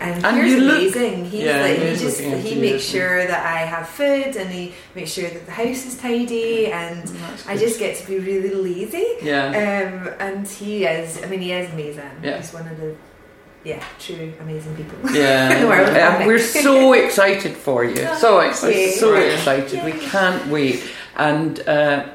and, 0.00 0.24
And 0.24 0.36
Keir's 0.36 0.50
you 0.52 0.60
look- 0.60 0.78
amazing. 0.78 1.24
He's 1.26 1.42
Yeah, 1.44 1.60
like 1.62 1.78
he 1.78 1.88
he 1.90 1.96
just 1.96 2.20
he 2.20 2.54
makes 2.60 2.84
sure 2.84 3.26
that 3.26 3.44
I 3.46 3.58
have 3.74 3.88
food 3.88 4.34
and 4.36 4.50
he 4.50 4.72
makes 4.94 5.10
sure 5.12 5.28
that 5.28 5.44
the 5.46 5.52
house 5.52 5.84
is 5.86 5.96
tidy 5.98 6.66
and 6.72 7.02
I 7.46 7.56
just 7.56 7.78
get 7.78 7.96
to 7.98 8.06
be 8.06 8.18
really 8.18 8.54
lazy. 8.54 9.06
Yeah. 9.22 9.46
Um, 9.48 10.14
and 10.18 10.46
he 10.48 10.84
is, 10.84 11.22
I 11.22 11.26
mean, 11.26 11.40
he 11.40 11.52
is 11.52 11.70
amazing. 11.72 12.10
Yeah. 12.22 12.38
He's 12.38 12.52
one 12.52 12.66
of 12.66 12.76
the, 12.80 12.94
yeah, 13.64 13.84
true 13.98 14.32
amazing 14.40 14.74
people. 14.76 14.98
Yeah. 15.12 15.52
in 15.54 15.62
the 15.62 15.68
world. 15.68 15.96
Um, 15.96 16.26
we're 16.26 16.38
so 16.38 16.92
excited 17.04 17.54
for 17.56 17.84
you. 17.84 18.08
So 18.16 18.40
excited. 18.40 18.94
so 18.94 19.14
excited. 19.16 19.84
We 19.84 19.92
can't 19.92 20.46
wait. 20.46 20.82
And 21.16 21.60
uh, 21.68 22.08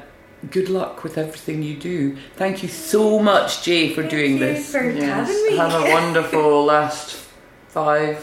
good 0.50 0.68
luck 0.68 1.04
with 1.04 1.18
everything 1.18 1.62
you 1.62 1.76
do. 1.76 2.16
Thank 2.36 2.62
you 2.64 2.68
so 2.68 3.20
much, 3.20 3.62
Jay, 3.62 3.90
for 3.94 4.02
Thank 4.02 4.10
doing 4.10 4.32
you 4.32 4.38
this. 4.40 4.72
for 4.72 4.90
Yes. 4.90 5.28
having 5.28 5.46
me. 5.46 5.56
Have 5.56 5.74
a 5.74 5.90
wonderful 5.92 6.64
last 6.74 7.25
five 7.80 8.18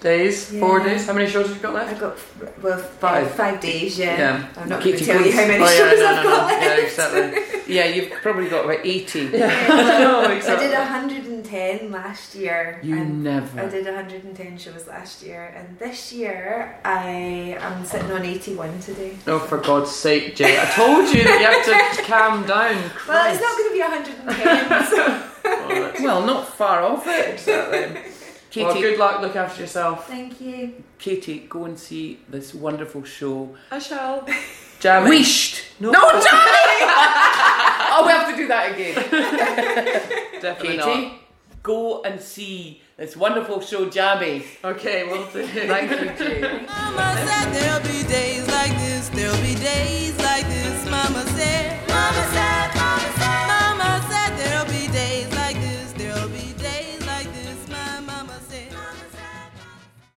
days, 0.00 0.50
four 0.58 0.80
days. 0.80 1.06
How 1.06 1.12
many 1.12 1.30
shows 1.30 1.46
have 1.46 1.56
you 1.56 1.62
got 1.62 1.74
left? 1.74 1.92
I've 1.92 2.00
got 2.00 2.16
well 2.64 2.78
Five. 2.78 3.28
five 3.30 3.36
five 3.36 3.60
days. 3.60 3.96
Yeah, 3.98 4.18
Yeah. 4.18 4.48
I'm 4.56 4.68
not 4.68 4.82
Katie 4.82 5.04
going 5.06 5.22
to 5.22 5.24
tell 5.24 5.26
you 5.26 5.32
how 5.40 5.46
many 5.46 5.62
Oh, 5.64 5.68
yeah, 5.68 5.78
shows 5.80 5.98
no, 6.00 6.06
I've 6.06 6.24
no, 6.24 6.30
got 6.30 6.40
no. 6.40 6.46
left. 6.46 6.62
Yeah, 6.64 6.84
exactly. 6.86 7.74
Yeah, 7.76 7.84
you've 7.94 8.10
probably 8.22 8.48
got 8.48 8.64
about 8.64 8.80
80. 8.84 9.20
Yeah. 9.20 9.68
no, 9.68 10.22
I 10.22 10.56
did 10.64 10.72
110 10.72 11.92
last 11.92 12.34
year. 12.34 12.80
You 12.82 12.96
never. 13.04 13.60
I 13.60 13.68
did 13.68 13.84
110 13.84 14.58
shows 14.58 14.86
last 14.88 15.22
year, 15.22 15.52
and 15.56 15.78
this 15.78 16.12
year 16.12 16.78
I 16.84 17.56
am 17.60 17.84
sitting 17.84 18.10
on 18.10 18.24
81 18.24 18.80
today. 18.80 19.12
Oh, 19.28 19.38
for 19.38 19.58
God's 19.58 19.90
sake, 19.92 20.34
Jay! 20.34 20.58
I 20.60 20.64
told 20.82 21.06
you 21.14 21.22
that 21.24 21.38
you 21.40 21.74
have 21.76 21.96
to 21.98 22.02
calm 22.12 22.46
down. 22.46 22.76
Well, 23.06 23.30
it's 23.32 23.40
not 23.46 23.52
going 23.58 23.68
to 23.68 23.74
be 23.74 23.80
110. 23.80 24.86
so 24.90 25.24
Oh, 25.50 25.68
that's- 25.68 26.00
Well, 26.06 26.24
not 26.26 26.48
far 26.48 26.82
off 26.82 27.06
it. 27.06 27.34
exactly. 27.34 28.12
Katie, 28.50 28.64
Well, 28.66 28.74
good 28.80 28.98
luck. 28.98 29.20
Look 29.20 29.36
after 29.36 29.60
yourself. 29.62 30.06
thank 30.08 30.40
you. 30.40 30.82
Katie, 30.98 31.40
go 31.48 31.64
and 31.66 31.78
see 31.78 32.20
this 32.28 32.54
wonderful 32.54 33.04
show. 33.04 33.54
I 33.70 33.78
shall. 33.78 34.26
Jamming. 34.80 35.08
Wished. 35.10 35.64
No, 35.80 35.90
No, 35.90 36.00
Johnny! 36.00 36.22
oh, 36.30 38.04
we 38.06 38.12
have 38.12 38.30
to 38.30 38.36
do 38.36 38.46
that 38.48 38.72
again. 38.72 38.94
definitely 40.40 40.78
Katie, 40.78 41.14
go 41.62 42.02
and 42.02 42.20
see 42.20 42.80
this 42.96 43.16
wonderful 43.16 43.60
show, 43.60 43.88
Jammy. 43.90 44.44
Okay, 44.64 45.04
we'll 45.04 45.26
do. 45.32 45.44
Thank 45.46 45.90
you, 45.90 46.24
Jay. 46.26 46.40
Mama 46.66 47.14
said 47.26 47.52
there'll 47.52 47.82
be 47.82 48.02
days 48.08 48.46
like 48.48 48.72
this, 48.78 49.08
there'll 49.10 49.36
be 49.42 49.56
days 49.56 50.16